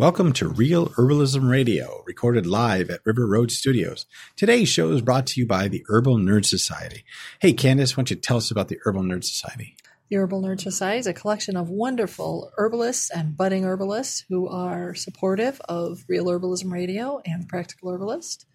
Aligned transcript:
Welcome 0.00 0.32
to 0.32 0.48
Real 0.48 0.86
Herbalism 0.86 1.50
Radio, 1.50 2.02
recorded 2.06 2.46
live 2.46 2.88
at 2.88 3.04
River 3.04 3.26
Road 3.26 3.50
Studios. 3.52 4.06
Today's 4.34 4.70
show 4.70 4.92
is 4.92 5.02
brought 5.02 5.26
to 5.26 5.40
you 5.40 5.46
by 5.46 5.68
the 5.68 5.84
Herbal 5.88 6.16
Nerd 6.16 6.46
Society. 6.46 7.04
Hey, 7.38 7.52
Candace, 7.52 7.94
why 7.94 8.00
don't 8.00 8.10
you 8.10 8.16
tell 8.16 8.38
us 8.38 8.50
about 8.50 8.68
the 8.68 8.78
Herbal 8.82 9.02
Nerd 9.02 9.24
Society? 9.24 9.76
The 10.08 10.16
Herbal 10.16 10.40
Nerd 10.40 10.62
Society 10.62 11.00
is 11.00 11.06
a 11.06 11.12
collection 11.12 11.54
of 11.54 11.68
wonderful 11.68 12.50
herbalists 12.56 13.10
and 13.10 13.36
budding 13.36 13.66
herbalists 13.66 14.24
who 14.30 14.48
are 14.48 14.94
supportive 14.94 15.60
of 15.68 16.02
Real 16.08 16.24
Herbalism 16.24 16.72
Radio 16.72 17.20
and 17.26 17.46
Practical 17.46 17.90
Herbalist. 17.90 18.46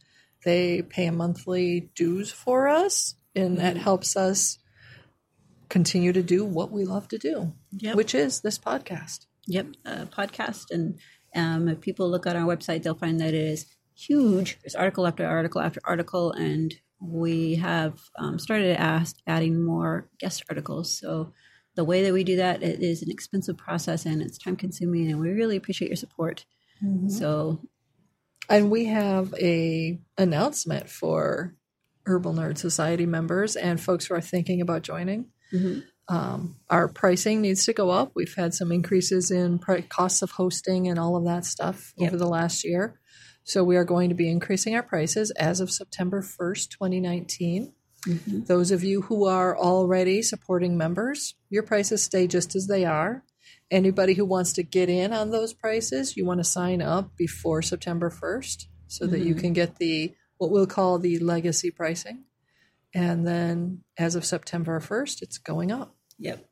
They 0.46 0.82
pay 0.82 1.06
a 1.06 1.12
monthly 1.12 1.92
dues 1.94 2.32
for 2.32 2.68
us, 2.68 3.14
and 3.36 3.60
that 3.60 3.76
mm-hmm. 3.76 3.84
helps 3.84 4.18
us 4.18 4.58
continue 5.70 6.12
to 6.12 6.24
do 6.24 6.44
what 6.44 6.72
we 6.72 6.86
love 6.86 7.08
to 7.10 7.20
do, 7.20 7.54
Yep. 7.72 7.96
which 7.98 8.16
is 8.16 8.42
this 8.42 8.58
podcast. 8.58 9.28
Yep, 9.48 9.68
a 9.86 10.06
podcast. 10.08 10.72
And 10.72 10.98
um, 11.36 11.68
if 11.68 11.82
people 11.82 12.10
look 12.10 12.26
at 12.26 12.36
our 12.36 12.56
website, 12.56 12.84
they'll 12.84 12.96
find 12.96 13.20
that 13.20 13.34
it 13.34 13.36
is 13.36 13.66
huge. 13.94 14.58
There's 14.62 14.76
article 14.76 15.06
after 15.06 15.26
article 15.26 15.62
after 15.62 15.82
article, 15.84 16.32
and 16.32 16.74
we 17.00 17.56
have 17.56 18.00
um, 18.18 18.40
started 18.40 18.80
ask, 18.80 19.18
adding 19.28 19.64
more 19.64 20.10
guest 20.20 20.44
articles. 20.50 20.98
So 20.98 21.34
the 21.76 21.84
way 21.84 22.04
that 22.04 22.14
we 22.14 22.24
do 22.24 22.38
that 22.38 22.64
it 22.64 22.82
is 22.82 23.02
an 23.02 23.12
expensive 23.12 23.58
process 23.58 24.06
and 24.06 24.22
it's 24.22 24.38
time 24.38 24.56
consuming, 24.56 25.12
and 25.12 25.20
we 25.20 25.30
really 25.32 25.58
appreciate 25.58 25.90
your 25.90 25.98
support. 25.98 26.46
So 27.10 27.60
And 28.50 28.70
we 28.70 28.86
have 28.86 29.34
a 29.40 30.00
announcement 30.18 30.90
for 30.90 31.56
Herbal 32.06 32.34
Nerd 32.36 32.58
Society 32.58 33.06
members 33.06 33.56
and 33.56 33.82
folks 33.82 34.06
who 34.06 34.14
are 34.14 34.22
thinking 34.22 34.62
about 34.62 34.84
joining. 34.84 35.28
Um, 36.08 36.58
our 36.70 36.88
pricing 36.88 37.42
needs 37.42 37.66
to 37.66 37.74
go 37.74 37.90
up. 37.90 38.12
We've 38.16 38.34
had 38.36 38.54
some 38.54 38.72
increases 38.72 39.32
in 39.32 39.58
pri- 39.60 39.82
costs 39.82 40.22
of 40.22 40.32
hosting 40.32 40.88
and 40.88 41.00
all 41.00 41.16
of 41.16 41.26
that 41.26 41.46
stuff 41.46 41.94
Yep. 41.98 42.10
over 42.10 42.18
the 42.18 42.28
last 42.28 42.64
year. 42.64 43.00
So 43.44 43.64
we 43.64 43.76
are 43.78 43.84
going 43.86 44.10
to 44.10 44.16
be 44.16 44.30
increasing 44.30 44.76
our 44.76 44.84
prices 44.84 45.32
as 45.32 45.60
of 45.60 45.72
September 45.72 46.22
1st, 46.22 46.70
2019. 46.70 47.74
Those 48.28 48.70
of 48.70 48.84
you 48.84 49.02
who 49.04 49.26
are 49.26 49.58
already 49.58 50.22
supporting 50.22 50.78
members, 50.78 51.34
your 51.50 51.64
prices 51.64 52.04
stay 52.04 52.28
just 52.28 52.56
as 52.56 52.68
they 52.68 52.86
are. 52.86 53.24
Anybody 53.72 54.14
who 54.14 54.26
wants 54.26 54.54
to 54.54 54.64
get 54.64 54.90
in 54.90 55.12
on 55.12 55.32
those 55.32 55.54
prices, 55.54 56.16
you 56.16 56.24
want 56.24 56.40
to 56.40 56.44
sign 56.44 56.84
up 56.84 57.16
before 57.18 57.64
September 57.64 58.12
1st 58.12 58.68
so 58.88 59.08
that 59.08 59.22
you 59.22 59.34
can 59.34 59.54
get 59.54 59.78
the 59.78 60.14
what 60.38 60.52
we'll 60.52 60.68
call 60.68 61.00
the 61.00 61.18
legacy 61.18 61.72
pricing. 61.72 62.26
And 62.94 63.26
then 63.26 63.84
as 63.98 64.16
of 64.16 64.24
September 64.24 64.80
1st, 64.80 65.24
it's 65.24 65.38
going 65.40 65.72
up. 65.72 65.95
Yep, 66.18 66.46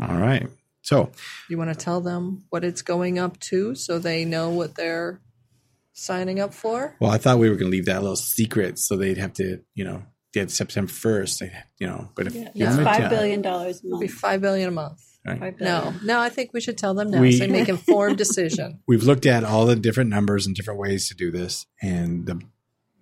All 0.00 0.16
right. 0.16 0.48
So, 0.82 1.10
You 1.48 1.56
want 1.58 1.70
to 1.70 1.76
tell 1.76 2.00
them 2.02 2.44
what 2.50 2.62
it's 2.64 2.82
going 2.82 3.18
up 3.18 3.40
to 3.40 3.74
so 3.74 3.98
they 3.98 4.24
know 4.26 4.50
what 4.50 4.74
they're 4.74 5.20
signing 5.92 6.40
up 6.40 6.52
for? 6.52 6.94
well, 7.00 7.10
I 7.10 7.18
thought 7.18 7.38
we 7.38 7.48
were 7.48 7.56
going 7.56 7.70
to 7.70 7.76
leave 7.76 7.86
that 7.86 7.98
a 7.98 8.00
little 8.00 8.16
secret 8.16 8.78
so 8.78 8.96
they'd 8.96 9.16
have 9.18 9.32
to, 9.34 9.60
you 9.74 9.84
know, 9.84 10.02
get 10.32 10.50
September 10.50 10.90
1st, 10.92 11.38
they- 11.38 11.52
you 11.78 11.86
know, 11.86 12.10
but 12.16 12.26
if 12.26 12.34
you 12.34 12.48
yeah. 12.54 12.66
want 12.68 12.78
me 12.80 12.84
five 12.84 13.02
to- 13.02 13.08
billion 13.08 13.40
dollars 13.40 13.82
a 13.82 13.86
It'll 13.86 13.98
be 14.00 14.06
month. 14.06 14.18
five 14.18 14.40
billion 14.40 14.68
a 14.68 14.72
month. 14.72 15.00
Right. 15.26 15.58
No, 15.58 15.94
no, 16.04 16.20
I 16.20 16.28
think 16.28 16.52
we 16.52 16.60
should 16.60 16.76
tell 16.76 16.92
them 16.92 17.10
now 17.10 17.20
We- 17.20 17.32
so 17.32 17.46
they 17.46 17.50
make 17.52 17.68
informed 17.70 18.18
decision. 18.18 18.80
we've 18.86 19.04
looked 19.04 19.24
at 19.24 19.42
all 19.44 19.64
the 19.64 19.76
different 19.76 20.10
numbers 20.10 20.44
and 20.46 20.54
different 20.54 20.80
ways 20.80 21.08
to 21.08 21.14
do 21.14 21.30
this 21.30 21.66
and 21.80 22.26
the 22.26 22.42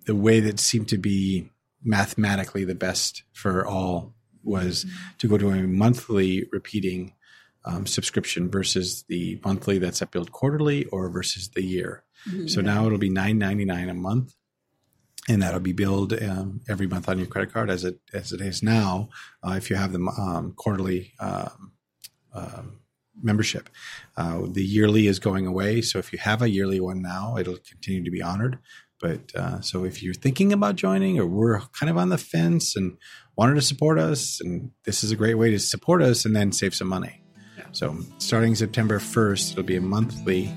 the 0.05 0.15
way 0.15 0.39
that 0.41 0.59
seemed 0.59 0.87
to 0.89 0.97
be 0.97 1.49
mathematically 1.83 2.63
the 2.65 2.75
best 2.75 3.23
for 3.33 3.65
all 3.65 4.13
was 4.43 4.85
to 5.17 5.27
go 5.27 5.37
to 5.37 5.49
a 5.49 5.63
monthly 5.63 6.47
repeating 6.51 7.13
um, 7.65 7.85
subscription 7.85 8.49
versus 8.51 9.03
the 9.07 9.39
monthly 9.43 9.77
that's 9.77 10.01
up 10.01 10.11
billed 10.11 10.31
quarterly 10.31 10.85
or 10.85 11.09
versus 11.09 11.49
the 11.49 11.63
year 11.63 12.03
so 12.47 12.61
now 12.61 12.85
it'll 12.85 12.97
be 12.97 13.09
9.99 13.09 13.89
a 13.89 13.93
month 13.93 14.35
and 15.29 15.41
that'll 15.41 15.59
be 15.59 15.73
billed 15.73 16.13
um, 16.21 16.61
every 16.67 16.87
month 16.87 17.07
on 17.07 17.17
your 17.17 17.27
credit 17.27 17.53
card 17.53 17.69
as 17.69 17.83
it 17.83 17.99
as 18.13 18.33
it 18.33 18.41
is 18.41 18.61
now 18.61 19.09
uh, 19.43 19.53
if 19.53 19.69
you 19.69 19.75
have 19.75 19.93
the 19.93 19.99
um, 20.17 20.53
quarterly 20.55 21.13
um, 21.19 21.71
um, 22.33 22.79
membership. 23.21 23.69
Uh, 24.17 24.41
the 24.47 24.63
yearly 24.63 25.07
is 25.07 25.19
going 25.19 25.45
away, 25.45 25.81
so 25.81 25.99
if 25.99 26.11
you 26.11 26.19
have 26.19 26.41
a 26.41 26.49
yearly 26.49 26.79
one 26.79 27.01
now, 27.01 27.37
it'll 27.37 27.57
continue 27.57 28.03
to 28.03 28.11
be 28.11 28.21
honored. 28.21 28.57
But 29.03 29.35
uh, 29.35 29.59
so 29.59 29.83
if 29.83 30.01
you're 30.01 30.13
thinking 30.13 30.53
about 30.53 30.77
joining, 30.77 31.19
or 31.19 31.27
we're 31.27 31.59
kind 31.77 31.89
of 31.89 31.97
on 31.97 32.07
the 32.07 32.17
fence 32.17 32.77
and 32.77 32.97
wanted 33.35 33.55
to 33.55 33.61
support 33.61 33.99
us, 33.99 34.39
and 34.41 34.71
this 34.85 35.03
is 35.03 35.11
a 35.11 35.17
great 35.17 35.33
way 35.33 35.51
to 35.51 35.59
support 35.59 36.01
us 36.01 36.23
and 36.23 36.33
then 36.33 36.53
save 36.53 36.73
some 36.73 36.87
money. 36.87 37.21
So 37.73 37.97
starting 38.19 38.55
September 38.55 38.99
1st, 38.99 39.51
it'll 39.51 39.63
be 39.63 39.75
a 39.75 39.81
monthly 39.81 40.53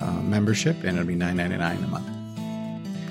uh, 0.00 0.20
membership, 0.22 0.76
and 0.84 0.98
it'll 0.98 1.04
be 1.04 1.16
$9.99 1.16 1.84
a 1.84 1.88
month. 1.88 2.06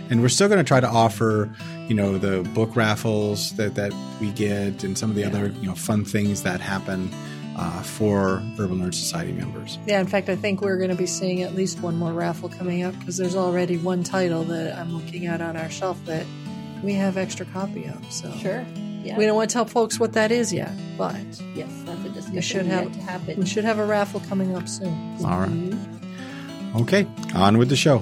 And 0.09 0.21
we're 0.21 0.29
still 0.29 0.47
going 0.47 0.59
to 0.59 0.63
try 0.63 0.79
to 0.79 0.87
offer 0.87 1.53
you 1.89 1.95
know 1.95 2.17
the 2.17 2.47
book 2.51 2.75
raffles 2.75 3.55
that 3.57 3.75
that 3.75 3.91
we 4.21 4.31
get 4.31 4.83
and 4.83 4.97
some 4.97 5.09
of 5.09 5.15
the 5.15 5.25
other 5.25 5.47
you 5.59 5.67
know 5.67 5.75
fun 5.75 6.05
things 6.05 6.43
that 6.43 6.61
happen 6.61 7.09
uh, 7.59 7.81
for 7.81 8.37
Herbal 8.57 8.77
Nerd 8.77 8.93
Society 8.93 9.33
members. 9.33 9.77
Yeah, 9.85 9.99
in 9.99 10.07
fact, 10.07 10.29
I 10.29 10.37
think 10.37 10.61
we're 10.61 10.77
going 10.77 10.91
to 10.91 10.95
be 10.95 11.05
seeing 11.05 11.43
at 11.43 11.55
least 11.55 11.81
one 11.81 11.97
more 11.97 12.13
raffle 12.13 12.47
coming 12.47 12.83
up 12.83 12.97
because 12.99 13.17
there's 13.17 13.35
already 13.35 13.75
one 13.77 14.01
title 14.03 14.45
that 14.45 14.77
I'm 14.77 14.95
looking 14.95 15.25
at 15.25 15.41
on 15.41 15.57
our 15.57 15.69
shelf 15.69 16.03
that 16.05 16.25
we 16.81 16.93
have 16.93 17.17
extra 17.17 17.45
copy 17.47 17.85
of. 17.85 18.11
So 18.11 18.31
Sure. 18.37 18.65
Yeah. 19.03 19.17
we 19.17 19.25
don't 19.25 19.35
want 19.35 19.49
to 19.49 19.53
tell 19.53 19.65
folks 19.65 19.99
what 19.99 20.13
that 20.13 20.31
is 20.31 20.53
yet, 20.53 20.71
but 20.97 21.15
yes, 21.53 21.69
that's 21.85 22.05
a 22.05 22.09
discussion 22.09 22.33
we 22.35 22.41
should 22.41 22.65
yet 22.65 22.83
have 22.83 22.93
to 22.93 22.99
happen. 23.01 23.39
we 23.39 23.45
should 23.45 23.63
have 23.65 23.79
a 23.79 23.85
raffle 23.85 24.21
coming 24.21 24.55
up 24.55 24.67
soon. 24.67 25.17
All 25.25 25.39
right. 25.39 26.81
Okay, 26.81 27.07
on 27.35 27.57
with 27.57 27.69
the 27.69 27.75
show. 27.75 27.99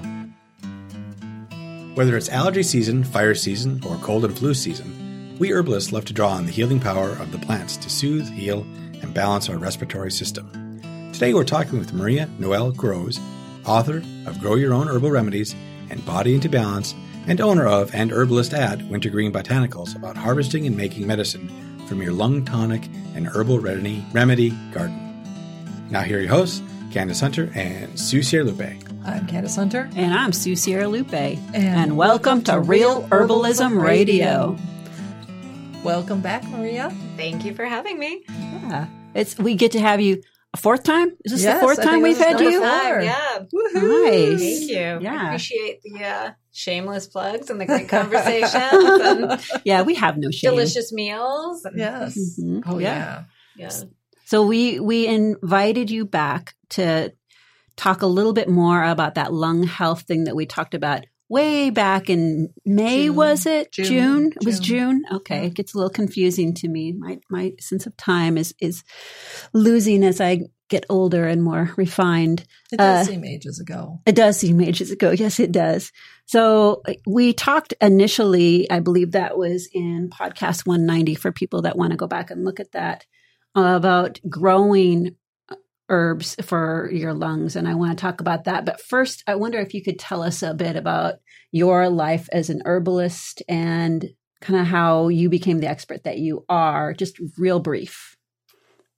Whether 1.95 2.15
it's 2.15 2.29
allergy 2.29 2.63
season, 2.63 3.03
fire 3.03 3.33
season, 3.33 3.81
or 3.87 3.95
cold 3.97 4.25
and 4.25 4.37
flu 4.37 4.53
season, 4.53 5.35
we 5.39 5.51
herbalists 5.51 5.91
love 5.91 6.05
to 6.05 6.13
draw 6.13 6.29
on 6.29 6.45
the 6.45 6.51
healing 6.51 6.79
power 6.79 7.09
of 7.09 7.31
the 7.31 7.39
plants 7.39 7.77
to 7.77 7.89
soothe, 7.89 8.27
heal, 8.29 8.65
and 9.01 9.13
balance 9.13 9.49
our 9.49 9.57
respiratory 9.57 10.11
system. 10.11 10.79
Today 11.13 11.33
we're 11.33 11.43
talking 11.43 11.79
with 11.79 11.93
Maria 11.93 12.29
Noel 12.39 12.71
Groves, 12.71 13.19
author 13.65 14.03
of 14.25 14.39
Grow 14.39 14.55
Your 14.55 14.73
Own 14.73 14.87
Herbal 14.87 15.11
Remedies 15.11 15.55
and 15.89 16.05
Body 16.05 16.35
into 16.35 16.49
Balance, 16.49 16.93
and 17.27 17.41
owner 17.41 17.67
of 17.67 17.93
and 17.93 18.11
herbalist 18.11 18.53
at 18.53 18.81
Wintergreen 18.83 19.31
Botanicals 19.31 19.95
about 19.95 20.15
harvesting 20.15 20.65
and 20.65 20.77
making 20.77 21.07
medicine 21.07 21.49
from 21.87 22.01
your 22.01 22.13
lung 22.13 22.45
tonic 22.45 22.85
and 23.15 23.27
herbal 23.27 23.59
remedy, 23.59 24.05
remedy 24.13 24.51
garden. 24.71 25.03
Now 25.89 26.01
here 26.01 26.17
are 26.17 26.21
your 26.21 26.29
hosts, 26.29 26.61
Candace 26.91 27.19
Hunter 27.19 27.51
and 27.55 27.99
Sue 27.99 28.21
Lupe. 28.43 28.83
I'm 29.05 29.25
Candace 29.25 29.55
Hunter. 29.55 29.89
And 29.95 30.13
I'm 30.13 30.33
Sue 30.33 30.53
Sierralupe. 30.53 31.13
And, 31.13 31.55
And 31.55 31.97
welcome 31.97 32.41
to 32.43 32.59
Real 32.59 33.03
Herbalism 33.03 33.81
Radio. 33.81 34.57
Welcome 35.83 36.21
back, 36.21 36.43
Maria. 36.49 36.89
Thank 37.15 37.45
you 37.45 37.55
for 37.55 37.65
having 37.65 37.97
me. 37.97 38.23
Yeah. 38.61 38.87
It's 39.13 39.37
we 39.37 39.55
get 39.55 39.71
to 39.73 39.79
have 39.79 39.99
you 40.01 40.21
a 40.53 40.57
fourth 40.57 40.83
time? 40.83 41.09
Is 41.25 41.31
this 41.33 41.43
Yes, 41.43 41.55
the 41.57 41.61
fourth 41.61 41.81
time 41.81 42.01
we've 42.01 42.17
had 42.17 42.39
you? 42.39 42.61
five. 42.61 42.83
Four. 42.93 43.01
Yeah. 43.01 43.39
Nice. 43.73 44.39
Thank 44.39 44.69
you. 44.71 44.99
Yeah. 45.01 45.21
I 45.21 45.25
appreciate 45.27 45.81
the 45.83 46.03
uh, 46.03 46.31
shameless 46.51 47.07
plugs 47.07 47.49
and 47.49 47.59
the 47.59 47.65
great 47.65 47.89
conversations 47.89 49.49
Yeah, 49.65 49.81
we 49.83 49.95
have 49.95 50.17
no 50.17 50.31
shame. 50.31 50.51
delicious 50.51 50.91
meals. 50.93 51.65
And, 51.65 51.77
Yes. 51.77 52.17
Mhm. 52.41 52.63
Oh 52.65 52.79
yeah. 52.79 53.23
Yeah. 53.55 53.71
So 54.25 54.45
we 54.45 54.79
we 54.79 55.07
invited 55.07 55.89
you 55.91 56.05
back 56.05 56.53
to 56.71 57.13
talk 57.75 58.01
a 58.01 58.07
little 58.07 58.33
bit 58.33 58.49
more 58.49 58.83
about 58.83 59.15
that 59.15 59.33
lung 59.33 59.63
health 59.63 60.01
thing 60.03 60.25
that 60.25 60.35
we 60.35 60.45
talked 60.45 60.73
about 60.73 61.05
way 61.29 61.69
back 61.69 62.09
in 62.09 62.53
May 62.65 63.05
June. 63.05 63.15
was 63.15 63.45
it? 63.45 63.71
June. 63.71 64.31
It 64.35 64.45
was 64.45 64.59
June. 64.59 65.03
June. 65.09 65.17
Okay. 65.17 65.47
It 65.47 65.53
gets 65.53 65.73
a 65.73 65.77
little 65.77 65.89
confusing 65.89 66.53
to 66.55 66.67
me. 66.67 66.93
My 66.93 67.19
my 67.29 67.53
sense 67.59 67.85
of 67.85 67.95
time 67.97 68.37
is 68.37 68.53
is 68.59 68.83
losing 69.53 70.03
as 70.03 70.19
I 70.21 70.41
get 70.69 70.85
older 70.89 71.25
and 71.25 71.41
more 71.43 71.71
refined. 71.77 72.45
It 72.71 72.77
does 72.77 73.07
Uh, 73.07 73.11
seem 73.11 73.23
ages 73.23 73.59
ago. 73.59 74.01
It 74.05 74.15
does 74.15 74.37
seem 74.37 74.59
ages 74.61 74.91
ago. 74.91 75.11
Yes, 75.11 75.39
it 75.39 75.51
does. 75.51 75.91
So 76.25 76.81
we 77.05 77.31
talked 77.33 77.73
initially, 77.79 78.69
I 78.69 78.81
believe 78.81 79.13
that 79.13 79.37
was 79.37 79.69
in 79.73 80.09
podcast 80.09 80.65
190 80.67 81.15
for 81.15 81.31
people 81.31 81.61
that 81.61 81.77
want 81.77 81.91
to 81.91 81.97
go 81.97 82.07
back 82.07 82.31
and 82.31 82.43
look 82.43 82.59
at 82.59 82.73
that 82.73 83.05
about 83.55 84.19
growing 84.29 85.15
herbs 85.89 86.35
for 86.43 86.89
your 86.91 87.13
lungs. 87.13 87.55
And 87.55 87.67
I 87.67 87.75
want 87.75 87.97
to 87.97 88.01
talk 88.01 88.21
about 88.21 88.43
that. 88.45 88.65
But 88.65 88.81
first, 88.81 89.23
I 89.27 89.35
wonder 89.35 89.59
if 89.59 89.73
you 89.73 89.83
could 89.83 89.99
tell 89.99 90.21
us 90.21 90.43
a 90.43 90.53
bit 90.53 90.75
about 90.75 91.15
your 91.51 91.89
life 91.89 92.27
as 92.31 92.49
an 92.49 92.61
herbalist 92.65 93.41
and 93.47 94.05
kind 94.41 94.59
of 94.59 94.67
how 94.67 95.07
you 95.07 95.29
became 95.29 95.59
the 95.59 95.69
expert 95.69 96.03
that 96.03 96.19
you 96.19 96.45
are, 96.49 96.93
just 96.93 97.19
real 97.37 97.59
brief. 97.59 98.15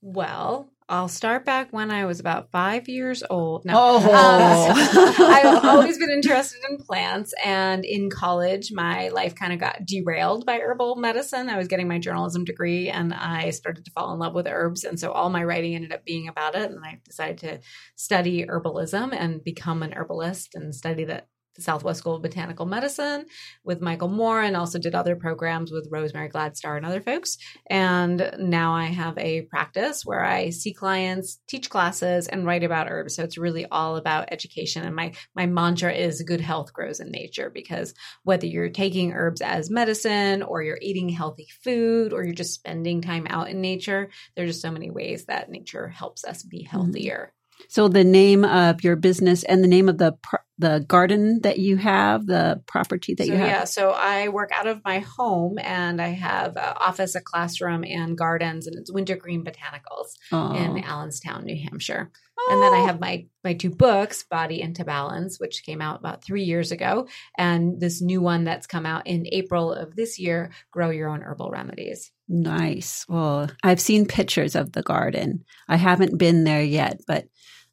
Well, 0.01 0.71
I'll 0.89 1.07
start 1.07 1.45
back 1.45 1.71
when 1.71 1.91
I 1.91 2.05
was 2.05 2.19
about 2.19 2.49
five 2.51 2.89
years 2.89 3.23
old. 3.29 3.63
No, 3.63 3.75
Oh. 3.77 3.97
Um, 3.97 4.75
so 4.75 5.23
I've 5.25 5.63
always 5.63 5.99
been 5.99 6.09
interested 6.09 6.59
in 6.67 6.77
plants, 6.77 7.31
and 7.45 7.85
in 7.85 8.09
college, 8.09 8.71
my 8.73 9.09
life 9.09 9.35
kind 9.35 9.53
of 9.53 9.59
got 9.59 9.85
derailed 9.85 10.47
by 10.47 10.57
herbal 10.57 10.95
medicine. 10.95 11.47
I 11.47 11.57
was 11.57 11.67
getting 11.67 11.87
my 11.87 11.99
journalism 11.99 12.43
degree, 12.43 12.89
and 12.89 13.13
I 13.13 13.51
started 13.51 13.85
to 13.85 13.91
fall 13.91 14.11
in 14.13 14.19
love 14.19 14.33
with 14.33 14.47
herbs, 14.47 14.83
and 14.83 14.99
so 14.99 15.11
all 15.11 15.29
my 15.29 15.43
writing 15.43 15.75
ended 15.75 15.93
up 15.93 16.05
being 16.05 16.27
about 16.27 16.55
it. 16.55 16.71
And 16.71 16.83
I 16.83 16.99
decided 17.05 17.37
to 17.39 17.59
study 17.95 18.45
herbalism 18.47 19.15
and 19.15 19.43
become 19.43 19.83
an 19.83 19.93
herbalist 19.93 20.55
and 20.55 20.73
study 20.73 21.05
that 21.05 21.27
Southwest 21.61 21.99
School 21.99 22.15
of 22.15 22.21
Botanical 22.21 22.65
Medicine 22.65 23.25
with 23.63 23.81
Michael 23.81 24.07
Moore 24.07 24.41
and 24.41 24.55
also 24.55 24.79
did 24.79 24.95
other 24.95 25.15
programs 25.15 25.71
with 25.71 25.87
Rosemary 25.91 26.29
Gladstar 26.29 26.77
and 26.77 26.85
other 26.85 27.01
folks. 27.01 27.37
And 27.69 28.31
now 28.39 28.73
I 28.73 28.85
have 28.85 29.17
a 29.17 29.43
practice 29.43 30.05
where 30.05 30.23
I 30.23 30.49
see 30.49 30.73
clients, 30.73 31.39
teach 31.47 31.69
classes, 31.69 32.27
and 32.27 32.45
write 32.45 32.63
about 32.63 32.89
herbs. 32.89 33.15
So 33.15 33.23
it's 33.23 33.37
really 33.37 33.65
all 33.65 33.95
about 33.95 34.29
education. 34.31 34.83
And 34.83 34.95
my 34.95 35.13
my 35.35 35.45
mantra 35.45 35.93
is 35.93 36.21
good 36.23 36.41
health 36.41 36.73
grows 36.73 36.99
in 36.99 37.11
nature 37.11 37.49
because 37.49 37.93
whether 38.23 38.45
you're 38.45 38.69
taking 38.69 39.13
herbs 39.13 39.41
as 39.41 39.69
medicine 39.69 40.43
or 40.43 40.63
you're 40.63 40.79
eating 40.81 41.09
healthy 41.09 41.47
food 41.63 42.13
or 42.13 42.23
you're 42.23 42.33
just 42.33 42.53
spending 42.53 43.01
time 43.01 43.27
out 43.29 43.49
in 43.49 43.61
nature, 43.61 44.09
there's 44.35 44.49
just 44.49 44.61
so 44.61 44.71
many 44.71 44.89
ways 44.89 45.25
that 45.25 45.49
nature 45.49 45.87
helps 45.87 46.23
us 46.23 46.43
be 46.43 46.59
mm-hmm. 46.59 46.77
healthier. 46.77 47.33
So 47.69 47.87
the 47.87 48.03
name 48.03 48.43
of 48.45 48.83
your 48.83 48.95
business 48.95 49.43
and 49.43 49.63
the 49.63 49.67
name 49.67 49.89
of 49.89 49.99
the 49.99 50.17
the 50.57 50.83
garden 50.85 51.39
that 51.43 51.57
you 51.57 51.77
have, 51.77 52.25
the 52.25 52.61
property 52.67 53.13
that 53.13 53.27
so, 53.27 53.31
you 53.31 53.39
have. 53.39 53.47
Yeah, 53.47 53.63
so 53.63 53.91
I 53.91 54.27
work 54.27 54.49
out 54.51 54.67
of 54.67 54.81
my 54.83 54.99
home 54.99 55.57
and 55.57 56.01
I 56.01 56.09
have 56.09 56.57
an 56.57 56.73
office, 56.75 57.15
a 57.15 57.21
classroom, 57.21 57.85
and 57.85 58.17
gardens, 58.17 58.67
and 58.67 58.75
it's 58.75 58.91
Wintergreen 58.91 59.45
Botanicals 59.45 60.15
Oh. 60.33 60.53
in 60.53 60.83
Allenstown, 60.83 61.45
New 61.45 61.55
Hampshire. 61.55 62.11
And 62.49 62.61
then 62.61 62.73
I 62.73 62.79
have 62.87 62.99
my 62.99 63.27
my 63.43 63.53
two 63.53 63.69
books, 63.69 64.23
Body 64.23 64.61
into 64.61 64.83
Balance, 64.83 65.39
which 65.39 65.63
came 65.63 65.81
out 65.81 65.99
about 65.99 66.23
three 66.23 66.43
years 66.43 66.71
ago, 66.71 67.07
and 67.37 67.79
this 67.79 68.01
new 68.01 68.19
one 68.19 68.45
that's 68.45 68.65
come 68.65 68.87
out 68.87 69.05
in 69.05 69.27
April 69.31 69.71
of 69.71 69.95
this 69.95 70.17
year, 70.17 70.51
Grow 70.71 70.89
Your 70.89 71.09
Own 71.09 71.21
Herbal 71.21 71.51
Remedies. 71.51 72.11
Nice. 72.27 73.05
Well, 73.07 73.49
I've 73.63 73.79
seen 73.79 74.07
pictures 74.07 74.55
of 74.55 74.71
the 74.71 74.83
garden. 74.83 75.45
I 75.67 75.75
haven't 75.75 76.17
been 76.17 76.43
there 76.43 76.63
yet, 76.63 77.01
but 77.07 77.25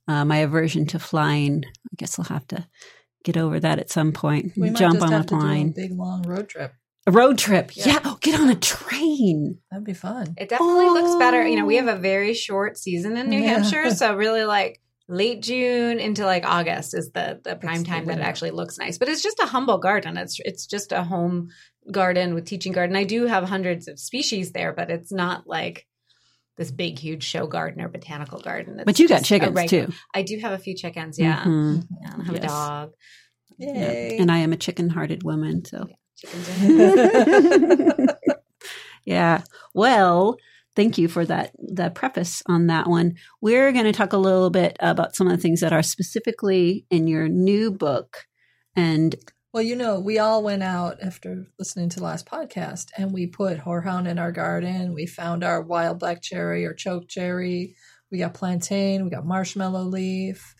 uh, 0.08 0.25
my 0.25 0.38
aversion 0.38 0.87
to 0.87 0.99
flying, 0.99 1.64
I 1.67 1.94
guess 1.97 2.19
I'll 2.19 2.25
have 2.26 2.47
to 2.49 2.67
get 3.25 3.37
over 3.37 3.58
that 3.61 3.79
at 3.79 3.91
some 3.91 4.12
point. 4.12 4.53
We 4.56 4.70
might 4.70 4.79
Jump 4.79 4.94
just 4.94 5.05
on 5.06 5.12
have 5.12 5.25
a 5.25 5.29
to 5.29 5.35
a 5.37 5.38
plane. 5.41 5.73
big 5.75 5.93
long 5.93 6.23
road 6.23 6.49
trip. 6.49 6.73
A 7.08 7.12
road 7.12 7.38
trip. 7.38 7.76
Yeah. 7.76 7.87
Yeah. 7.87 7.99
Oh, 8.05 8.19
get 8.20 8.38
on 8.41 8.49
a 8.50 8.55
train. 8.56 9.58
That'd 9.70 9.85
be 9.87 9.94
fun. 9.94 10.35
It 10.38 10.49
definitely 10.49 10.87
looks 10.91 11.14
better. 11.17 11.47
You 11.47 11.56
know, 11.56 11.64
we 11.67 11.79
Oh. 11.79 11.85
have 11.87 11.99
a 11.99 12.00
very 12.00 12.35
short 12.35 12.76
season 12.79 13.17
in 13.17 13.29
New 13.31 13.38
Yeah. 13.41 13.58
Hampshire, 13.61 13.91
so 13.91 14.14
really 14.17 14.44
like 14.44 14.81
late 15.08 15.41
June 15.43 16.00
into 16.00 16.25
like 16.26 16.44
August 16.44 16.93
is 16.94 17.12
the 17.12 17.41
the 17.44 17.55
prime 17.55 17.82
the 17.85 17.88
time 17.88 18.06
that 18.06 18.19
it 18.19 18.23
actually 18.23 18.50
looks 18.50 18.76
nice. 18.79 18.99
But 18.99 19.08
it's 19.08 19.23
just 19.23 19.38
a 19.38 19.47
humble 19.47 19.79
garden. 19.79 20.17
It's 20.17 20.38
it's 20.41 20.67
just 20.67 20.91
a 20.91 21.05
home 21.05 21.50
garden 21.93 22.35
with 22.35 22.44
teaching 22.44 22.73
garden. 22.73 22.97
I 22.97 23.05
do 23.05 23.26
have 23.26 23.44
hundreds 23.44 23.87
of 23.87 24.00
species 24.00 24.50
there, 24.50 24.73
but 24.73 24.91
it's 24.91 25.12
not 25.12 25.47
like 25.47 25.87
this 26.56 26.70
big 26.70 26.99
huge 26.99 27.23
show 27.23 27.47
garden 27.47 27.81
or 27.82 27.88
botanical 27.88 28.41
garden. 28.41 28.81
But 28.85 28.99
you 28.99 29.08
got 29.08 29.20
a 29.20 29.25
chickens 29.25 29.70
too. 29.70 29.88
I 30.14 30.23
do 30.23 30.38
have 30.38 30.53
a 30.53 30.58
few 30.58 30.75
chickens, 30.75 31.19
yeah. 31.19 31.43
Mhm. 31.44 31.87
Yeah, 32.03 32.14
I 32.19 32.23
have 32.25 32.35
a 32.35 32.38
Yes. 32.38 32.50
dog. 32.50 32.93
Yeah. 33.58 33.73
Yay. 33.75 34.17
And 34.19 34.31
I 34.31 34.38
am 34.38 34.53
a 34.53 34.56
chicken 34.56 34.88
hearted 34.91 35.23
woman. 35.23 35.64
So, 35.64 35.87
Chickens 36.17 36.49
yeah. 39.05 39.43
Well, 39.75 40.37
thank 40.75 40.99
you 40.99 41.08
for 41.08 41.25
that, 41.26 41.53
the 41.58 41.91
preface 41.91 42.43
on 42.47 42.67
that 42.69 42.87
one. 42.88 43.14
We're 43.41 43.73
going 43.73 43.85
to 43.85 43.93
talk 43.93 44.12
a 44.12 44.19
little 44.19 44.50
bit 44.50 44.76
about 44.81 45.14
some 45.17 45.26
of 45.26 45.37
the 45.37 45.43
things 45.43 45.61
that 45.61 45.73
are 45.73 45.82
specifically 45.82 46.87
in 46.91 47.06
your 47.06 47.29
new 47.29 47.70
book. 47.70 48.25
And 48.75 49.14
Well, 49.56 49.64
you 49.64 49.75
know, 49.75 50.00
we 50.00 50.19
all 50.19 50.43
went 50.43 50.62
out 50.62 50.99
after 51.00 51.47
listening 51.58 51.88
to 51.88 51.97
the 51.97 52.05
last 52.05 52.26
podcast 52.26 52.88
and 52.99 53.11
we 53.11 53.26
put 53.26 53.56
horehound 53.56 54.06
in 54.06 54.19
our 54.19 54.31
garden. 54.31 54.93
We 54.93 55.06
found 55.06 55.43
our 55.43 55.62
wild 55.62 55.99
black 55.99 56.20
cherry 56.20 56.67
or 56.67 56.75
choke 56.75 57.08
cherry. 57.08 57.75
We 58.12 58.19
got 58.19 58.35
plantain. 58.35 59.03
We 59.03 59.08
got 59.11 59.25
marshmallow 59.25 59.85
leaf. 59.85 60.55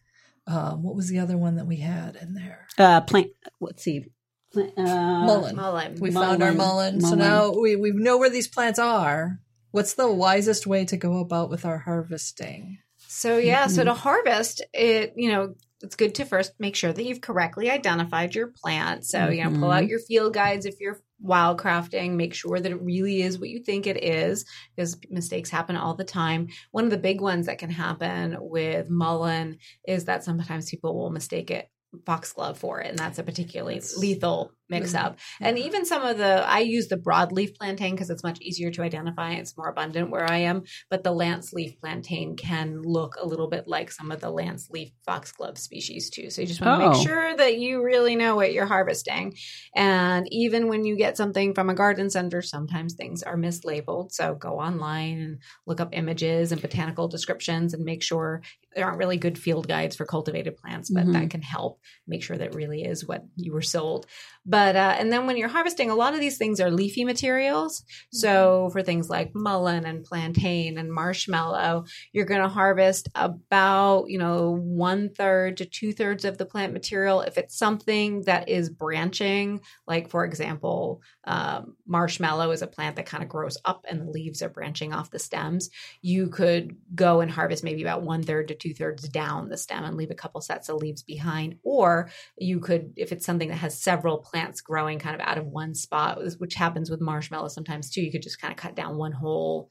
Um, 0.47 0.83
what 0.83 0.97
was 0.97 1.11
the 1.11 1.19
other 1.19 1.37
one 1.37 1.57
that 1.57 1.67
we 1.67 1.77
had 1.77 2.17
in 2.17 2.33
there? 2.33 2.69
uh, 2.79 3.03
plant, 3.03 3.33
let's 3.61 3.83
see. 3.83 4.07
Plant, 4.55 4.73
uh, 4.79 5.27
Mullein. 5.27 5.57
mullein. 5.57 6.01
We 6.01 6.11
found 6.11 6.43
our 6.43 6.53
mullein. 6.55 6.99
mullein. 6.99 7.01
So 7.03 7.17
now 7.17 7.51
we, 7.51 7.77
we 7.77 7.91
know 7.91 8.17
where 8.17 8.31
these 8.31 8.49
plants 8.49 8.79
are. 8.79 9.41
What's 9.73 9.93
the 9.93 10.11
wisest 10.11 10.67
way 10.67 10.87
to 10.87 10.97
go 10.97 11.19
about 11.19 11.51
with 11.51 11.67
our 11.67 11.81
harvesting? 11.81 12.79
So 13.09 13.37
yeah, 13.37 13.67
so 13.67 13.83
Mhm. 13.83 13.87
to 13.87 13.95
harvest 13.95 14.63
it, 14.73 15.13
you 15.17 15.31
know, 15.31 15.55
it's 15.87 15.95
good 15.95 16.17
to 16.17 16.25
first 16.25 16.53
make 16.59 16.75
sure 16.75 16.93
that 16.93 17.05
you've 17.05 17.21
correctly 17.21 17.71
identified 17.71 18.35
your 18.35 18.49
plant. 18.49 19.05
So, 19.05 19.29
you 19.29 19.45
know, 19.45 19.57
pull 19.57 19.71
out 19.71 19.83
mm-hmm. 19.83 19.91
your 19.91 20.01
field 20.01 20.35
guides 20.35 20.67
if 20.67 20.81
you're 20.81 21.01
wild 21.21 21.59
crafting, 21.61 22.15
make 22.15 22.35
sure 22.35 22.59
that 22.59 22.73
it 22.73 22.83
really 22.83 23.23
is 23.23 23.39
what 23.39 23.51
you 23.51 23.61
think 23.61 23.87
it 23.87 24.03
is 24.03 24.45
because 24.75 24.99
mistakes 25.09 25.49
happen 25.49 25.77
all 25.77 25.95
the 25.95 26.05
time. 26.05 26.49
One 26.73 26.85
of 26.85 26.91
the 26.91 26.99
big 26.99 27.21
ones 27.21 27.47
that 27.47 27.59
can 27.59 27.71
happen 27.71 28.37
with 28.41 28.91
mullein 28.91 29.59
is 29.87 30.07
that 30.07 30.25
sometimes 30.25 30.69
people 30.69 30.97
will 30.97 31.11
mistake 31.11 31.53
it 31.53 31.71
foxglove 32.05 32.59
for 32.59 32.83
it 32.83 32.91
and 32.91 32.99
that's 32.99 33.19
a 33.19 33.23
particularly 33.23 33.77
That's 33.77 33.97
lethal 33.97 34.53
mix 34.69 34.95
up. 34.95 35.19
And 35.41 35.59
even 35.59 35.85
some 35.85 36.03
of 36.03 36.19
the, 36.19 36.45
I 36.47 36.61
use 36.61 36.89
the 36.89 36.97
broadleaf 36.97 37.55
plantain 37.57 37.93
because 37.93 38.11
it's 38.11 38.23
much 38.25 38.41
easier 38.41 38.71
to 38.73 38.83
identify. 38.83 39.33
It's 39.33 39.57
more 39.57 39.69
abundant 39.69 40.11
where 40.11 40.29
I 40.29 40.39
am. 40.39 40.65
But 40.91 41.05
the 41.05 41.13
lance 41.13 41.53
leaf 41.53 41.79
plantain 41.81 42.37
can 42.37 42.83
look 42.83 43.15
a 43.21 43.27
little 43.27 43.49
bit 43.49 43.69
like 43.69 43.91
some 43.93 44.11
of 44.11 44.21
the 44.21 44.31
lance 44.31 44.69
leaf 44.71 44.91
foxglove 45.05 45.59
species 45.59 46.11
too. 46.11 46.31
So 46.31 46.41
you 46.43 46.47
just 46.49 46.61
want 46.61 46.81
to 46.81 46.87
Oh. 46.87 46.91
make 46.91 47.07
sure 47.07 47.37
that 47.37 47.59
you 47.59 47.83
really 47.85 48.17
know 48.17 48.35
what 48.37 48.53
you're 48.53 48.67
harvesting. 48.67 49.37
And 49.75 50.27
even 50.33 50.69
when 50.69 50.85
you 50.85 50.97
get 50.97 51.17
something 51.17 51.55
from 51.55 51.71
a 51.71 51.75
garden 51.75 52.11
center, 52.11 52.43
sometimes 52.43 52.95
things 52.95 53.23
are 53.23 53.37
mislabeled. 53.37 54.13
So 54.13 54.35
go 54.35 54.59
online 54.59 55.21
and 55.21 55.39
look 55.67 55.81
up 55.81 55.91
images 55.93 56.53
and 56.53 56.61
botanical 56.61 57.09
descriptions 57.09 57.73
and 57.75 57.85
make 57.85 58.03
sure 58.03 58.43
there 58.75 58.85
aren't 58.85 58.99
really 58.99 59.17
good 59.17 59.39
field 59.39 59.69
guides 59.69 59.97
for 59.97 60.05
cultivated 60.05 60.57
plants, 60.57 60.91
but 60.91 61.05
Mhm. 61.07 61.13
that 61.15 61.31
can 61.31 61.41
help 61.43 61.81
make 62.07 62.23
sure 62.23 62.37
that 62.37 62.55
really 62.55 62.83
is 62.83 63.07
what 63.07 63.23
you 63.37 63.53
were 63.53 63.63
sold. 63.63 64.07
But 64.45 64.56
uh, 64.57 64.97
and 64.99 65.13
then 65.13 65.27
when 65.27 65.37
you're 65.37 65.49
harvesting, 65.49 65.91
a 65.91 65.95
lot 65.95 66.15
of 66.15 66.21
these 66.21 66.39
things 66.39 66.61
are 66.61 66.71
leafy 66.71 67.05
materials. 67.05 67.83
So 68.13 68.71
for 68.73 68.83
things 68.83 69.11
like 69.11 69.35
mullein 69.35 69.85
and 69.85 70.05
plantain 70.05 70.79
and 70.79 70.91
marshmallow, 70.91 71.85
you're 72.13 72.25
going 72.25 72.41
to 72.41 72.49
harvest 72.49 73.09
about 73.15 74.07
you 74.09 74.19
know 74.19 74.57
one 74.57 75.11
third 75.11 75.59
to 75.59 75.67
two 75.67 75.93
thirds 75.93 76.25
of 76.25 76.39
the 76.39 76.47
plant 76.47 76.73
material. 76.73 77.21
If 77.21 77.37
it's 77.37 77.59
something 77.59 78.23
that 78.23 78.49
is 78.49 78.71
branching, 78.71 79.61
like 79.87 80.09
for 80.09 80.25
example, 80.25 81.03
um, 81.27 81.77
marshmallow 81.87 82.51
is 82.53 82.63
a 82.63 82.67
plant 82.67 82.97
that 82.97 83.07
kind 83.07 83.23
of 83.23 83.29
grows 83.29 83.59
up 83.65 83.85
and 83.89 84.01
the 84.01 84.11
leaves 84.11 84.43
are 84.43 84.49
branching 84.49 84.93
off 84.93 85.11
the 85.11 85.19
stems. 85.19 85.71
You 86.01 86.29
could 86.29 86.77
go 86.95 87.21
and 87.21 87.31
harvest 87.31 87.65
maybe 87.65 87.83
about 87.83 88.03
one 88.03 88.23
third 88.23 88.49
to 88.49 88.55
two 88.55 88.73
thirds 88.75 89.09
down 89.09 89.49
the 89.49 89.57
stem 89.59 89.85
and 89.85 89.97
leave 89.97 90.11
a 90.11 90.15
couple 90.15 90.41
sets 90.41 90.69
of 90.69 90.77
leaves 90.77 91.03
behind, 91.03 91.59
or 91.65 92.11
you 92.39 92.61
could 92.61 92.93
if 92.97 93.11
it's 93.13 93.27
something 93.27 93.49
that 93.49 93.57
has 93.57 93.81
several 93.81 94.19
plants 94.19 94.61
growing 94.61 94.99
kind 94.99 95.21
of 95.21 95.27
out 95.27 95.39
of 95.39 95.47
one 95.47 95.75
spot 95.75 96.19
which 96.39 96.55
happens 96.55 96.91
with 96.91 97.01
marshmallow 97.01 97.49
sometimes 97.49 97.91
too 97.91 98.03
you 98.03 98.13
could 98.13 98.23
just 98.23 98.41
kind 98.41 98.53
of 98.53 98.57
cut 98.59 98.75
down 98.77 98.97
one 98.97 99.13
whole 99.13 99.71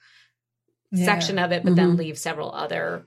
Yeah. 0.92 1.06
section 1.06 1.40
of 1.40 1.52
it 1.52 1.64
but 1.64 1.76
then 1.76 1.94
Mhm. 1.96 1.98
leave 2.00 2.18
several 2.18 2.52
other 2.54 3.06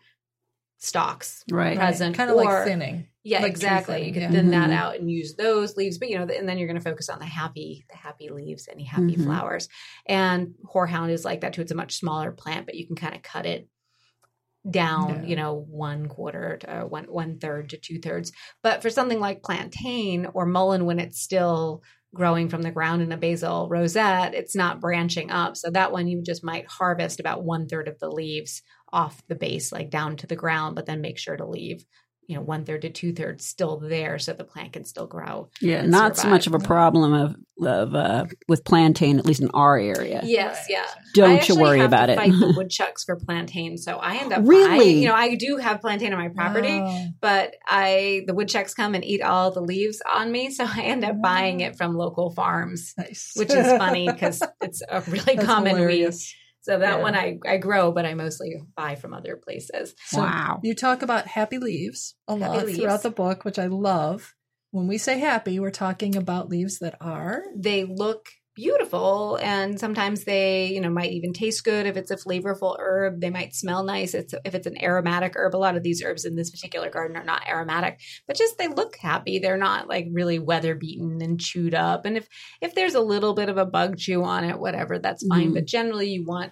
stalks 0.78 1.44
Right. 1.50 1.76
present 1.76 2.16
Kind 2.16 2.30
of 2.30 2.36
or- 2.36 2.44
like 2.44 2.64
thinning. 2.64 3.08
Yeah 3.28 3.40
Like 3.42 3.50
exactly 3.50 4.06
you 4.06 4.12
could 4.12 4.22
yeah. 4.22 4.30
thin 4.30 4.50
that 4.50 4.70
Mhm. 4.70 4.74
out 4.82 4.96
and 4.98 5.10
use 5.10 5.34
those 5.36 5.76
leaves 5.76 5.98
but 5.98 6.08
you 6.08 6.16
know 6.18 6.24
and 6.38 6.48
then 6.48 6.56
you're 6.58 6.68
going 6.72 6.82
to 6.82 6.90
focus 6.90 7.08
on 7.08 7.18
the 7.18 7.26
happy 7.26 7.84
the 7.90 7.96
happy 7.96 8.28
leaves 8.30 8.68
any 8.70 8.84
happy 8.84 9.16
Mhm. 9.16 9.24
flowers 9.24 9.68
and 10.06 10.54
horehound 10.72 11.10
is 11.10 11.24
like 11.24 11.40
that 11.42 11.52
too 11.52 11.62
it's 11.62 11.72
a 11.72 11.82
much 11.82 11.94
smaller 11.96 12.32
plant 12.32 12.66
but 12.66 12.74
you 12.76 12.86
can 12.86 12.96
kind 12.96 13.14
of 13.16 13.22
cut 13.22 13.46
it 13.46 13.68
down 14.68 15.08
Yeah. 15.22 15.28
you 15.30 15.36
know 15.36 15.54
one 15.54 16.06
quarter 16.06 16.58
to 16.58 16.86
one 16.88 17.04
one 17.04 17.38
third 17.38 17.70
to 17.70 17.76
two 17.78 17.98
thirds 18.00 18.32
but 18.62 18.82
for 18.82 18.90
something 18.90 19.20
like 19.20 19.42
plantain 19.42 20.26
or 20.34 20.44
mullein 20.46 20.84
when 20.84 20.98
it's 20.98 21.20
still 21.20 21.82
growing 22.14 22.48
from 22.48 22.62
the 22.62 22.70
ground 22.70 23.00
in 23.02 23.12
a 23.12 23.16
basal 23.16 23.68
rosette 23.68 24.34
it's 24.34 24.56
not 24.56 24.80
branching 24.80 25.30
up 25.30 25.56
so 25.56 25.70
that 25.70 25.92
one 25.92 26.06
you 26.08 26.22
just 26.22 26.42
might 26.44 26.66
harvest 26.68 27.20
about 27.20 27.44
one 27.44 27.66
third 27.68 27.86
of 27.88 27.98
the 28.00 28.10
leaves 28.10 28.62
off 28.92 29.22
the 29.28 29.34
base 29.34 29.70
like 29.72 29.90
down 29.90 30.16
to 30.16 30.26
the 30.26 30.36
ground 30.36 30.74
but 30.74 30.86
then 30.86 31.00
make 31.00 31.18
sure 31.18 31.36
to 31.36 31.46
leave 31.46 31.84
you 32.28 32.36
know 32.36 32.42
one 32.42 32.64
third 32.64 32.82
to 32.82 32.90
two 32.90 33.12
thirds 33.12 33.44
still 33.44 33.78
there 33.78 34.18
so 34.18 34.32
the 34.34 34.44
plant 34.44 34.74
can 34.74 34.84
still 34.84 35.06
grow 35.06 35.48
Yeah, 35.60 35.78
and 35.78 35.90
not 35.90 36.16
so 36.16 36.28
much 36.28 36.46
of 36.46 36.54
a 36.54 36.58
problem 36.60 37.12
of 37.14 37.34
of 37.60 37.92
uh, 37.92 38.26
with 38.46 38.62
plantain, 38.64 39.18
at 39.18 39.26
least 39.26 39.40
in 39.40 39.50
our 39.52 39.76
area. 39.76 40.20
yes 40.24 40.56
Right. 40.58 40.66
yeah 40.70 40.84
Don't 41.14 41.48
you 41.48 41.56
worry 41.58 41.78
have 41.80 41.88
about 41.90 42.06
to 42.06 42.12
it. 42.12 42.16
Fight 42.16 42.30
the 42.30 42.54
woodchucks 42.56 43.02
for 43.02 43.16
plantain, 43.16 43.76
so 43.78 43.96
I 43.96 44.18
end 44.18 44.32
up 44.32 44.42
Really? 44.46 44.78
buying- 44.78 44.98
you 44.98 45.08
know, 45.08 45.14
I 45.14 45.34
do 45.34 45.56
have 45.56 45.80
plantain 45.80 46.12
on 46.12 46.20
my 46.20 46.28
property, 46.28 46.78
Wow. 46.80 47.06
but 47.20 47.56
I 47.66 48.22
the 48.28 48.34
woodchucks 48.34 48.74
come 48.74 48.94
and 48.94 49.04
eat 49.04 49.22
all 49.22 49.50
the 49.50 49.60
leaves 49.62 50.00
on 50.08 50.30
me, 50.30 50.50
so 50.50 50.64
I 50.72 50.82
end 50.82 51.04
up 51.04 51.20
buying 51.20 51.58
it 51.60 51.76
from 51.76 51.96
local 51.96 52.30
farms, 52.30 52.94
Nice. 52.96 53.32
which 53.34 53.50
is 53.52 53.66
funny 53.78 54.06
because 54.12 54.40
it's 54.60 54.82
a 54.88 55.00
really 55.08 55.34
That's 55.34 55.44
common 55.46 55.84
weed. 55.84 56.12
Hilarious. 56.68 56.76
So 56.76 56.78
that 56.78 56.98
Yeah. 56.98 57.02
one 57.02 57.14
I, 57.14 57.38
I 57.54 57.56
grow, 57.58 57.92
but 57.92 58.04
I 58.04 58.14
mostly 58.14 58.56
buy 58.76 58.94
from 58.94 59.14
other 59.14 59.36
places. 59.36 59.94
So 60.06 60.18
wow. 60.18 60.60
You 60.62 60.74
talk 60.74 61.02
about 61.02 61.26
happy 61.26 61.58
leaves 61.58 62.14
a 62.28 62.32
Happy 62.36 62.42
lot 62.42 62.66
leaves. 62.66 62.78
throughout 62.78 63.02
the 63.02 63.10
book, 63.10 63.44
which 63.44 63.58
I 63.58 63.66
love. 63.66 64.34
When 64.70 64.86
we 64.86 64.98
say 64.98 65.18
happy, 65.18 65.58
we're 65.58 65.70
talking 65.70 66.14
about 66.14 66.50
leaves 66.50 66.78
that 66.80 66.96
are 67.00 67.42
They 67.56 67.84
look 67.84 68.28
beautiful 68.58 69.38
and 69.40 69.78
sometimes 69.78 70.24
they 70.24 70.66
you 70.66 70.80
know 70.80 70.90
might 70.90 71.12
even 71.12 71.32
taste 71.32 71.62
good. 71.62 71.86
If 71.86 71.96
it's 71.96 72.10
a 72.10 72.16
flavorful 72.16 72.76
herb 72.80 73.20
they 73.20 73.30
might 73.30 73.54
smell 73.54 73.84
nice. 73.84 74.14
It's, 74.14 74.34
if 74.44 74.52
it's 74.52 74.66
an 74.66 74.82
aromatic 74.82 75.34
herb 75.36 75.54
a 75.54 75.56
lot 75.56 75.76
of 75.76 75.84
these 75.84 76.02
herbs 76.02 76.24
in 76.24 76.34
this 76.34 76.50
particular 76.50 76.90
garden 76.90 77.16
are 77.16 77.22
not 77.24 77.46
aromatic 77.48 78.00
but 78.26 78.36
just 78.36 78.58
they 78.58 78.66
look 78.66 78.96
happy. 78.96 79.38
They're 79.38 79.56
not 79.56 79.86
like 79.88 80.08
really 80.10 80.40
weather 80.40 80.74
beaten 80.74 81.22
and 81.22 81.40
chewed 81.40 81.72
up. 81.74 82.04
And 82.04 82.16
if 82.16 82.26
if 82.60 82.74
there's 82.74 82.96
a 82.96 83.00
little 83.00 83.34
bit 83.34 83.48
of 83.48 83.58
a 83.58 83.64
bug 83.64 83.96
chew 83.96 84.24
on 84.24 84.42
it 84.42 84.58
whatever 84.58 84.98
that's 84.98 85.24
fine. 85.28 85.50
Mhm. 85.50 85.54
but 85.54 85.66
generally 85.66 86.10
you 86.10 86.24
want 86.24 86.50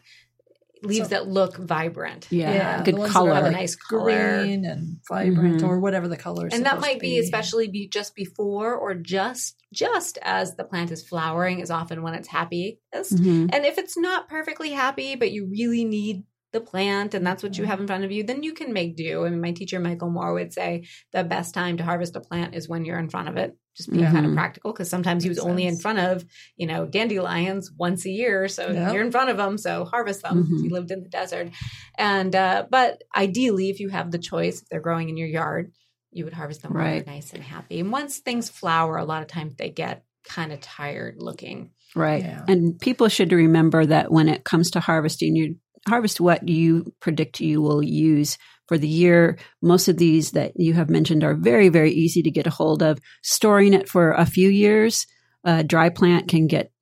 leaves 0.87 1.09
So- 1.09 1.15
that 1.15 1.29
look 1.29 1.57
vibrant 1.57 2.27
Yeah, 2.31 2.53
Yeah, 2.55 2.83
good 2.85 2.97
the 2.97 3.09
color. 3.09 3.35
have 3.35 3.45
a 3.45 3.51
nice 3.51 3.75
color 3.77 4.43
green 4.43 4.65
and 4.65 4.99
vibrant 5.09 5.61
Mhm. 5.63 5.69
or 5.69 5.81
whatever 5.81 6.09
the 6.09 6.17
color 6.17 6.47
is. 6.47 6.55
and 6.55 6.65
that 6.67 6.81
might 6.81 6.95
to 6.95 7.01
be 7.01 7.19
especially 7.19 7.69
be 7.69 7.89
just 7.89 8.15
before 8.15 8.75
or 8.75 8.95
just 8.95 9.57
just 9.73 10.19
as 10.23 10.55
the 10.57 10.65
plant 10.65 10.91
is 10.91 11.07
flowering 11.07 11.59
is 11.61 11.71
often 11.71 12.03
when 12.03 12.15
it's 12.15 12.29
happiest 12.29 12.79
Mhm. 13.13 13.51
and 13.53 13.67
if 13.67 13.79
it's 13.79 13.97
not 13.99 14.29
perfectly 14.29 14.71
happy 14.71 15.15
but 15.17 15.33
you 15.33 15.47
really 15.47 15.85
need 15.85 16.23
the 16.57 16.61
plant 16.73 17.13
and 17.15 17.27
that's 17.27 17.43
what 17.43 17.57
you 17.59 17.65
have 17.65 17.81
in 17.81 17.87
front 17.87 18.05
of 18.05 18.11
you 18.11 18.23
then 18.25 18.43
you 18.43 18.53
can 18.55 18.73
make 18.73 18.97
do 18.97 19.25
i 19.27 19.29
mean 19.31 19.41
my 19.41 19.53
teacher 19.53 19.79
michael 19.79 20.11
moore 20.17 20.33
would 20.35 20.53
say 20.61 20.71
the 21.13 21.23
best 21.23 21.53
time 21.55 21.77
to 21.77 21.85
harvest 21.85 22.17
a 22.17 22.21
plant 22.21 22.55
is 22.55 22.69
when 22.69 22.85
you're 22.87 22.99
in 22.99 23.11
front 23.11 23.29
of 23.29 23.37
it 23.37 23.57
just 23.77 23.91
being 23.93 24.07
kind 24.07 24.25
of 24.25 24.33
Mhm. 24.33 24.37
practical 24.37 24.73
because 24.73 24.89
sometimes 24.89 25.23
he 25.23 25.29
was 25.29 25.37
Makes 25.39 25.47
only 25.51 25.67
in 25.67 25.79
front 25.79 25.99
of 25.99 26.25
you 26.57 26.67
know 26.67 26.87
dandelions 26.87 27.71
once 27.87 28.07
a 28.07 28.11
year 28.11 28.49
so 28.49 28.63
Yep. 28.71 28.93
you're 28.93 29.03
in 29.05 29.11
front 29.11 29.29
of 29.31 29.37
them 29.37 29.59
so 29.59 29.85
harvest 29.85 30.23
them 30.23 30.45
Mhm. 30.45 30.63
he 30.63 30.69
lived 30.71 30.91
in 30.91 31.03
the 31.03 31.11
desert 31.11 31.51
and 31.99 32.35
uh, 32.35 32.67
but 32.71 33.03
ideally 33.15 33.69
if 33.69 33.79
you 33.81 33.89
have 33.91 34.11
the 34.11 34.19
choice 34.19 34.63
if 34.63 34.69
they're 34.69 34.81
growing 34.89 35.09
in 35.11 35.17
your 35.19 35.29
yard 35.29 35.73
you 36.11 36.25
would 36.25 36.33
harvest 36.33 36.63
them 36.63 36.73
when 36.73 36.83
Right. 36.83 37.05
they're 37.05 37.15
nice 37.15 37.35
and 37.35 37.43
happy 37.43 37.81
and 37.81 37.93
once 37.93 38.19
things 38.19 38.49
flower 38.49 38.97
a 38.97 39.05
lot 39.05 39.21
of 39.23 39.29
times 39.29 39.55
they 39.57 39.69
get 39.69 40.05
kind 40.25 40.53
of 40.53 40.61
tired 40.61 41.17
looking 41.19 41.71
Right. 41.95 42.25
Yeah. 42.25 42.45
And 42.47 42.79
people 42.79 43.09
should 43.09 43.33
remember 43.33 43.87
that 43.87 44.11
when 44.13 44.29
it 44.29 44.45
comes 44.45 44.71
to 44.73 44.81
harvesting, 44.81 45.35
you 45.35 45.57
harvest 45.87 46.21
what 46.21 46.49
you 46.49 46.93
predict 47.01 47.41
you 47.41 47.63
will 47.63 47.83
use 47.83 48.39
for 48.69 48.79
the 48.79 48.89
year. 48.89 49.39
Most 49.63 49.89
of 49.89 49.97
these 49.97 50.33
that 50.33 50.53
you 50.57 50.75
have 50.75 50.91
mentioned 50.91 51.23
are 51.23 51.35
very, 51.35 51.69
very 51.69 51.93
easy 51.93 52.23
to 52.23 52.31
get 52.31 52.47
a 52.47 52.51
hold 52.51 52.83
of. 52.83 52.99
Storing 53.23 53.75
it 53.75 53.89
for 53.89 54.13
a 54.13 54.27
few 54.27 54.49
years, 54.49 55.07
a 55.45 55.63
dry 55.63 55.89
plant 55.89 56.29
can 56.29 56.47
get, 56.47 56.73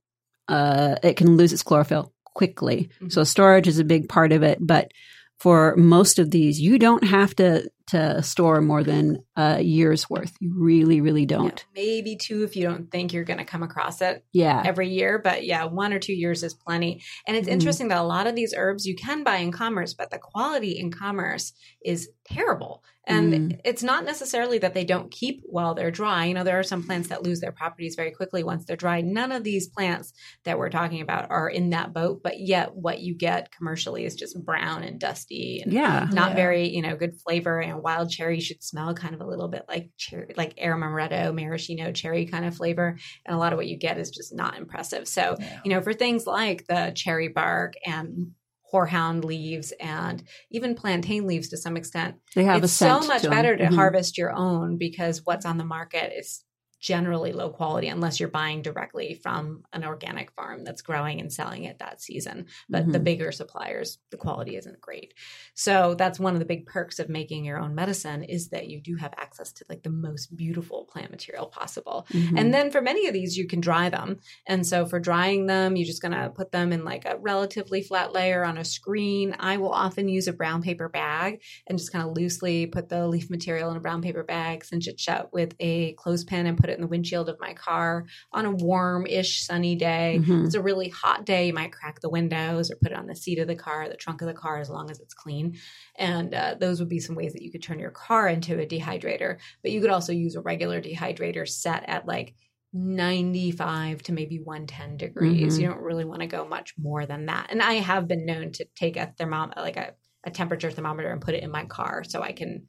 uh, 0.48 0.96
it 1.02 1.16
can 1.16 1.36
lose 1.36 1.52
its 1.52 1.62
chlorophyll 1.62 2.12
quickly. 2.34 2.88
Mhm. 3.00 3.12
So 3.12 3.24
storage 3.24 3.68
is 3.68 3.78
a 3.78 3.84
big 3.84 4.08
part 4.08 4.32
of 4.32 4.42
it. 4.42 4.58
But 4.60 4.90
for 5.38 5.76
most 5.76 6.18
of 6.18 6.30
these, 6.30 6.60
you 6.60 6.78
don't 6.78 7.04
have 7.04 7.34
to 7.36 7.68
to 7.88 8.22
store 8.22 8.60
more 8.60 8.82
than 8.82 9.18
a 9.36 9.60
year's 9.60 10.08
worth. 10.08 10.32
You 10.40 10.52
really, 10.56 11.00
really 11.00 11.26
don't. 11.26 11.64
maybe 11.74 12.16
two 12.16 12.42
if 12.44 12.56
you 12.56 12.62
don't 12.64 12.90
think 12.90 13.12
you're 13.12 13.24
going 13.24 13.38
to 13.38 13.44
come 13.44 13.62
across 13.62 14.00
it 14.00 14.24
Yeah. 14.32 14.62
every 14.64 14.88
year 14.88 15.18
but 15.22 15.44
yeah 15.44 15.64
one 15.64 15.92
or 15.92 15.98
two 15.98 16.12
years 16.14 16.42
is 16.42 16.54
plenty 16.54 17.02
and 17.26 17.36
it's 17.36 17.48
Mhm. 17.48 17.52
interesting 17.52 17.88
that 17.88 17.98
a 17.98 18.02
lot 18.02 18.26
of 18.26 18.34
these 18.34 18.54
herbs 18.56 18.86
you 18.86 18.94
can 18.94 19.22
buy 19.24 19.36
in 19.36 19.50
commerce 19.52 19.92
but 19.94 20.10
the 20.10 20.18
quality 20.18 20.78
in 20.78 20.90
commerce 20.90 21.52
is 21.84 22.08
terrible 22.24 22.82
and 23.06 23.34
Mm. 23.34 23.60
it's 23.66 23.82
not 23.82 24.04
necessarily 24.06 24.56
that 24.58 24.72
they 24.72 24.84
don't 24.84 25.10
keep 25.10 25.42
while 25.44 25.74
they're 25.74 25.90
dry 25.90 26.24
you 26.24 26.32
know 26.34 26.44
there 26.44 26.58
are 26.58 26.62
some 26.62 26.82
plants 26.82 27.08
that 27.08 27.22
lose 27.22 27.40
their 27.40 27.52
properties 27.52 27.96
very 27.96 28.10
quickly 28.12 28.42
once 28.42 28.64
they're 28.64 28.76
dry 28.76 29.00
none 29.02 29.30
of 29.32 29.44
these 29.44 29.68
plants 29.68 30.12
that 30.44 30.58
we're 30.58 30.70
talking 30.70 31.02
about 31.02 31.30
are 31.30 31.48
in 31.48 31.70
that 31.70 31.92
boat 31.92 32.22
but 32.22 32.38
yet 32.40 32.74
what 32.74 33.00
you 33.00 33.14
get 33.14 33.50
commercially 33.52 34.04
is 34.06 34.14
just 34.14 34.42
brown 34.44 34.82
and 34.82 34.98
dusty 35.00 35.60
and 35.62 35.72
Yeah. 35.72 36.08
not 36.12 36.30
Yeah. 36.30 36.36
very 36.36 36.68
you 36.68 36.80
know 36.82 36.96
good 36.96 37.14
flavor 37.20 37.60
and 37.60 37.73
wild 37.82 38.10
cherry 38.10 38.40
should 38.40 38.62
smell 38.62 38.94
kind 38.94 39.14
of 39.14 39.20
a 39.20 39.26
little 39.26 39.48
bit 39.48 39.64
like 39.68 39.90
cherry 39.96 40.32
like 40.36 40.56
amaretto 40.56 41.34
maraschino 41.34 41.92
cherry 41.92 42.26
kind 42.26 42.44
of 42.44 42.54
flavor 42.56 42.96
and 43.26 43.34
a 43.34 43.38
lot 43.38 43.52
of 43.52 43.56
what 43.56 43.66
you 43.66 43.76
get 43.76 43.98
is 43.98 44.10
just 44.10 44.34
not 44.34 44.56
impressive 44.58 45.06
so 45.08 45.36
Yeah. 45.38 45.60
you 45.64 45.70
know 45.70 45.80
for 45.80 45.92
things 45.92 46.26
like 46.26 46.66
the 46.66 46.92
cherry 46.94 47.28
bark 47.28 47.74
and 47.86 48.32
horehound 48.72 49.24
leaves 49.24 49.72
and 49.78 50.22
even 50.50 50.74
plantain 50.74 51.26
leaves 51.26 51.48
to 51.50 51.56
some 51.56 51.76
extent 51.76 52.16
They 52.34 52.44
have 52.44 52.64
it's 52.64 52.72
so 52.72 52.98
much 53.00 53.22
better 53.22 53.56
to 53.56 53.64
Mhm. 53.66 53.74
harvest 53.74 54.18
your 54.18 54.32
own 54.32 54.78
because 54.78 55.20
what's 55.24 55.46
on 55.46 55.58
the 55.58 55.64
market 55.64 56.12
is 56.18 56.44
generally 56.84 57.32
low 57.32 57.48
quality 57.48 57.88
unless 57.88 58.20
you're 58.20 58.28
buying 58.28 58.60
directly 58.60 59.14
from 59.22 59.64
an 59.72 59.84
organic 59.86 60.30
farm 60.32 60.64
that's 60.64 60.82
growing 60.82 61.18
and 61.18 61.32
selling 61.32 61.64
it 61.64 61.78
that 61.78 61.98
season 62.02 62.44
but 62.68 62.84
the 62.92 62.98
Mhm. 63.00 63.04
bigger 63.04 63.32
suppliers 63.32 63.98
the 64.10 64.18
quality 64.18 64.54
isn't 64.54 64.78
great 64.82 65.14
so 65.54 65.94
that's 65.94 66.20
one 66.20 66.34
of 66.34 66.40
the 66.40 66.44
big 66.44 66.66
perks 66.66 66.98
of 66.98 67.08
making 67.08 67.46
your 67.46 67.58
own 67.58 67.74
medicine 67.74 68.22
is 68.22 68.48
that 68.50 68.68
you 68.68 68.82
do 68.82 68.96
have 68.96 69.14
access 69.16 69.50
to 69.52 69.64
like 69.70 69.82
the 69.82 69.88
most 69.88 70.36
beautiful 70.36 70.84
plant 70.84 71.10
material 71.10 71.46
possible 71.46 72.06
Mhm. 72.10 72.38
and 72.38 72.52
then 72.52 72.70
for 72.70 72.82
many 72.82 73.06
of 73.06 73.14
these, 73.14 73.38
you 73.38 73.46
can 73.46 73.60
dry 73.60 73.88
them. 73.88 74.18
And 74.46 74.66
so 74.66 74.84
for 74.84 75.00
drying 75.00 75.46
them, 75.46 75.76
you're 75.76 75.86
just 75.86 76.02
going 76.02 76.12
to 76.12 76.28
put 76.28 76.52
them 76.52 76.70
in 76.72 76.84
like 76.84 77.06
a 77.06 77.16
relatively 77.16 77.80
flat 77.82 78.12
layer 78.12 78.44
on 78.44 78.58
a 78.58 78.64
screen. 78.64 79.34
I 79.38 79.56
will 79.56 79.72
often 79.72 80.08
use 80.08 80.28
a 80.28 80.32
brown 80.34 80.60
paper 80.62 80.88
bag 80.90 81.40
and 81.66 81.78
just 81.78 81.92
kind 81.92 82.06
of 82.06 82.14
loosely 82.16 82.66
put 82.66 82.88
the 82.90 83.06
leaf 83.08 83.30
material 83.30 83.70
in 83.70 83.76
a 83.76 83.80
brown 83.80 84.02
paper 84.02 84.22
bag, 84.24 84.64
cinch 84.64 84.86
it 84.88 85.00
shut 85.00 85.32
with 85.32 85.54
a 85.60 85.92
clothespin 85.94 86.46
and 86.46 86.58
put 86.58 86.68
it 86.70 86.73
in 86.74 86.80
the 86.80 86.86
windshield 86.86 87.28
of 87.28 87.38
my 87.40 87.54
car 87.54 88.06
on 88.32 88.44
a 88.46 88.50
warm 88.50 89.06
ish 89.06 89.44
sunny 89.44 89.76
day. 89.76 90.20
Mhm. 90.22 90.46
It's 90.46 90.54
a 90.54 90.62
really 90.62 90.88
hot 90.88 91.24
day. 91.24 91.46
You 91.48 91.52
might 91.54 91.72
crack 91.72 92.00
the 92.00 92.10
windows 92.10 92.70
or 92.70 92.76
put 92.76 92.92
it 92.92 92.98
on 92.98 93.06
the 93.06 93.16
seat 93.16 93.38
of 93.38 93.48
the 93.48 93.54
car, 93.56 93.88
the 93.88 93.96
trunk 93.96 94.22
of 94.22 94.28
the 94.28 94.34
car, 94.34 94.58
as 94.60 94.70
long 94.70 94.90
as 94.90 95.00
it's 95.00 95.14
clean. 95.14 95.56
And 95.96 96.34
uh, 96.34 96.56
those 96.58 96.80
would 96.80 96.88
be 96.88 97.00
some 97.00 97.16
ways 97.16 97.32
that 97.32 97.42
you 97.42 97.50
could 97.52 97.62
turn 97.62 97.78
your 97.78 97.90
car 97.90 98.28
into 98.28 98.60
a 98.60 98.66
dehydrator. 98.66 99.38
But 99.62 99.72
you 99.72 99.80
could 99.80 99.90
also 99.90 100.12
use 100.12 100.34
a 100.34 100.40
regular 100.40 100.80
dehydrator 100.80 101.48
set 101.48 101.88
at 101.88 102.06
like 102.06 102.34
95 102.72 104.02
to 104.02 104.12
maybe 104.12 104.38
110 104.38 104.96
degrees. 104.96 105.56
Mhm. 105.56 105.60
You 105.62 105.68
don't 105.68 105.80
really 105.80 106.04
want 106.04 106.20
to 106.20 106.26
go 106.26 106.46
much 106.46 106.74
more 106.78 107.06
than 107.06 107.26
that. 107.26 107.48
And 107.50 107.62
I 107.62 107.74
have 107.74 108.08
been 108.08 108.26
known 108.26 108.52
to 108.52 108.66
take 108.76 108.96
a 108.96 109.14
thermometer, 109.18 109.60
like 109.60 109.76
a, 109.76 109.94
a 110.24 110.30
temperature 110.30 110.70
thermometer, 110.70 111.10
and 111.10 111.20
put 111.20 111.34
it 111.34 111.42
in 111.42 111.50
my 111.50 111.64
car 111.66 112.04
so 112.04 112.22
I 112.22 112.32
can 112.32 112.66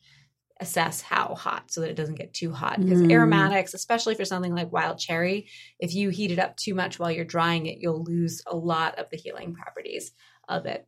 assess 0.61 1.01
how 1.01 1.35
hot 1.35 1.69
so 1.71 1.81
that 1.81 1.89
it 1.89 1.95
doesn't 1.95 2.15
get 2.15 2.33
too 2.33 2.51
hot. 2.51 2.79
Because 2.79 3.01
Mm. 3.01 3.11
aromatics, 3.11 3.73
especially 3.73 4.15
for 4.15 4.23
something 4.25 4.55
like 4.55 4.71
wild 4.71 4.97
cherry, 4.97 5.49
if 5.79 5.93
you 5.93 6.09
heat 6.09 6.31
it 6.31 6.39
up 6.39 6.55
too 6.55 6.73
much 6.73 6.97
while 6.97 7.11
you're 7.11 7.25
drying 7.25 7.65
it, 7.65 7.79
you'll 7.79 8.03
lose 8.03 8.41
a 8.47 8.55
lot 8.55 8.97
of 8.97 9.09
the 9.09 9.17
healing 9.17 9.53
properties 9.53 10.11
of 10.47 10.65
it. 10.65 10.87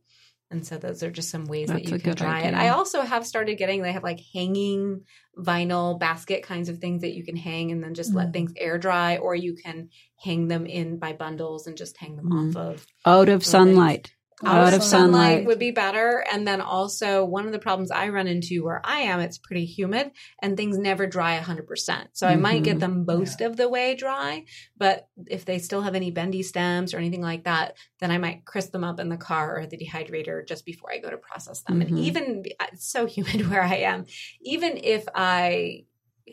And 0.50 0.66
so 0.66 0.78
those 0.78 1.02
are 1.02 1.10
just 1.10 1.28
some 1.28 1.44
ways 1.44 1.68
That's 1.68 1.82
that 1.82 1.90
you 1.92 1.98
can 1.98 2.14
dry 2.14 2.40
it. 2.40 2.54
idea. 2.54 2.58
I 2.58 2.68
also 2.70 3.02
have 3.02 3.26
started 3.26 3.58
getting 3.58 3.82
they 3.82 3.92
have 3.92 4.02
like 4.02 4.20
hanging 4.32 5.04
vinyl 5.36 6.00
basket 6.00 6.42
kinds 6.42 6.70
of 6.70 6.78
things 6.78 7.02
that 7.02 7.12
you 7.14 7.22
can 7.22 7.36
hang 7.36 7.70
and 7.70 7.84
then 7.84 7.92
just 7.92 8.14
let 8.14 8.28
Mm. 8.28 8.32
things 8.32 8.52
air 8.56 8.78
dry 8.78 9.18
or 9.18 9.34
you 9.34 9.54
can 9.54 9.90
hang 10.24 10.48
them 10.48 10.64
in 10.64 10.98
by 10.98 11.12
bundles 11.12 11.66
and 11.66 11.76
just 11.76 11.98
hang 11.98 12.16
them 12.16 12.30
Mm. 12.30 12.48
off 12.50 12.56
of 12.56 12.86
out 13.04 13.28
of 13.28 13.44
sunlight. 13.44 14.14
Out, 14.44 14.72
of 14.74 14.82
sunlight 14.82 15.10
sunlight. 15.12 15.46
would 15.46 15.58
be 15.58 15.70
better. 15.70 16.24
And 16.32 16.46
then 16.46 16.60
also 16.60 17.24
one 17.24 17.46
of 17.46 17.52
the 17.52 17.58
problems 17.58 17.90
I 17.90 18.08
run 18.08 18.26
into 18.26 18.64
where 18.64 18.80
I 18.84 19.00
am, 19.00 19.20
it's 19.20 19.38
pretty 19.38 19.64
humid 19.64 20.12
and 20.40 20.56
things 20.56 20.78
never 20.78 21.06
dry 21.06 21.36
100%. 21.36 22.10
So 22.12 22.26
I 22.26 22.36
might 22.36 22.62
get 22.64 22.76
Mhm. 22.76 22.80
them 22.80 23.04
most 23.06 23.40
of 23.40 23.56
the 23.56 23.68
way 23.68 23.94
dry, 23.94 24.44
but 24.76 25.08
if 25.26 25.44
they 25.44 25.58
still 25.58 25.82
have 25.82 25.94
any 25.94 26.10
bendy 26.10 26.42
stems 26.42 26.94
or 26.94 26.98
anything 26.98 27.22
like 27.22 27.44
that, 27.44 27.76
then 28.00 28.10
I 28.10 28.18
might 28.18 28.44
crisp 28.44 28.72
them 28.72 28.84
up 28.84 29.00
in 29.00 29.08
the 29.08 29.16
car 29.16 29.58
or 29.58 29.66
the 29.66 29.76
dehydrator 29.76 30.46
just 30.46 30.64
before 30.64 30.92
I 30.92 30.98
go 30.98 31.10
to 31.10 31.18
process 31.18 31.62
them. 31.62 31.80
And 31.80 31.90
Mhm. 31.90 31.98
even 31.98 32.42
it's 32.60 32.88
so 32.90 33.06
humid 33.16 33.50
where 33.50 33.62
I 33.62 33.76
am, 33.76 34.06
even 34.42 34.76
if 34.76 35.04
I 35.14 35.84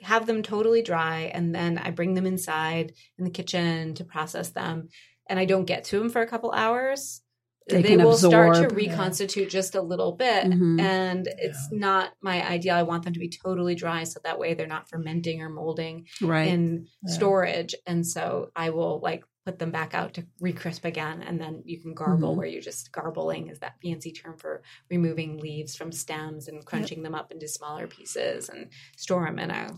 have 0.03 0.25
them 0.27 0.43
totally 0.43 0.81
dry 0.81 1.31
and 1.33 1.55
then 1.55 1.77
I 1.77 1.89
bring 1.91 2.13
them 2.13 2.25
inside 2.25 2.93
in 3.17 3.23
the 3.23 3.31
kitchen 3.31 3.93
to 3.95 4.03
process 4.03 4.49
them 4.49 4.89
and 5.29 5.39
I 5.39 5.45
don't 5.45 5.65
get 5.65 5.85
to 5.85 5.97
them 5.99 6.09
for 6.09 6.21
a 6.21 6.27
couple 6.27 6.51
hours, 6.51 7.21
They 7.67 7.81
they, 7.81 7.89
can 7.95 8.03
will 8.03 8.15
start 8.15 8.55
to 8.55 8.63
absorb. 8.65 8.77
reconstitute 8.77 9.49
just 9.49 9.73
a 9.75 9.81
little 9.81 10.11
bit. 10.11 10.45
Mhm. 10.45 10.79
And 10.79 11.27
it's 11.39 11.71
not 11.71 12.13
my 12.21 12.47
ideal. 12.47 12.75
I 12.75 12.83
want 12.83 13.03
them 13.03 13.13
to 13.13 13.19
be 13.19 13.29
totally 13.29 13.73
dry 13.75 14.03
so 14.03 14.19
that 14.23 14.37
way 14.37 14.53
they're 14.53 14.67
not 14.67 14.87
fermenting 14.89 15.41
or 15.41 15.49
molding 15.49 16.05
Right. 16.21 16.47
in 16.47 16.87
Yeah. 17.07 17.13
storage. 17.13 17.73
And 17.87 18.05
so 18.05 18.51
I 18.55 18.69
will 18.69 18.99
like 19.01 19.23
put 19.45 19.57
them 19.59 19.71
back 19.71 19.93
out 19.93 20.13
to 20.15 20.25
recrisp 20.41 20.85
again. 20.85 21.21
And 21.23 21.39
then 21.39 21.61
you 21.65 21.79
can 21.79 21.93
garble 21.93 22.33
Mhm. 22.33 22.37
where 22.37 22.47
you're 22.47 22.61
just 22.61 22.91
garbling 22.91 23.47
is 23.49 23.59
that 23.59 23.79
fancy 23.81 24.11
term 24.11 24.37
for 24.37 24.61
removing 24.89 25.37
leaves 25.39 25.75
from 25.75 25.91
stems 25.91 26.47
and 26.47 26.65
crunching 26.65 27.03
them 27.03 27.13
up 27.15 27.31
into 27.31 27.47
smaller 27.47 27.85
pieces 27.87 28.49
and 28.49 28.69
store 28.97 29.25
them 29.25 29.37
in 29.39 29.51
a 29.51 29.69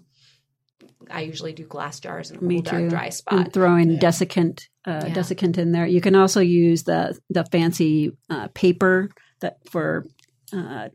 I 1.10 1.22
usually 1.22 1.54
do 1.54 1.64
glass 1.66 2.00
jars 2.00 2.32
in 2.32 2.38
a 2.38 2.42
Me 2.44 2.56
cool, 2.56 2.64
dark, 2.64 2.78
too. 2.84 2.90
dry 2.90 3.06
and 3.06 3.14
spot. 3.14 3.54
throw 3.54 3.76
in 3.76 3.92
Yeah. 3.92 4.00
desiccant, 4.00 4.62
uh, 4.86 5.06
Yeah. 5.08 5.14
desiccant 5.14 5.58
in 5.58 5.72
there. 5.72 5.88
You 5.88 6.02
can 6.02 6.16
also 6.16 6.42
use 6.42 6.84
the 6.84 7.18
the 7.30 7.46
fancy 7.46 8.12
uh, 8.30 8.48
paper 8.54 9.10
that 9.42 9.58
for 9.70 10.06
uh, 10.54 10.90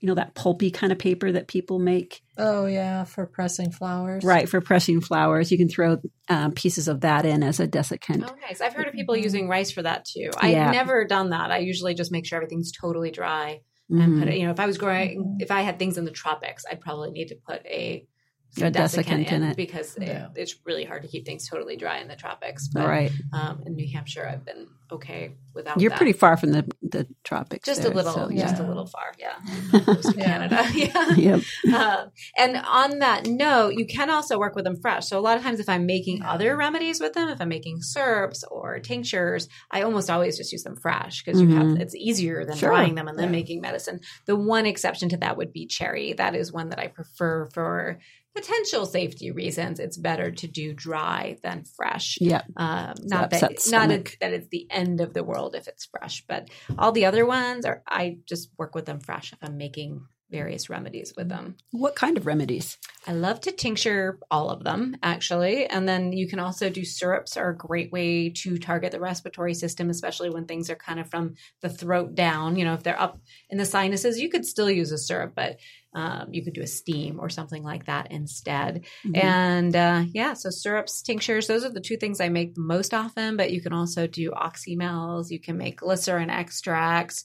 you 0.00 0.08
know, 0.08 0.14
that 0.16 0.34
pulpy 0.34 0.70
kind 0.70 0.92
of 0.92 0.98
paper 0.98 1.32
that 1.32 1.48
people 1.48 1.78
make. 1.78 2.20
Oh 2.36 2.66
yeah, 2.66 3.04
for 3.04 3.24
pressing 3.26 3.70
flowers. 3.70 4.22
Right, 4.22 4.46
for 4.46 4.60
pressing 4.60 5.00
flowers. 5.00 5.50
You 5.50 5.56
can 5.56 5.68
throw 5.70 5.96
um, 6.28 6.52
pieces 6.52 6.88
of 6.88 7.00
that 7.02 7.24
in 7.24 7.42
as 7.42 7.58
a 7.58 7.66
desiccant. 7.66 8.28
Oh, 8.30 8.34
nice. 8.46 8.60
I've 8.60 8.74
heard 8.74 8.86
of 8.86 8.92
people 8.92 9.16
using 9.16 9.48
rice 9.48 9.70
for 9.70 9.80
that 9.82 10.04
too. 10.04 10.28
I've 10.36 10.50
Yeah. 10.52 10.70
never 10.72 11.06
done 11.06 11.30
that. 11.30 11.50
I 11.50 11.58
usually 11.58 11.94
just 11.94 12.12
make 12.12 12.26
sure 12.26 12.36
everything's 12.36 12.70
totally 12.70 13.12
dry 13.12 13.60
and 13.88 13.98
Mhm. 14.14 14.18
put 14.18 14.28
it. 14.28 14.36
You 14.36 14.44
know, 14.44 14.50
if 14.52 14.60
I 14.60 14.66
was 14.66 14.76
growing, 14.76 15.22
Mhm. 15.38 15.42
if 15.42 15.50
I 15.50 15.62
had 15.62 15.78
things 15.78 15.96
in 15.96 16.04
the 16.04 16.10
tropics, 16.10 16.64
I'd 16.70 16.82
probably 16.82 17.10
need 17.10 17.28
to 17.28 17.36
put 17.46 17.64
a, 17.64 17.68
A 17.68 18.06
some 18.56 18.72
desiccant 18.72 19.30
in 19.32 19.42
it. 19.42 19.56
because 19.56 19.96
it- 19.96 20.06
Yeah. 20.08 20.28
it's 20.34 20.54
really 20.64 20.84
hard 20.84 21.02
to 21.02 21.08
keep 21.08 21.24
things 21.26 21.48
totally 21.48 21.76
dry 21.76 21.98
in 21.98 22.08
the 22.08 22.16
tropics. 22.16 22.68
But 22.68 22.86
Right. 22.88 23.12
um, 23.32 23.62
in 23.66 23.74
New 23.74 23.88
Hampshire, 23.92 24.26
I've 24.28 24.44
been 24.44 24.66
okay 24.92 25.32
without. 25.54 25.80
You're 25.80 25.90
that. 25.90 25.96
pretty 25.96 26.12
far 26.12 26.36
from 26.36 26.52
the, 26.52 26.70
the 26.82 27.06
tropics. 27.24 27.66
Just 27.66 27.82
there, 27.82 27.90
a 27.90 27.94
little, 27.94 28.12
so, 28.12 28.30
just 28.30 28.58
a 28.60 28.62
little 28.62 28.86
far, 28.86 29.12
yeah. 29.18 29.34
Close 29.80 30.12
to 30.12 30.18
Yeah. 30.18 30.24
Canada, 30.24 30.64
yeah. 30.74 31.14
Yep. 31.14 31.74
Um, 31.74 32.10
and 32.38 32.56
on 32.66 32.98
that 33.00 33.26
note, 33.26 33.74
you 33.74 33.86
can 33.86 34.10
also 34.10 34.38
work 34.38 34.54
with 34.54 34.64
them 34.64 34.76
fresh. 34.80 35.06
So 35.06 35.18
a 35.18 35.20
lot 35.20 35.36
of 35.36 35.42
times, 35.42 35.58
if 35.58 35.68
I'm 35.68 35.86
making 35.86 36.18
Yeah. 36.18 36.32
other 36.32 36.56
remedies 36.56 37.00
with 37.00 37.14
them, 37.14 37.28
if 37.28 37.40
I'm 37.40 37.48
making 37.48 37.80
syrups 37.82 38.44
or 38.50 38.78
tinctures, 38.78 39.48
I 39.70 39.82
almost 39.82 40.10
always 40.10 40.36
just 40.36 40.52
use 40.52 40.62
them 40.62 40.76
fresh 40.76 41.24
because 41.24 41.40
you 41.40 41.48
have 41.56 41.66
Mhm. 41.66 41.80
it's 41.80 41.94
easier 41.96 42.44
than 42.44 42.56
Sure. 42.56 42.68
drying 42.68 42.94
them 42.94 43.08
and 43.08 43.18
then 43.18 43.26
Yeah. 43.26 43.30
making 43.32 43.60
medicine. 43.62 44.00
The 44.26 44.36
one 44.36 44.66
exception 44.66 45.08
to 45.10 45.16
that 45.18 45.36
would 45.36 45.52
be 45.52 45.66
cherry. 45.66 46.12
That 46.12 46.34
is 46.34 46.52
one 46.52 46.68
that 46.68 46.78
I 46.78 46.88
prefer 46.88 47.46
for 47.46 47.98
potential 48.34 48.86
safety 48.86 49.30
reasons. 49.30 49.78
It's 49.78 49.96
better 49.96 50.30
to 50.30 50.46
do 50.46 50.74
dry 50.74 51.38
than 51.42 51.64
fresh. 51.64 52.18
Yeah. 52.20 52.42
Um, 52.56 52.94
not 53.02 53.30
that 53.30 53.42
upset 53.42 53.70
not 53.70 53.90
a, 53.90 54.04
that 54.20 54.32
it's 54.32 54.48
the 54.48 54.66
end 54.70 55.00
of 55.00 55.14
the 55.14 55.24
world 55.24 55.54
if 55.54 55.68
it's 55.68 55.86
fresh, 55.86 56.24
but 56.26 56.48
all 56.78 56.92
the 56.92 57.06
other 57.06 57.24
ones 57.24 57.64
are 57.64 57.82
I 57.86 58.18
just 58.26 58.50
work 58.58 58.74
with 58.74 58.86
them 58.86 59.00
fresh 59.00 59.32
if 59.32 59.38
I'm 59.42 59.56
making 59.56 60.06
various 60.34 60.68
remedies 60.68 61.14
with 61.16 61.28
them. 61.28 61.56
What 61.70 61.94
kind 61.94 62.16
of 62.16 62.26
remedies? 62.26 62.76
I 63.06 63.12
love 63.12 63.40
to 63.42 63.52
tincture 63.52 64.18
all 64.32 64.50
of 64.50 64.64
them 64.64 64.96
actually, 65.00 65.66
and 65.66 65.88
then 65.88 66.12
you 66.12 66.26
can 66.26 66.40
also 66.40 66.70
do 66.70 66.84
syrups 66.84 67.36
are 67.36 67.50
a 67.50 67.56
great 67.56 67.92
way 67.92 68.30
to 68.30 68.58
target 68.58 68.90
the 68.90 68.98
respiratory 68.98 69.54
system, 69.54 69.90
especially 69.90 70.30
when 70.30 70.46
things 70.46 70.70
are 70.70 70.74
kind 70.74 70.98
of 70.98 71.08
from 71.08 71.34
the 71.62 71.68
throat 71.68 72.16
down. 72.16 72.56
You 72.56 72.64
know, 72.64 72.74
if 72.74 72.82
they're 72.82 73.00
up 73.00 73.20
in 73.48 73.58
the 73.58 73.64
sinuses, 73.64 74.18
you 74.18 74.28
could 74.28 74.44
still 74.44 74.68
use 74.68 74.90
a 74.90 74.98
syrup, 74.98 75.34
but 75.36 75.60
um, 75.94 76.30
you 76.32 76.42
could 76.42 76.54
do 76.54 76.62
a 76.62 76.66
steam 76.66 77.20
or 77.20 77.28
something 77.28 77.62
like 77.62 77.86
that 77.86 78.10
instead. 78.10 78.86
Mhm. 79.06 79.16
And 79.16 79.76
uh, 79.76 80.04
yeah, 80.12 80.34
so 80.34 80.50
syrups, 80.50 81.00
tinctures, 81.02 81.46
those 81.46 81.64
are 81.64 81.70
the 81.70 81.80
two 81.80 81.96
things 81.96 82.20
I 82.20 82.28
make 82.28 82.56
most 82.56 82.92
often, 82.92 83.36
but 83.36 83.52
you 83.52 83.62
can 83.62 83.72
also 83.72 84.08
do 84.08 84.32
oxymels, 84.32 85.30
you 85.30 85.38
can 85.38 85.56
make 85.56 85.76
glycerin 85.76 86.30
extracts, 86.30 87.24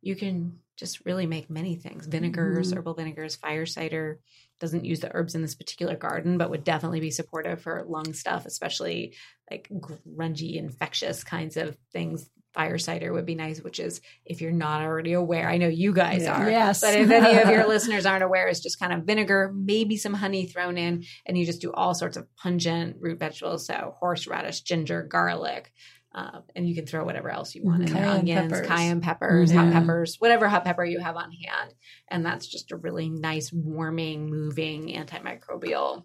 you 0.00 0.16
can 0.16 0.60
just 0.76 1.04
really 1.06 1.26
make 1.26 1.48
many 1.50 1.76
things 1.76 2.06
vinegars, 2.06 2.72
Mhm. 2.72 2.78
herbal 2.78 2.94
vinegars, 2.94 3.36
fire 3.36 3.66
cider. 3.66 4.20
Doesn't 4.60 4.84
use 4.84 5.00
the 5.00 5.14
herbs 5.14 5.34
in 5.34 5.42
this 5.42 5.54
particular 5.54 5.96
garden, 5.96 6.38
but 6.38 6.50
would 6.50 6.64
definitely 6.64 7.00
be 7.00 7.10
supportive 7.10 7.60
for 7.60 7.84
lung 7.86 8.12
stuff, 8.14 8.46
especially 8.46 9.14
like 9.50 9.68
grungy, 9.70 10.56
infectious 10.56 11.24
kinds 11.24 11.56
of 11.56 11.76
things. 11.92 12.30
Fire 12.54 12.78
cider 12.78 13.12
would 13.12 13.26
be 13.26 13.34
nice, 13.34 13.60
which 13.60 13.78
is 13.78 14.00
if 14.24 14.40
you're 14.40 14.50
not 14.50 14.80
already 14.80 15.12
aware. 15.12 15.46
I 15.46 15.58
know 15.58 15.68
you 15.68 15.92
guys 15.92 16.22
Yeah. 16.22 16.40
are. 16.42 16.50
Yes. 16.50 16.80
But 16.80 16.94
if 16.94 17.10
any 17.10 17.38
of 17.38 17.50
your 17.50 17.66
listeners 17.68 18.06
aren't 18.06 18.24
aware, 18.24 18.48
it's 18.48 18.60
just 18.60 18.78
kind 18.80 18.94
of 18.94 19.04
vinegar, 19.04 19.52
maybe 19.54 19.98
some 19.98 20.14
honey 20.14 20.46
thrown 20.46 20.78
in, 20.78 21.04
and 21.26 21.36
you 21.36 21.44
just 21.44 21.60
do 21.60 21.70
all 21.72 21.92
sorts 21.94 22.16
of 22.16 22.26
pungent 22.36 22.96
root 22.98 23.18
vegetables. 23.18 23.66
So 23.66 23.94
horseradish, 23.98 24.62
ginger, 24.62 25.02
garlic, 25.02 25.70
uh, 26.16 26.40
and 26.56 26.66
you 26.68 26.74
can 26.74 26.86
throw 26.86 27.04
whatever 27.04 27.28
else 27.28 27.54
you 27.54 27.62
want 27.62 27.84
in 27.84 27.92
there: 27.92 28.04
onions, 28.06 28.52
peppers. 28.52 28.66
cayenne 28.66 29.00
peppers, 29.02 29.52
hot 29.52 29.70
peppers, 29.72 30.16
whatever 30.18 30.48
hot 30.48 30.64
pepper 30.64 30.84
you 30.84 30.98
have 30.98 31.14
on 31.16 31.30
hand, 31.30 31.74
and 32.08 32.24
that's 32.26 32.46
just 32.46 32.72
a 32.72 32.76
really 32.76 33.08
nice, 33.10 33.52
warming, 33.52 34.28
moving 34.30 34.88
antimicrobial 34.88 36.04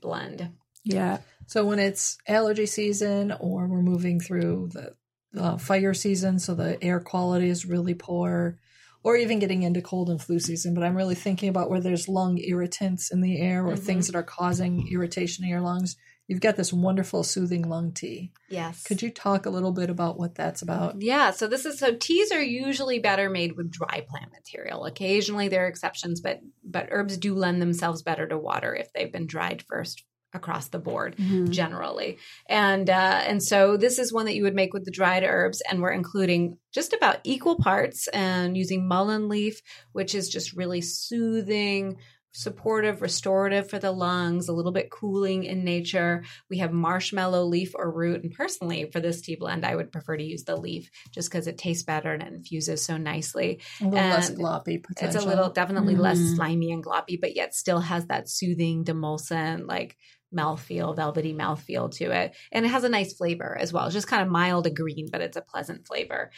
blend. 0.00 0.50
yeah. 0.84 1.18
So 1.46 1.64
when 1.64 1.78
it's 1.78 2.18
allergy 2.26 2.66
season 2.66 3.32
or 3.32 3.66
we're 3.66 3.82
moving 3.82 4.20
through 4.20 4.70
the 4.72 4.94
uh, 5.40 5.56
fire 5.58 5.94
season, 5.94 6.38
so 6.38 6.54
the 6.54 6.82
air 6.82 7.00
quality 7.00 7.48
is 7.48 7.64
really 7.66 7.94
poor, 7.94 8.58
or 9.02 9.16
even 9.16 9.38
getting 9.38 9.62
into 9.62 9.80
cold 9.82 10.10
and 10.10 10.20
flu 10.20 10.38
season, 10.38 10.74
but 10.74 10.84
I'm 10.84 10.96
really 10.96 11.14
thinking 11.14 11.48
about 11.48 11.70
where 11.70 11.80
there's 11.80 12.08
lung 12.08 12.38
irritants 12.38 13.10
in 13.10 13.20
the 13.20 13.40
air 13.40 13.66
or 13.66 13.72
Mhm. 13.74 13.78
things 13.78 14.06
that 14.06 14.16
are 14.16 14.22
causing 14.22 14.88
irritation 14.88 15.44
in 15.44 15.50
your 15.50 15.60
lungs. 15.60 15.96
You've 16.28 16.40
got 16.40 16.56
this 16.56 16.72
wonderful 16.72 17.24
soothing 17.24 17.68
lung 17.68 17.92
tea. 17.92 18.32
Yes. 18.48 18.84
Could 18.84 19.02
you 19.02 19.10
talk 19.10 19.44
a 19.44 19.50
little 19.50 19.72
bit 19.72 19.90
about 19.90 20.18
what 20.18 20.34
that's 20.34 20.62
about? 20.62 21.02
Yeah, 21.02 21.30
so 21.32 21.46
this 21.46 21.66
is 21.66 21.78
so 21.78 21.94
teas 21.94 22.30
are 22.32 22.42
usually 22.42 23.00
better 23.00 23.28
made 23.28 23.56
with 23.56 23.70
dry 23.70 24.06
plant 24.08 24.30
material. 24.32 24.84
Occasionally 24.84 25.48
there 25.48 25.64
are 25.64 25.68
exceptions, 25.68 26.20
but 26.20 26.40
but 26.64 26.88
herbs 26.90 27.18
do 27.18 27.34
lend 27.34 27.60
themselves 27.60 28.02
better 28.02 28.26
to 28.28 28.38
water 28.38 28.74
if 28.74 28.92
they've 28.92 29.12
been 29.12 29.26
dried 29.26 29.62
first 29.68 30.04
across 30.34 30.68
the 30.68 30.78
board 30.78 31.14
Mhm. 31.18 31.50
generally. 31.50 32.16
And 32.48 32.88
uh, 32.88 33.22
and 33.26 33.42
so 33.42 33.76
this 33.76 33.98
is 33.98 34.12
one 34.14 34.24
that 34.24 34.34
you 34.34 34.44
would 34.44 34.54
make 34.54 34.72
with 34.72 34.86
the 34.86 34.90
dried 34.90 35.24
herbs, 35.24 35.60
and 35.68 35.82
we're 35.82 35.90
including 35.92 36.56
just 36.72 36.94
about 36.94 37.18
equal 37.24 37.56
parts 37.56 38.08
and 38.08 38.56
using 38.56 38.88
mullein 38.88 39.28
leaf, 39.28 39.60
which 39.92 40.14
is 40.14 40.30
just 40.30 40.56
really 40.56 40.80
soothing. 40.80 41.98
Supportive, 42.34 43.02
restorative 43.02 43.68
for 43.68 43.78
the 43.78 43.92
lungs, 43.92 44.48
a 44.48 44.54
little 44.54 44.72
bit 44.72 44.90
cooling 44.90 45.44
in 45.44 45.64
nature. 45.64 46.24
We 46.48 46.58
have 46.58 46.72
marshmallow 46.72 47.44
leaf 47.44 47.72
or 47.74 47.92
root. 47.92 48.22
And 48.22 48.32
personally, 48.32 48.90
for 48.90 49.00
this 49.00 49.20
tea 49.20 49.36
blend, 49.36 49.66
I 49.66 49.76
would 49.76 49.92
prefer 49.92 50.16
to 50.16 50.24
use 50.24 50.44
the 50.44 50.56
leaf 50.56 50.90
just 51.12 51.30
because 51.30 51.46
it 51.46 51.58
tastes 51.58 51.84
better 51.84 52.10
and 52.10 52.22
it 52.22 52.32
infuses 52.32 52.82
so 52.82 52.96
nicely. 52.96 53.60
A 53.82 53.84
little 53.84 54.08
less 54.08 54.30
gloppy 54.30 54.82
potential. 54.82 55.04
It's 55.08 55.14
a 55.14 55.28
little 55.28 55.50
definitely 55.52 55.96
less 55.96 56.20
Mhm. 56.20 56.34
slimy 56.34 56.72
and 56.72 56.82
gloppy, 56.82 57.20
but 57.20 57.36
yet 57.36 57.54
still 57.54 57.80
has 57.80 58.06
that 58.06 58.30
soothing, 58.30 58.82
demulcent, 58.82 59.66
like 59.68 59.98
mouthfeel, 60.34 60.96
velvety 60.96 61.34
mouthfeel 61.34 61.90
to 61.96 62.10
it. 62.10 62.34
And 62.50 62.64
it 62.64 62.70
has 62.70 62.84
a 62.84 62.88
nice 62.88 63.12
flavor 63.14 63.56
as 63.58 63.72
well. 63.74 63.84
It's 63.84 63.92
just 63.94 64.08
kind 64.08 64.22
of 64.22 64.28
mild 64.30 64.66
and 64.66 64.74
green, 64.74 65.10
but 65.12 65.20
it's 65.20 65.36
a 65.36 65.42
pleasant 65.42 65.86
flavor. 65.86 66.30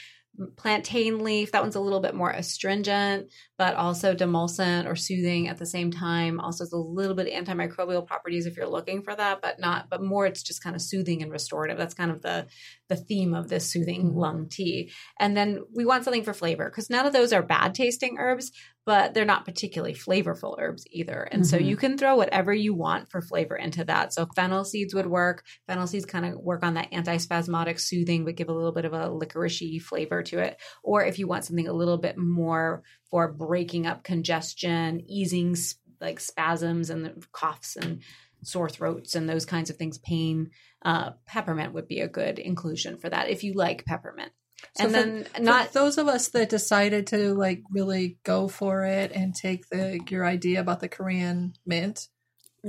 Plantain 0.56 1.22
leaf, 1.22 1.52
that 1.52 1.62
one's 1.62 1.76
a 1.76 1.80
little 1.80 2.00
bit 2.00 2.14
more 2.14 2.30
astringent, 2.30 3.30
but 3.56 3.76
also 3.76 4.14
demulcent 4.14 4.86
or 4.86 4.96
soothing 4.96 5.46
at 5.46 5.58
the 5.58 5.66
same 5.66 5.92
time. 5.92 6.40
Also, 6.40 6.64
it's 6.64 6.72
a 6.72 6.76
little 6.76 7.14
bit 7.14 7.32
antimicrobial 7.32 8.04
properties 8.04 8.44
if 8.46 8.56
you're 8.56 8.66
looking 8.66 9.00
for 9.00 9.14
that, 9.14 9.40
but 9.40 9.60
not, 9.60 9.88
but 9.88 10.02
more 10.02 10.26
it's 10.26 10.42
just 10.42 10.62
kind 10.62 10.74
of 10.74 10.82
soothing 10.82 11.22
and 11.22 11.30
restorative. 11.30 11.78
That's 11.78 11.94
kind 11.94 12.10
of 12.10 12.20
the 12.22 12.48
the 12.88 12.96
theme 12.96 13.32
of 13.34 13.48
this 13.48 13.70
soothing 13.70 14.10
Mhm. 14.10 14.16
lung 14.16 14.48
tea. 14.48 14.92
And 15.18 15.36
then 15.36 15.60
we 15.74 15.86
want 15.86 16.04
something 16.04 16.22
for 16.22 16.34
flavor 16.34 16.66
because 16.70 16.90
none 16.90 17.06
of 17.06 17.12
those 17.12 17.32
are 17.32 17.42
bad 17.42 17.74
tasting 17.74 18.16
herbs, 18.18 18.52
but 18.84 19.14
they're 19.14 19.24
not 19.24 19.46
particularly 19.46 19.94
flavorful 19.94 20.56
herbs 20.58 20.84
either. 20.90 21.22
And 21.22 21.46
so 21.46 21.56
Mhm. 21.58 21.64
you 21.64 21.76
can 21.76 21.96
throw 21.96 22.14
whatever 22.16 22.52
you 22.52 22.74
want 22.74 23.10
for 23.10 23.22
flavor 23.22 23.56
into 23.56 23.84
that. 23.86 24.12
So 24.12 24.26
fennel 24.36 24.64
seeds 24.64 24.94
would 24.94 25.06
work. 25.06 25.44
Fennel 25.66 25.86
seeds 25.86 26.04
kind 26.04 26.26
of 26.26 26.34
work 26.38 26.62
on 26.62 26.74
that 26.74 26.90
antispasmodic 26.92 27.80
soothing, 27.80 28.26
but 28.26 28.36
give 28.36 28.50
a 28.50 28.54
little 28.54 28.72
bit 28.72 28.84
of 28.84 28.92
a 28.92 29.08
licoricey 29.08 29.80
flavor 29.80 30.22
to 30.24 30.38
it. 30.40 30.60
Or 30.82 31.02
if 31.04 31.18
you 31.18 31.26
want 31.26 31.46
something 31.46 31.68
a 31.68 31.72
little 31.72 31.98
bit 31.98 32.18
more 32.18 32.82
for 33.10 33.32
breaking 33.32 33.86
up 33.86 34.04
congestion, 34.04 35.02
easing 35.08 35.56
like 36.00 36.20
spasms 36.20 36.90
and 36.90 37.04
the 37.04 37.14
coughs 37.32 37.76
and 37.76 38.02
sore 38.42 38.68
throats 38.68 39.14
and 39.14 39.26
those 39.26 39.46
kinds 39.46 39.70
of 39.70 39.76
things, 39.76 39.96
pain, 39.96 40.50
uh, 40.84 41.10
peppermint 41.26 41.72
would 41.74 41.88
be 41.88 42.00
a 42.00 42.08
good 42.08 42.38
inclusion 42.38 42.98
for 42.98 43.08
that 43.08 43.30
if 43.30 43.42
you 43.44 43.54
like 43.54 43.84
peppermint. 43.84 44.32
So 44.76 44.84
and 44.84 44.92
for- 44.92 44.92
then 44.92 45.24
For 45.24 45.42
not 45.42 45.72
those 45.72 45.98
of 45.98 46.08
us 46.08 46.28
that 46.28 46.48
decided 46.48 47.08
to 47.08 47.34
like 47.34 47.62
really 47.70 48.18
go 48.24 48.48
for 48.48 48.84
it 48.84 49.12
and 49.12 49.34
take 49.34 49.68
the 49.68 50.00
your 50.08 50.24
idea 50.24 50.60
about 50.60 50.80
the 50.80 50.88
Korean 50.88 51.54
mint. 51.66 52.08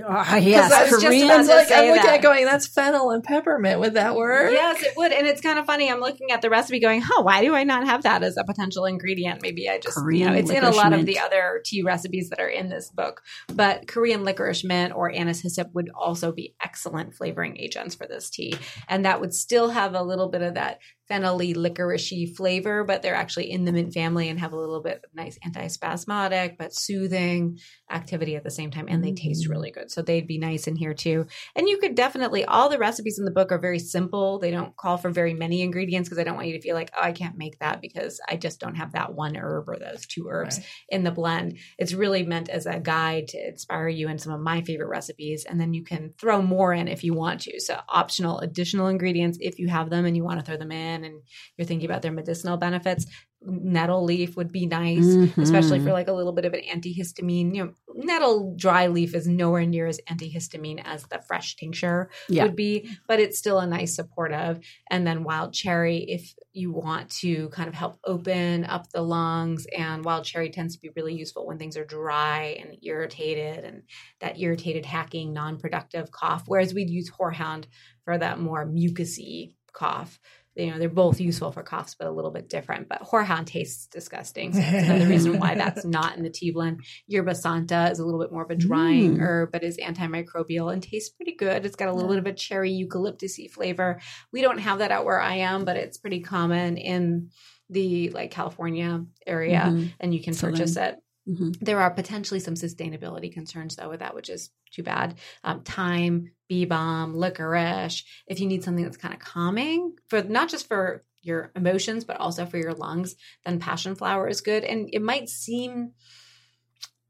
Ah, 0.04 0.36
yes, 0.38 0.72
I 0.72 0.82
was 0.84 0.92
just 0.92 1.06
Korean. 1.06 1.26
about 1.26 1.40
It's 1.40 1.50
to 1.50 1.56
like 1.56 1.68
say 1.68 1.76
I'm 1.76 1.88
looking 1.90 2.04
that. 2.04 2.16
at 2.16 2.22
going, 2.22 2.46
that's 2.46 2.68
fennel 2.68 3.12
and 3.12 3.24
peppermint. 3.24 3.80
Would 3.80 3.94
that 3.94 4.16
work? 4.16 4.52
Yes, 4.52 4.84
it 4.84 4.94
would. 4.98 5.12
And 5.12 5.26
it's 5.26 5.42
kind 5.42 5.58
of 5.58 5.66
funny. 5.66 5.90
I'm 5.90 6.00
looking 6.00 6.32
at 6.32 6.42
the 6.42 6.50
recipe 6.50 6.80
going, 6.80 7.02
huh, 7.02 7.24
why 7.24 7.42
do 7.42 7.56
I 7.56 7.64
not 7.64 7.86
have 7.86 8.04
that 8.04 8.24
as 8.24 8.36
a 8.38 8.44
potential 8.44 8.86
ingredient? 8.86 9.42
Maybe 9.42 9.70
I 9.70 9.80
just, 9.80 9.98
you 10.12 10.26
know, 10.26 10.34
it's 10.34 10.50
in 10.50 10.58
a 10.64 10.70
licorice 10.70 10.76
lot 10.76 10.94
of 10.94 11.06
the 11.06 11.20
other 11.20 11.62
tea 11.64 11.82
recipes 11.84 12.30
that 12.30 12.42
are 12.42 12.50
in 12.50 12.70
this 12.70 12.90
book. 12.90 13.22
But 13.54 13.88
Korean 13.88 14.24
licorice 14.24 14.64
mint 14.64 14.94
or 14.94 15.12
anise 15.12 15.42
hyssop 15.42 15.70
would 15.74 15.90
also 15.96 16.32
be 16.32 16.56
excellent 16.64 17.14
flavoring 17.14 17.58
agents 17.58 17.96
for 17.96 18.06
this 18.06 18.30
tea. 18.30 18.56
And 18.90 19.06
that 19.06 19.22
would 19.22 19.34
still 19.34 19.70
have 19.70 19.94
a 19.94 20.04
little 20.04 20.30
bit 20.30 20.42
of 20.42 20.56
that 20.56 20.80
fennelly 21.10 21.56
licoricey 21.56 22.36
flavor, 22.36 22.84
but 22.84 23.02
they're 23.02 23.16
actually 23.16 23.52
in 23.52 23.66
the 23.66 23.72
mint 23.72 23.94
family 23.94 24.28
and 24.30 24.40
have 24.40 24.54
a 24.54 24.58
little 24.60 24.82
bit 24.82 25.02
of 25.04 25.14
nice 25.14 25.38
antispasmodic 25.46 26.58
but 26.58 26.74
soothing 26.74 27.60
activity 27.92 28.36
at 28.36 28.44
the 28.44 28.50
same 28.52 28.72
time. 28.72 28.88
And 28.90 29.04
they 29.04 29.14
taste 29.14 29.46
Mhm. 29.46 29.50
really 29.52 29.72
good. 29.72 29.92
So 29.92 30.02
they'd 30.02 30.28
be 30.28 30.38
nice 30.40 30.68
in 30.68 30.76
here 30.76 30.94
too. 30.94 31.28
And 31.56 31.68
you 31.70 31.78
could 31.78 31.96
definitely, 31.96 32.44
all 32.46 32.70
the 32.70 32.80
recipes 32.80 33.20
in 33.20 33.26
the 33.26 33.32
book 33.32 33.52
are 33.52 33.60
very 33.60 33.80
simple. 33.80 34.40
They 34.40 34.52
don't 34.52 34.76
call 34.76 34.98
for 34.98 35.10
very 35.12 35.34
many 35.34 35.62
ingredients 35.62 36.10
because 36.10 36.20
I 36.20 36.24
don't 36.24 36.36
want 36.36 36.48
you 36.48 36.54
to 36.56 36.62
feel 36.62 36.76
like, 36.76 36.92
oh, 36.98 37.02
I 37.04 37.12
can't 37.12 37.38
make 37.38 37.60
that 37.60 37.82
because 37.82 38.20
I 38.30 38.36
just 38.38 38.60
don't 38.60 38.76
have 38.76 38.94
that 38.94 39.14
one 39.14 39.36
herb 39.36 39.70
or 39.70 39.78
those 39.78 40.06
two 40.08 40.28
herbs 40.30 40.58
Right. 40.58 40.68
in 40.90 41.04
the 41.04 41.12
blend. 41.12 41.58
It's 41.78 41.94
really 41.94 42.24
meant 42.24 42.50
as 42.50 42.66
a 42.66 42.80
guide 42.80 43.28
to 43.30 43.48
inspire 43.48 43.88
you 43.90 44.10
in 44.10 44.18
some 44.18 44.34
of 44.34 44.42
my 44.42 44.62
favorite 44.62 44.88
recipes. 44.90 45.46
And 45.48 45.60
then 45.62 45.74
you 45.74 45.84
can 45.84 46.14
throw 46.18 46.42
more 46.42 46.74
in 46.74 46.88
if 46.88 47.04
you 47.04 47.14
want 47.14 47.42
to. 47.42 47.60
So 47.60 47.80
optional 47.90 48.40
additional 48.40 48.88
ingredients 48.88 49.38
if 49.42 49.60
you 49.60 49.68
have 49.68 49.90
them 49.90 50.06
and 50.06 50.16
you 50.16 50.24
want 50.24 50.40
to 50.40 50.46
throw 50.46 50.58
them 50.58 50.72
in 50.72 50.95
and 51.04 51.22
you're 51.58 51.66
thinking 51.68 51.90
about 51.90 52.02
their 52.02 52.12
medicinal 52.12 52.58
benefits. 52.58 53.06
nettle 53.48 54.04
leaf 54.04 54.36
would 54.36 54.52
be 54.52 54.66
nice, 54.66 55.06
Mhm. 55.18 55.44
especially 55.44 55.80
for 55.80 55.92
like 55.92 56.08
a 56.08 56.14
little 56.14 56.34
bit 56.34 56.46
of 56.46 56.54
an 56.54 56.62
antihistamine. 56.62 57.54
You 57.56 57.66
know, 57.66 57.74
nettle 57.94 58.56
dry 58.58 58.88
leaf 58.88 59.14
is 59.14 59.28
nowhere 59.28 59.68
near 59.68 59.86
as 59.86 60.00
antihistamine 60.10 60.82
as 60.84 61.04
the 61.04 61.22
fresh 61.28 61.56
tincture 61.56 62.10
Yeah. 62.28 62.44
would 62.46 62.56
be, 62.56 62.90
but 63.08 63.20
it's 63.20 63.38
still 63.38 63.60
a 63.60 63.68
nice 63.68 63.96
supportive. 63.96 64.60
And 64.90 65.06
then 65.06 65.24
wild 65.24 65.54
cherry, 65.54 65.98
if 66.10 66.34
you 66.54 66.72
want 66.72 67.12
to 67.22 67.50
kind 67.50 67.68
of 67.68 67.76
help 67.76 68.00
open 68.06 68.66
up 68.66 68.90
the 68.90 69.04
lungs, 69.04 69.68
and 69.78 70.04
wild 70.04 70.26
cherry 70.26 70.50
tends 70.50 70.74
to 70.76 70.82
be 70.82 70.90
really 70.96 71.14
useful 71.14 71.46
when 71.46 71.60
things 71.60 71.78
are 71.78 71.86
dry 71.86 72.58
and 72.60 72.76
irritated 72.82 73.64
and 73.64 73.84
that 74.22 74.40
irritated, 74.40 74.88
hacking, 74.88 75.34
non 75.34 75.60
productive 75.60 76.10
cough. 76.10 76.46
Whereas 76.48 76.74
we'd 76.74 76.90
use 76.90 77.12
horehound 77.12 77.66
for 78.06 78.18
that 78.18 78.40
more 78.40 78.66
mucusy 78.66 79.54
cough. 79.72 80.20
You 80.56 80.72
know, 80.72 80.80
they're 80.80 80.88
both 80.90 81.20
useful 81.20 81.52
for 81.52 81.64
coughs, 81.64 81.96
but 82.00 82.08
a 82.08 82.12
little 82.12 82.32
bit 82.32 82.48
different. 82.50 82.88
But 82.88 83.02
horehound 83.02 83.46
tastes 83.48 83.88
disgusting. 83.88 84.54
So 84.54 84.60
that's 84.60 84.88
another 84.88 85.08
reason 85.08 85.38
why 85.40 85.56
that's 85.64 85.84
not 85.84 86.16
in 86.18 86.24
the 86.24 86.30
tea 86.30 86.52
blend. 86.52 86.82
Yerba 87.08 87.36
Santa 87.36 87.90
is 87.92 88.00
a 88.00 88.06
little 88.06 88.20
bit 88.22 88.32
more 88.32 88.44
of 88.44 88.50
a 88.52 88.56
drying 88.56 89.18
Mm. 89.18 89.22
herb, 89.22 89.52
but 89.52 89.64
is 89.64 89.78
antimicrobial 89.78 90.72
and 90.72 90.82
tastes 90.82 91.10
pretty 91.10 91.36
good. 91.36 91.66
It's 91.66 91.76
got 91.76 91.90
a 91.90 91.94
little 91.94 92.10
bit 92.10 92.20
of 92.20 92.26
a 92.26 92.34
cherry 92.34 92.72
eucalyptusy 92.72 93.52
flavor. 93.52 94.00
We 94.32 94.42
don't 94.42 94.60
have 94.60 94.80
that 94.80 94.92
out 94.92 95.04
where 95.06 95.20
I 95.20 95.36
am, 95.36 95.66
but 95.66 95.76
it's 95.78 95.98
pretty 95.98 96.22
common 96.22 96.78
in 96.78 97.32
the 97.70 98.10
like 98.12 98.32
California 98.32 99.04
area, 99.26 99.64
Mhm. 99.66 99.92
and 100.00 100.14
you 100.14 100.22
can 100.22 100.34
Southern. 100.34 100.54
purchase 100.56 100.78
it. 100.78 100.96
Mhm. 101.28 101.58
There 101.60 101.80
are 101.80 101.90
potentially 101.90 102.40
some 102.40 102.54
sustainability 102.54 103.32
concerns 103.34 103.76
though 103.76 103.90
with 103.90 104.00
that, 104.00 104.14
which 104.14 104.30
is 104.30 104.52
too 104.72 104.84
bad. 104.84 105.18
Um, 105.44 105.62
thyme, 105.64 106.32
bee 106.48 106.66
balm, 106.66 107.16
licorice. 107.16 108.04
If 108.28 108.40
you 108.40 108.46
need 108.48 108.64
something 108.64 108.84
that's 108.84 108.98
kind 108.98 109.14
of 109.14 109.20
calming 109.20 109.96
for 110.08 110.22
not 110.22 110.50
just 110.50 110.68
for 110.68 111.04
your 111.22 111.52
emotions, 111.56 112.04
but 112.06 112.18
also 112.18 112.46
for 112.46 112.58
your 112.58 112.74
lungs, 112.74 113.16
then 113.44 113.60
passion 113.60 113.96
flower 113.96 114.28
is 114.28 114.42
good. 114.42 114.64
And 114.64 114.90
it 114.94 115.02
might 115.02 115.28
seem 115.30 115.94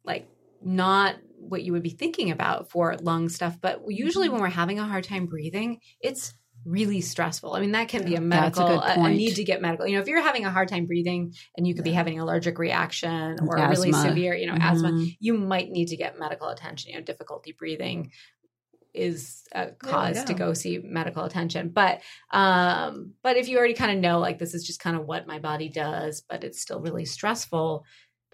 like 0.05 0.27
not 0.63 1.15
what 1.37 1.63
you 1.63 1.73
would 1.73 1.83
be 1.83 1.89
thinking 1.89 2.31
about 2.31 2.71
for 2.71 2.95
lung 2.97 3.29
stuff, 3.29 3.59
but 3.61 3.81
usually 3.87 4.29
when 4.29 4.41
we're 4.41 4.47
having 4.47 4.79
a 4.79 4.85
hard 4.85 5.03
time 5.03 5.25
breathing, 5.25 5.79
it's 5.99 6.33
really 6.65 7.01
stressful. 7.01 7.53
I 7.53 7.59
mean, 7.61 7.71
that 7.73 7.87
can 7.89 8.03
be 8.03 8.15
a 8.15 8.21
medical, 8.21 8.65
a, 8.79 8.97
a 9.05 9.09
need 9.09 9.35
to 9.35 9.43
get 9.43 9.61
medical. 9.61 9.87
You 9.87 9.95
know, 9.95 10.01
if 10.01 10.07
you're 10.07 10.21
having 10.21 10.45
a 10.45 10.51
hard 10.51 10.67
time 10.67 10.85
breathing 10.87 11.33
and 11.55 11.67
you 11.67 11.75
could 11.75 11.83
be 11.83 11.91
having 11.93 12.15
an 12.15 12.21
allergic 12.21 12.57
reaction 12.59 13.39
or 13.45 13.57
a 13.57 13.67
really 13.69 13.91
severe, 13.93 14.35
you 14.35 14.47
know, 14.47 14.57
asthma, 14.59 14.91
Mhm. 14.91 15.15
you 15.19 15.37
might 15.37 15.69
need 15.69 15.87
to 15.89 15.97
get 15.97 16.19
medical 16.19 16.49
attention. 16.49 16.91
You 16.91 16.97
know, 16.99 17.03
difficulty 17.05 17.53
breathing 17.57 18.11
is 18.93 19.43
a 19.51 19.71
cause 19.71 20.23
to 20.23 20.33
go 20.33 20.53
see 20.53 20.79
medical 20.79 21.23
attention. 21.25 21.69
But 21.69 22.01
um, 22.31 23.13
but 23.23 23.35
if 23.35 23.49
you 23.49 23.57
already 23.57 23.73
kind 23.73 23.91
of 23.91 23.97
know 23.97 24.19
like 24.19 24.39
this 24.39 24.53
is 24.53 24.65
just 24.65 24.79
kind 24.79 24.95
of 24.95 25.05
what 25.05 25.27
my 25.27 25.39
body 25.39 25.67
does, 25.69 26.21
but 26.29 26.43
it's 26.45 26.61
still 26.61 26.79
really 26.79 27.05
stressful. 27.05 27.83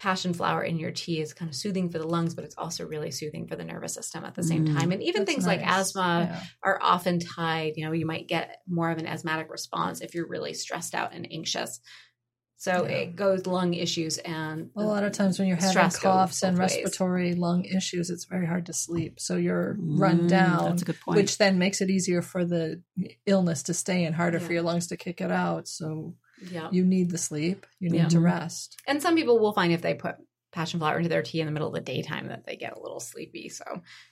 Passion 0.02 0.34
flower 0.34 0.64
in 0.64 0.78
your 0.80 0.90
tea 0.90 1.20
is 1.20 1.32
kind 1.32 1.48
of 1.48 1.54
soothing 1.54 1.88
for 1.88 1.98
the 1.98 2.06
lungs, 2.08 2.34
but 2.34 2.44
it's 2.44 2.56
also 2.58 2.84
really 2.84 3.12
soothing 3.12 3.46
for 3.46 3.54
the 3.54 3.64
nervous 3.64 3.94
system 3.94 4.24
at 4.24 4.34
the 4.34 4.42
same 4.42 4.64
Mm. 4.64 4.74
time. 4.74 4.90
And 4.90 5.00
even 5.02 5.24
things 5.24 5.46
like 5.46 5.60
asthma 5.62 6.28
Yeah. 6.30 6.42
are 6.64 6.78
often 6.82 7.20
tied. 7.20 7.74
You 7.76 7.86
know, 7.86 7.92
you 7.92 8.04
might 8.04 8.26
get 8.26 8.56
more 8.66 8.90
of 8.90 8.98
an 8.98 9.06
asthmatic 9.06 9.48
response 9.48 10.00
if 10.00 10.14
you're 10.14 10.26
really 10.28 10.54
stressed 10.54 10.94
out 10.94 11.14
and 11.14 11.28
anxious. 11.32 11.80
So 12.56 12.84
Yeah. 12.84 12.92
it 12.92 13.16
goes 13.16 13.46
lung 13.46 13.74
issues 13.74 14.18
and 14.18 14.70
well, 14.74 14.86
A 14.86 14.90
lot 14.90 15.04
of 15.04 15.12
times 15.12 15.38
when 15.38 15.48
you're 15.48 15.56
having 15.56 15.70
Stress 15.72 15.98
coughs 15.98 16.42
and 16.42 16.56
ways. 16.58 16.60
respiratory 16.60 17.34
lung 17.34 17.64
issues, 17.64 18.10
it's 18.10 18.24
very 18.24 18.46
hard 18.46 18.66
to 18.66 18.72
sleep. 18.72 19.20
So 19.20 19.36
you're 19.36 19.76
run 19.80 20.18
Mm, 20.18 20.28
down, 20.28 20.64
That's 20.70 20.82
a 20.82 20.84
good 20.84 21.00
point. 21.00 21.18
which 21.18 21.38
then 21.38 21.58
makes 21.58 21.80
it 21.80 21.90
easier 21.90 22.22
for 22.22 22.44
the 22.44 22.82
illness 23.26 23.62
to 23.64 23.74
stay 23.74 24.04
and 24.04 24.14
harder 24.16 24.40
for 24.40 24.52
your 24.52 24.62
lungs 24.62 24.86
to 24.88 24.96
kick 24.96 25.20
it 25.20 25.30
out. 25.30 25.68
So 25.68 26.16
yeah. 26.50 26.68
you 26.72 26.84
need 26.84 27.10
the 27.10 27.18
sleep. 27.18 27.66
You 27.80 27.90
need 27.90 27.98
Yeah. 27.98 28.08
to 28.08 28.20
rest. 28.20 28.80
And 28.86 29.02
some 29.02 29.14
people 29.14 29.38
will 29.38 29.52
find 29.52 29.72
if 29.72 29.82
they 29.82 29.94
put 29.94 30.16
passion 30.52 30.78
flower 30.80 30.98
into 30.98 31.08
their 31.08 31.22
tea 31.22 31.40
in 31.40 31.46
the 31.46 31.52
middle 31.52 31.68
of 31.68 31.74
the 31.74 31.80
daytime 31.80 32.28
that 32.28 32.44
they 32.46 32.56
get 32.56 32.76
a 32.76 32.80
little 32.80 33.00
sleepy. 33.00 33.48
So 33.48 33.64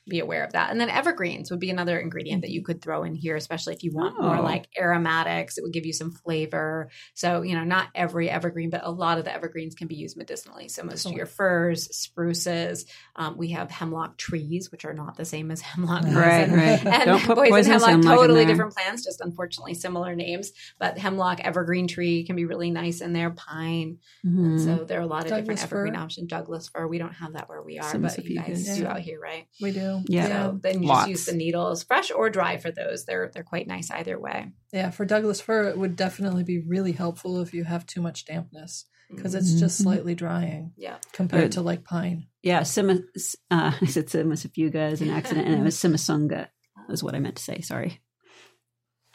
be 0.08 0.20
aware 0.20 0.42
of 0.44 0.52
that. 0.54 0.70
And 0.70 0.80
then 0.80 0.88
evergreens 0.90 1.50
would 1.50 1.60
be 1.60 1.70
another 1.70 1.98
ingredient 1.98 2.42
that 2.42 2.50
you 2.50 2.62
could 2.64 2.80
throw 2.82 3.04
in 3.04 3.14
here, 3.14 3.36
especially 3.36 3.74
if 3.74 3.82
you 3.82 3.92
want 3.92 4.20
more 4.20 4.38
Oh. 4.38 4.42
like 4.42 4.66
aromatics. 4.78 5.58
It 5.58 5.62
would 5.62 5.72
give 5.72 5.84
you 5.86 5.92
some 5.92 6.12
flavor. 6.12 6.88
So, 7.14 7.42
you 7.42 7.54
know, 7.54 7.64
not 7.64 7.88
every 7.94 8.30
evergreen, 8.30 8.70
but 8.70 8.80
a 8.84 8.90
lot 8.90 9.18
of 9.18 9.24
the 9.26 9.32
evergreens 9.34 9.74
can 9.74 9.86
be 9.86 9.96
used 9.96 10.16
medicinally. 10.16 10.68
So 10.68 10.82
most 10.82 11.04
of 11.06 11.12
your 11.12 11.26
firs, 11.26 11.94
spruces, 11.96 12.86
um, 13.16 13.36
we 13.36 13.50
have 13.50 13.70
hemlock 13.70 14.16
trees, 14.16 14.70
which 14.72 14.84
are 14.84 14.94
not 14.94 15.16
the 15.16 15.24
same 15.24 15.50
as 15.50 15.60
hemlock. 15.60 16.04
Right, 16.04 16.48
poison. 16.48 16.54
right. 16.58 16.86
And 16.86 17.04
Don't 17.04 17.22
put 17.22 17.36
poison, 17.36 17.52
poisonous 17.52 17.84
hemlock, 17.84 17.90
hemlock 18.04 18.16
totally 18.18 18.46
different 18.46 18.72
plants, 18.74 19.04
just 19.04 19.20
unfortunately 19.20 19.74
similar 19.74 20.14
names. 20.14 20.52
But 20.78 20.98
hemlock, 20.98 21.40
evergreen 21.40 21.86
tree 21.86 22.24
can 22.24 22.36
be 22.36 22.44
really 22.46 22.70
nice 22.70 23.00
in 23.02 23.12
there. 23.12 23.30
Pine, 23.30 23.98
Mhm. 24.24 24.58
so 24.64 24.84
there 24.84 24.98
are 24.98 25.02
a 25.02 25.06
lot 25.06 25.22
of 25.30 25.36
different 25.36 25.62
evergreen 25.62 25.94
fir. 25.94 26.00
options. 26.00 26.29
Douglas 26.30 26.68
fir, 26.68 26.86
we 26.86 26.98
don't 26.98 27.12
have 27.12 27.34
that 27.34 27.48
where 27.48 27.62
we 27.62 27.78
are, 27.78 27.90
Some 27.90 28.02
but 28.02 28.16
you 28.16 28.40
Sapphicas. 28.40 28.46
guys 28.46 28.78
do 28.78 28.86
out 28.86 29.00
here, 29.00 29.20
right? 29.20 29.46
We 29.60 29.72
do. 29.72 30.02
Yeah. 30.08 30.26
So 30.28 30.58
then 30.62 30.82
you 30.82 30.88
Lots. 30.88 31.00
just 31.02 31.10
use 31.10 31.26
the 31.26 31.34
needles, 31.36 31.82
fresh 31.84 32.10
or 32.10 32.30
dry 32.30 32.56
for 32.56 32.70
those. 32.70 33.04
They're 33.04 33.30
they're 33.34 33.44
quite 33.44 33.66
nice 33.66 33.90
either 33.90 34.18
way. 34.18 34.52
Yeah, 34.72 34.90
for 34.90 35.04
Douglas 35.04 35.40
fir, 35.40 35.68
it 35.68 35.76
would 35.78 35.96
definitely 35.96 36.44
be 36.44 36.60
really 36.60 36.92
helpful 36.92 37.40
if 37.40 37.52
you 37.52 37.64
have 37.64 37.84
too 37.86 38.00
much 38.00 38.24
dampness 38.24 38.86
because 39.14 39.34
it's 39.34 39.54
just 39.54 39.80
Mhm. 39.80 39.82
slightly 39.82 40.14
drying 40.14 40.62
Mm-hmm. 40.70 40.82
Yeah. 40.82 40.96
compared 41.12 41.42
Good. 41.44 41.52
to 41.52 41.60
like 41.62 41.84
pine. 41.84 42.28
yeah, 42.42 42.60
Sima, 42.60 43.02
uh, 43.50 43.72
I 43.80 43.86
said 43.86 44.06
Cimicifuga 44.06 44.76
as 44.92 45.00
an 45.02 45.10
accident, 45.10 45.46
and 45.48 45.60
it 45.60 45.64
was 45.64 45.76
Simasunga 45.76 46.46
is 46.88 47.02
what 47.02 47.14
I 47.14 47.18
meant 47.18 47.36
to 47.36 47.42
say. 47.42 47.60
Sorry. 47.60 48.00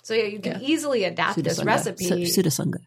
So 0.04 0.14
yeah, 0.14 0.26
you 0.26 0.40
can 0.40 0.62
Yeah. 0.62 0.68
easily 0.68 1.04
adapt 1.06 1.42
this 1.44 1.64
recipe 1.64 2.06
Su- 2.06 2.16
Pseudotsuga. 2.42 2.78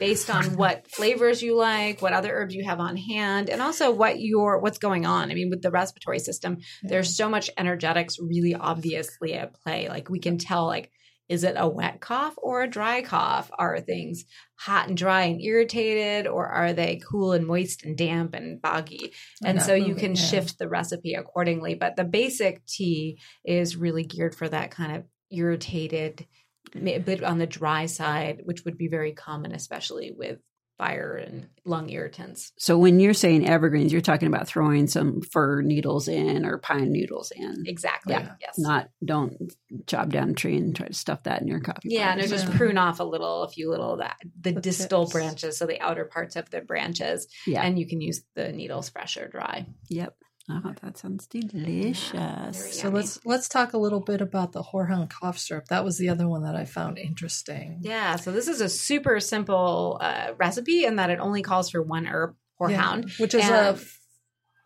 Based 0.00 0.30
on 0.30 0.56
what 0.56 0.90
flavors 0.90 1.42
you 1.42 1.56
like, 1.56 2.02
what 2.02 2.12
other 2.12 2.34
herbs 2.34 2.54
you 2.54 2.64
have 2.64 2.80
on 2.80 2.96
hand, 2.96 3.48
and 3.48 3.62
also 3.62 3.92
what 3.92 4.18
your 4.18 4.58
what's 4.58 4.78
going 4.78 5.06
on. 5.06 5.30
I 5.30 5.34
mean, 5.34 5.50
with 5.50 5.62
the 5.62 5.70
respiratory 5.70 6.18
system, 6.18 6.58
there's 6.82 7.16
so 7.16 7.28
much 7.28 7.50
energetics 7.56 8.18
really 8.18 8.54
obviously 8.54 9.34
at 9.34 9.54
play. 9.62 9.88
Like 9.88 10.10
we 10.10 10.18
can 10.18 10.38
tell 10.38 10.66
like 10.66 10.90
is 11.30 11.44
it 11.44 11.54
a 11.56 11.68
wet 11.68 12.00
cough 12.00 12.34
or 12.38 12.62
a 12.62 12.68
dry 12.68 13.02
cough? 13.02 13.52
Are 13.56 13.78
things 13.78 14.24
hot 14.56 14.88
and 14.88 14.96
dry 14.96 15.22
and 15.26 15.40
irritated 15.40 16.26
or 16.26 16.48
are 16.48 16.72
they 16.72 17.00
cool 17.08 17.32
and 17.32 17.46
moist 17.46 17.84
and 17.84 17.96
damp 17.96 18.34
and 18.34 18.60
boggy? 18.60 19.12
And 19.44 19.62
so 19.62 19.72
you 19.74 19.94
can 19.94 20.16
yeah. 20.16 20.22
shift 20.22 20.58
the 20.58 20.68
recipe 20.68 21.14
accordingly, 21.14 21.74
but 21.74 21.94
the 21.94 22.02
basic 22.02 22.66
tea 22.66 23.20
is 23.44 23.76
really 23.76 24.02
geared 24.02 24.34
for 24.34 24.48
that 24.48 24.72
kind 24.72 24.96
of 24.96 25.04
irritated 25.30 26.26
a 26.74 26.98
bit 26.98 27.22
on 27.22 27.38
the 27.38 27.46
dry 27.46 27.86
side, 27.86 28.42
which 28.44 28.64
would 28.64 28.78
be 28.78 28.88
very 28.88 29.12
common 29.12 29.52
especially 29.52 30.12
with 30.16 30.38
fire 30.78 31.14
and 31.14 31.46
lung 31.66 31.90
irritants. 31.90 32.52
So 32.58 32.78
when 32.78 33.00
you're 33.00 33.12
saying 33.12 33.46
evergreens, 33.46 33.92
you're 33.92 34.00
talking 34.00 34.28
about 34.28 34.46
throwing 34.48 34.86
some 34.86 35.20
fir 35.20 35.60
needles 35.60 36.08
in 36.08 36.46
or 36.46 36.56
pine 36.56 36.90
needles 36.90 37.32
in. 37.36 37.64
Exactly. 37.66 38.14
Yeah. 38.14 38.32
Yes. 38.40 38.58
Not 38.58 38.88
don't 39.04 39.52
chop 39.86 40.08
down 40.08 40.30
a 40.30 40.32
tree 40.32 40.56
and 40.56 40.74
try 40.74 40.86
to 40.86 40.94
stuff 40.94 41.24
that 41.24 41.42
in 41.42 41.48
your 41.48 41.60
coffee. 41.60 41.90
Yeah, 41.90 42.12
pot. 42.14 42.18
no, 42.22 42.26
just 42.26 42.48
Yeah. 42.48 42.56
prune 42.56 42.78
off 42.78 42.98
a 42.98 43.04
little, 43.04 43.42
a 43.42 43.50
few 43.50 43.68
little 43.68 43.98
that 43.98 44.16
the, 44.40 44.52
The 44.52 44.60
distal 44.62 45.04
tips. 45.04 45.12
branches, 45.12 45.58
so 45.58 45.66
the 45.66 45.80
outer 45.82 46.06
parts 46.06 46.34
of 46.36 46.48
the 46.48 46.62
branches, 46.62 47.26
yeah. 47.46 47.60
and 47.62 47.78
you 47.78 47.86
can 47.86 48.00
use 48.00 48.22
the 48.34 48.50
needles 48.50 48.88
fresh 48.88 49.18
or 49.18 49.28
dry. 49.28 49.66
Yep. 49.90 50.16
Oh, 50.52 50.74
that 50.82 50.98
sounds 50.98 51.26
delicious. 51.26 52.78
So 52.78 52.88
yummy. 52.88 52.96
let's 52.98 53.24
let's 53.24 53.48
talk 53.48 53.72
a 53.72 53.78
little 53.78 54.00
bit 54.00 54.20
about 54.20 54.52
the 54.52 54.62
horehound 54.62 55.10
cough 55.10 55.38
syrup. 55.38 55.66
That 55.68 55.84
was 55.84 55.98
the 55.98 56.08
other 56.08 56.28
one 56.28 56.42
that 56.42 56.56
I 56.56 56.64
found 56.64 56.98
interesting. 56.98 57.78
Yeah, 57.82 58.16
so 58.16 58.32
this 58.32 58.48
is 58.48 58.60
a 58.60 58.68
super 58.68 59.20
simple 59.20 59.98
uh, 60.00 60.32
recipe 60.38 60.84
in 60.84 60.96
that 60.96 61.10
it 61.10 61.20
only 61.20 61.42
calls 61.42 61.70
for 61.70 61.82
one 61.82 62.06
herb, 62.06 62.34
horehound. 62.60 63.04
Yeah, 63.08 63.14
which 63.18 63.34
is 63.34 63.48
a 63.48 63.78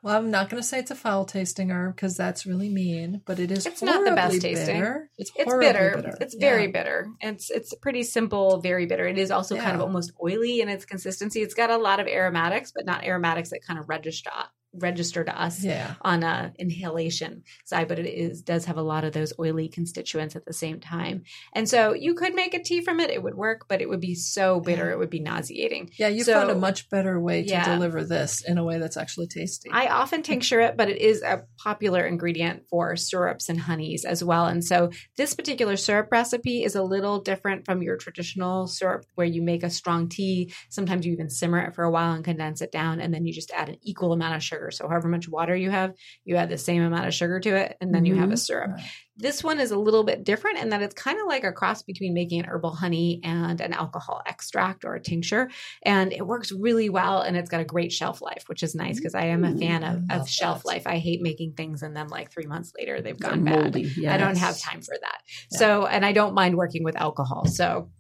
well, 0.02 0.18
I'm 0.18 0.30
not 0.30 0.50
going 0.50 0.62
to 0.62 0.68
say 0.68 0.80
it's 0.80 0.90
a 0.90 0.94
foul 0.94 1.24
tasting 1.24 1.70
herb 1.70 1.96
because 1.96 2.14
that's 2.14 2.44
really 2.44 2.68
mean, 2.68 3.22
but 3.24 3.38
it 3.38 3.50
is. 3.50 3.64
It's 3.64 3.80
not 3.80 4.04
the 4.04 4.10
best 4.12 4.38
tasting. 4.38 4.66
bitter. 4.76 5.10
It's 5.16 5.32
It's 5.34 5.50
horribly 5.50 5.70
bitter. 6.02 6.18
It's 6.20 6.34
very 6.34 6.64
Yeah. 6.66 6.70
bitter. 6.72 7.08
It's 7.20 7.50
it's 7.50 7.74
pretty 7.76 8.02
simple, 8.02 8.60
very 8.60 8.84
bitter. 8.84 9.06
It 9.06 9.16
is 9.16 9.30
also 9.30 9.56
kind 9.56 9.74
of 9.74 9.80
almost 9.80 10.12
oily 10.22 10.60
in 10.60 10.68
its 10.68 10.84
consistency. 10.84 11.40
It's 11.40 11.54
got 11.54 11.70
a 11.70 11.78
lot 11.78 12.00
of 12.00 12.06
aromatics, 12.06 12.70
but 12.74 12.84
not 12.84 13.04
aromatics 13.04 13.48
that 13.50 13.62
kind 13.66 13.78
of 13.78 13.88
register 13.88 14.30
register 14.78 15.24
to 15.24 15.40
us 15.40 15.62
Yeah, 15.62 15.94
on 16.02 16.22
a 16.22 16.52
inhalation 16.58 17.42
side, 17.64 17.88
but 17.88 17.98
it 17.98 18.06
is 18.06 18.42
does 18.42 18.64
have 18.66 18.76
a 18.76 18.82
lot 18.82 19.04
of 19.04 19.12
those 19.12 19.32
oily 19.38 19.68
constituents 19.68 20.36
at 20.36 20.44
the 20.44 20.52
same 20.52 20.80
time. 20.80 21.22
And 21.52 21.68
so 21.68 21.94
you 21.94 22.14
could 22.14 22.34
make 22.34 22.54
a 22.54 22.62
tea 22.62 22.80
from 22.82 23.00
it; 23.00 23.10
it 23.10 23.22
would 23.22 23.34
work, 23.34 23.66
but 23.68 23.80
it 23.80 23.88
would 23.88 24.00
be 24.00 24.14
so 24.14 24.60
bitter, 24.60 24.90
it 24.90 24.98
would 24.98 25.10
be 25.10 25.20
nauseating. 25.20 25.90
yeah. 25.98 26.08
You 26.08 26.24
So- 26.24 26.34
found 26.34 26.50
a 26.50 26.54
much 26.54 26.88
better 26.90 27.20
way 27.20 27.42
to 27.44 27.48
Yeah. 27.50 27.64
deliver 27.74 28.04
this 28.04 28.42
in 28.46 28.58
a 28.58 28.64
way 28.64 28.78
that's 28.78 28.96
actually 28.96 29.26
tasty. 29.28 29.70
I 29.72 29.88
often 29.88 30.22
tincture 30.22 30.60
it, 30.60 30.76
but 30.76 30.88
it 30.88 30.98
is 31.00 31.22
a 31.22 31.42
popular 31.58 32.04
ingredient 32.04 32.68
for 32.68 32.96
syrups 32.96 33.48
and 33.48 33.60
honeys 33.60 34.04
as 34.04 34.22
well. 34.22 34.46
And 34.46 34.64
so 34.64 34.90
this 35.16 35.34
particular 35.34 35.76
syrup 35.76 36.08
recipe 36.10 36.64
is 36.64 36.74
a 36.74 36.82
little 36.82 37.20
different 37.20 37.64
from 37.64 37.82
your 37.82 37.96
traditional 37.96 38.66
syrup 38.66 39.04
where 39.14 39.26
you 39.26 39.42
make 39.42 39.62
a 39.62 39.70
strong 39.70 40.08
tea. 40.08 40.52
Sometimes 40.70 41.06
you 41.06 41.12
even 41.12 41.30
simmer 41.30 41.58
it 41.60 41.74
for 41.74 41.84
a 41.84 41.90
while 41.90 42.12
and 42.14 42.24
condense 42.24 42.60
it 42.60 42.72
down, 42.72 43.00
and 43.00 43.12
then 43.12 43.26
you 43.26 43.32
just 43.32 43.50
add 43.52 43.68
an 43.68 43.76
equal 43.82 44.12
amount 44.12 44.34
of 44.36 44.42
sugar 44.42 44.63
sugar. 44.64 44.70
So 44.84 44.88
however 44.88 45.08
much 45.08 45.28
water 45.28 45.54
you 45.54 45.70
have, 45.70 45.92
you 46.24 46.36
add 46.36 46.48
the 46.48 46.58
same 46.58 46.82
amount 46.82 47.06
of 47.06 47.14
sugar 47.14 47.40
to 47.40 47.56
it, 47.56 47.76
and 47.80 47.94
then 47.94 48.04
you 48.04 48.14
have 48.14 48.30
a 48.30 48.34
Mhm. 48.34 48.38
syrup. 48.38 48.70
Right. 48.72 48.84
This 49.16 49.44
one 49.44 49.60
is 49.60 49.70
a 49.70 49.78
little 49.78 50.02
bit 50.02 50.24
different 50.24 50.58
in 50.58 50.70
that 50.70 50.82
it's 50.82 50.94
kind 50.94 51.20
of 51.20 51.26
like 51.28 51.44
a 51.44 51.52
cross 51.52 51.82
between 51.82 52.14
making 52.14 52.40
an 52.40 52.46
herbal 52.46 52.72
honey 52.74 53.20
and 53.22 53.60
an 53.60 53.72
alcohol 53.72 54.20
extract 54.26 54.84
or 54.84 54.94
a 54.96 55.00
tincture. 55.00 55.50
And 55.84 56.12
it 56.12 56.26
works 56.26 56.50
really 56.50 56.88
well 56.88 57.20
and 57.20 57.36
it's 57.36 57.48
got 57.48 57.60
a 57.60 57.64
great 57.64 57.92
shelf 57.92 58.20
life, 58.20 58.42
which 58.48 58.64
is 58.64 58.74
nice 58.74 58.96
because 58.98 59.14
I 59.14 59.26
am 59.26 59.44
a 59.44 59.56
fan 59.56 59.84
of, 59.84 60.02
of 60.10 60.28
shelf 60.28 60.62
that. 60.64 60.68
life. 60.68 60.86
I 60.86 60.98
hate 60.98 61.22
making 61.22 61.52
things 61.52 61.82
and 61.84 61.96
then 61.96 62.08
like 62.08 62.32
three 62.32 62.46
months 62.46 62.72
later 62.76 63.00
they've 63.00 63.16
gone 63.18 63.44
bad. 63.44 63.60
moldy. 63.62 64.08
I 64.08 64.16
don't 64.16 64.36
have 64.36 64.58
time 64.58 64.80
for 64.82 64.96
that. 65.00 65.18
Yeah. 65.52 65.58
So, 65.58 65.86
and 65.86 66.04
I 66.04 66.10
don't 66.12 66.34
mind 66.34 66.56
working 66.56 66.82
with 66.82 66.96
alcohol. 66.96 67.46
So, 67.46 67.90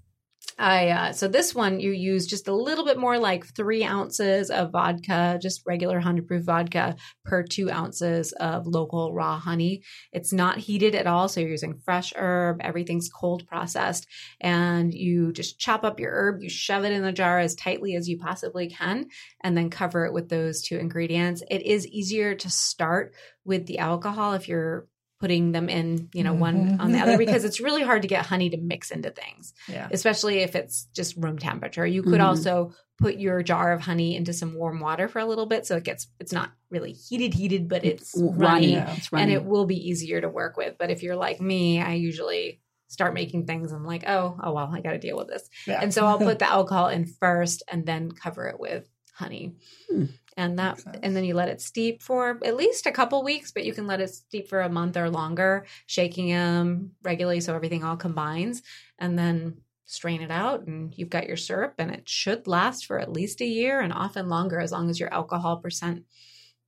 I 0.58 0.88
uh, 0.88 1.12
so 1.12 1.26
this 1.26 1.54
one 1.54 1.80
you 1.80 1.90
use 1.90 2.26
just 2.26 2.48
a 2.48 2.54
little 2.54 2.84
bit 2.84 2.98
more 2.98 3.18
like 3.18 3.44
three 3.44 3.84
ounces 3.84 4.50
of 4.50 4.70
vodka, 4.72 5.38
just 5.42 5.62
regular 5.66 6.00
hundred 6.00 6.28
proof 6.28 6.44
vodka 6.44 6.96
per 7.24 7.42
two 7.42 7.70
ounces 7.70 8.32
of 8.32 8.66
local 8.66 9.12
raw 9.12 9.38
honey. 9.38 9.82
It's 10.12 10.32
not 10.32 10.58
heated 10.58 10.94
at 10.94 11.06
all, 11.06 11.28
so 11.28 11.40
you're 11.40 11.50
using 11.50 11.80
fresh 11.84 12.12
herb. 12.16 12.60
Everything's 12.60 13.08
cold 13.08 13.46
processed, 13.46 14.06
and 14.40 14.94
you 14.94 15.32
just 15.32 15.58
chop 15.58 15.84
up 15.84 15.98
your 15.98 16.12
herb. 16.12 16.42
You 16.42 16.48
shove 16.48 16.84
it 16.84 16.92
in 16.92 17.02
the 17.02 17.12
jar 17.12 17.38
as 17.38 17.54
tightly 17.54 17.96
as 17.96 18.08
you 18.08 18.18
possibly 18.18 18.68
can, 18.68 19.06
and 19.42 19.56
then 19.56 19.70
cover 19.70 20.04
it 20.04 20.12
with 20.12 20.28
those 20.28 20.62
two 20.62 20.78
ingredients. 20.78 21.42
It 21.50 21.62
is 21.62 21.86
easier 21.88 22.34
to 22.36 22.50
start 22.50 23.14
with 23.44 23.66
the 23.66 23.78
alcohol 23.78 24.34
if 24.34 24.48
you're 24.48 24.86
putting 25.24 25.52
them 25.52 25.70
in, 25.70 26.10
you 26.12 26.22
know, 26.22 26.34
one 26.34 26.56
Mhm. 26.76 26.80
on 26.80 26.92
the 26.92 26.98
other 26.98 27.16
because 27.16 27.44
it's 27.48 27.60
really 27.60 27.82
hard 27.82 28.02
to 28.02 28.08
get 28.08 28.26
honey 28.26 28.50
to 28.50 28.58
mix 28.58 28.90
into 28.90 29.08
things, 29.10 29.54
Yeah. 29.66 29.88
especially 29.90 30.40
if 30.40 30.54
it's 30.54 30.84
just 30.94 31.16
room 31.16 31.38
temperature. 31.38 31.86
You 31.86 32.02
could 32.02 32.20
Mhm. 32.20 32.24
also 32.26 32.74
put 32.98 33.16
your 33.16 33.42
jar 33.42 33.72
of 33.72 33.80
honey 33.80 34.16
into 34.16 34.34
some 34.34 34.54
warm 34.54 34.80
water 34.80 35.08
for 35.08 35.20
a 35.20 35.24
little 35.24 35.46
bit 35.46 35.64
so 35.66 35.76
it 35.76 35.82
gets 35.84 36.08
it's 36.20 36.30
not 36.32 36.50
really 36.70 36.92
heated 36.92 37.32
heated 37.32 37.68
but 37.70 37.86
it's 37.86 38.12
runny. 38.20 38.36
runny 38.38 38.72
Yeah. 38.72 38.94
It's 38.98 39.08
and 39.14 39.30
it 39.32 39.46
will 39.46 39.64
be 39.64 39.88
easier 39.88 40.20
to 40.20 40.28
work 40.28 40.58
with. 40.58 40.74
But 40.78 40.90
if 40.90 41.02
you're 41.02 41.16
like 41.16 41.40
me, 41.40 41.80
I 41.80 41.94
usually 41.94 42.60
start 42.88 43.14
making 43.14 43.46
things 43.46 43.72
I'm 43.72 43.86
like, 43.86 44.04
"Oh, 44.06 44.38
oh 44.44 44.52
well, 44.52 44.70
I 44.70 44.82
got 44.82 44.92
to 44.92 44.98
deal 44.98 45.16
with 45.16 45.28
this." 45.28 45.48
Yeah. 45.66 45.80
And 45.82 45.94
so 45.94 46.04
I'll 46.04 46.18
put 46.30 46.38
the 46.38 46.50
alcohol 46.50 46.88
in 46.88 47.06
first 47.06 47.62
and 47.72 47.86
then 47.86 48.10
cover 48.12 48.46
it 48.48 48.60
with 48.60 48.86
honey. 49.14 49.54
Hmm. 49.90 50.04
And 50.36 50.58
that 50.58 50.82
and 51.02 51.14
then 51.14 51.24
you 51.24 51.34
let 51.34 51.48
it 51.48 51.60
steep 51.60 52.02
for 52.02 52.40
at 52.44 52.56
least 52.56 52.86
a 52.86 52.92
couple 52.92 53.22
weeks, 53.22 53.52
but 53.52 53.64
you 53.64 53.72
can 53.72 53.86
let 53.86 54.00
it 54.00 54.10
steep 54.10 54.48
for 54.48 54.60
a 54.60 54.68
month 54.68 54.96
or 54.96 55.08
longer, 55.08 55.66
shaking 55.86 56.28
them 56.28 56.92
regularly 57.02 57.40
so 57.40 57.54
everything 57.54 57.84
all 57.84 57.96
combines 57.96 58.62
and 58.98 59.18
then 59.18 59.58
strain 59.86 60.22
it 60.22 60.30
out 60.30 60.66
and 60.66 60.94
you've 60.96 61.10
got 61.10 61.28
your 61.28 61.36
syrup 61.36 61.74
and 61.78 61.90
it 61.90 62.08
should 62.08 62.46
last 62.46 62.86
for 62.86 62.98
at 62.98 63.12
least 63.12 63.40
a 63.40 63.46
year 63.46 63.80
and 63.80 63.92
often 63.92 64.28
longer 64.28 64.58
as 64.58 64.72
long 64.72 64.88
as 64.88 64.98
your 64.98 65.12
alcohol 65.12 65.58
percent 65.58 66.04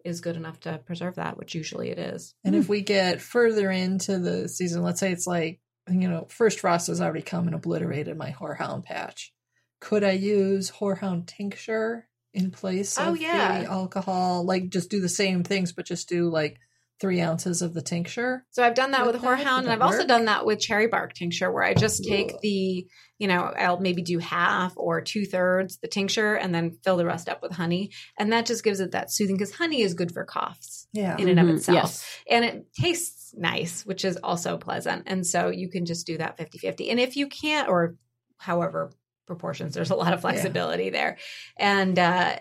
is 0.06 0.20
good 0.20 0.36
enough 0.36 0.60
to 0.60 0.78
preserve 0.86 1.16
that, 1.16 1.36
which 1.36 1.54
usually 1.54 1.90
it 1.90 1.98
is. 1.98 2.34
And 2.44 2.54
if 2.54 2.68
we 2.68 2.80
get 2.80 3.20
further 3.20 3.70
into 3.70 4.18
the 4.18 4.48
season, 4.48 4.82
let's 4.82 5.00
say 5.00 5.10
it's 5.10 5.26
like, 5.26 5.60
you 5.90 6.08
know, 6.08 6.26
first 6.30 6.60
frost 6.60 6.86
has 6.86 7.00
already 7.00 7.22
come 7.22 7.46
and 7.46 7.54
obliterated 7.54 8.16
my 8.16 8.30
horehound 8.30 8.84
patch. 8.84 9.32
Could 9.80 10.04
I 10.04 10.12
use 10.12 10.70
horehound 10.70 11.26
tincture 11.26 12.08
in 12.36 12.50
place 12.50 12.96
Oh, 12.98 13.12
of 13.12 13.20
yeah. 13.20 13.62
the 13.62 13.70
alcohol? 13.70 14.44
Like 14.44 14.68
just 14.70 14.90
do 14.90 15.00
the 15.00 15.08
same 15.08 15.42
things, 15.42 15.72
but 15.72 15.86
just 15.86 16.08
do 16.08 16.28
like 16.30 16.58
three 17.00 17.20
ounces 17.20 17.60
of 17.62 17.74
the 17.74 17.82
tincture? 17.82 18.44
So 18.50 18.62
I've 18.64 18.74
done 18.74 18.92
that 18.92 19.04
Would 19.04 19.14
with 19.14 19.22
that- 19.22 19.38
horehound, 19.38 19.60
and 19.60 19.68
I've 19.70 19.80
that 19.80 19.84
also 19.84 20.06
done 20.06 20.24
that 20.26 20.46
with 20.46 20.60
cherry 20.60 20.86
bark 20.86 21.12
tincture, 21.12 21.52
where 21.52 21.62
I 21.64 21.74
just 21.74 22.04
take 22.04 22.32
Ugh. 22.32 22.38
the, 22.42 22.86
you 23.18 23.28
know, 23.28 23.42
I'll 23.42 23.80
maybe 23.80 24.00
do 24.00 24.18
half 24.18 24.72
or 24.76 25.02
two 25.02 25.26
thirds 25.26 25.78
the 25.82 25.88
tincture, 25.88 26.34
and 26.36 26.54
then 26.54 26.78
fill 26.84 26.96
the 26.96 27.04
rest 27.04 27.28
up 27.28 27.42
with 27.42 27.52
honey, 27.52 27.90
and 28.18 28.32
that 28.32 28.46
just 28.46 28.64
gives 28.64 28.80
it 28.80 28.92
that 28.92 29.12
soothing 29.12 29.36
because 29.36 29.52
honey 29.54 29.82
is 29.82 29.92
good 29.92 30.10
for 30.12 30.24
coughs 30.24 30.88
Yeah. 30.94 31.16
in 31.18 31.28
and 31.28 31.38
of 31.38 31.46
Mhm. 31.46 31.56
itself, 31.56 31.76
Yes. 31.76 32.04
and 32.30 32.44
it 32.46 32.66
tastes 32.80 33.34
nice, 33.36 33.84
which 33.84 34.02
is 34.02 34.16
also 34.22 34.56
pleasant, 34.56 35.02
and 35.06 35.26
so 35.26 35.50
you 35.50 35.68
can 35.68 35.84
just 35.84 36.06
do 36.06 36.16
that 36.16 36.38
50-50. 36.38 36.88
and 36.90 36.98
if 36.98 37.14
you 37.16 37.26
can't, 37.28 37.68
or 37.68 37.96
however 38.38 38.90
proportions, 39.26 39.74
there's 39.74 39.90
a 39.90 39.96
lot 39.96 40.12
of 40.12 40.20
flexibility 40.20 40.90
there, 40.90 41.18
and 41.58 41.98
uh, 41.98 42.36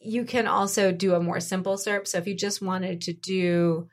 you 0.00 0.24
can 0.24 0.46
also 0.46 0.92
do 0.92 1.14
a 1.14 1.20
more 1.20 1.40
simple 1.40 1.76
syrup. 1.76 2.06
So 2.06 2.18
if 2.18 2.26
you 2.26 2.34
just 2.34 2.62
wanted 2.62 3.02
to 3.02 3.12
do 3.12 3.88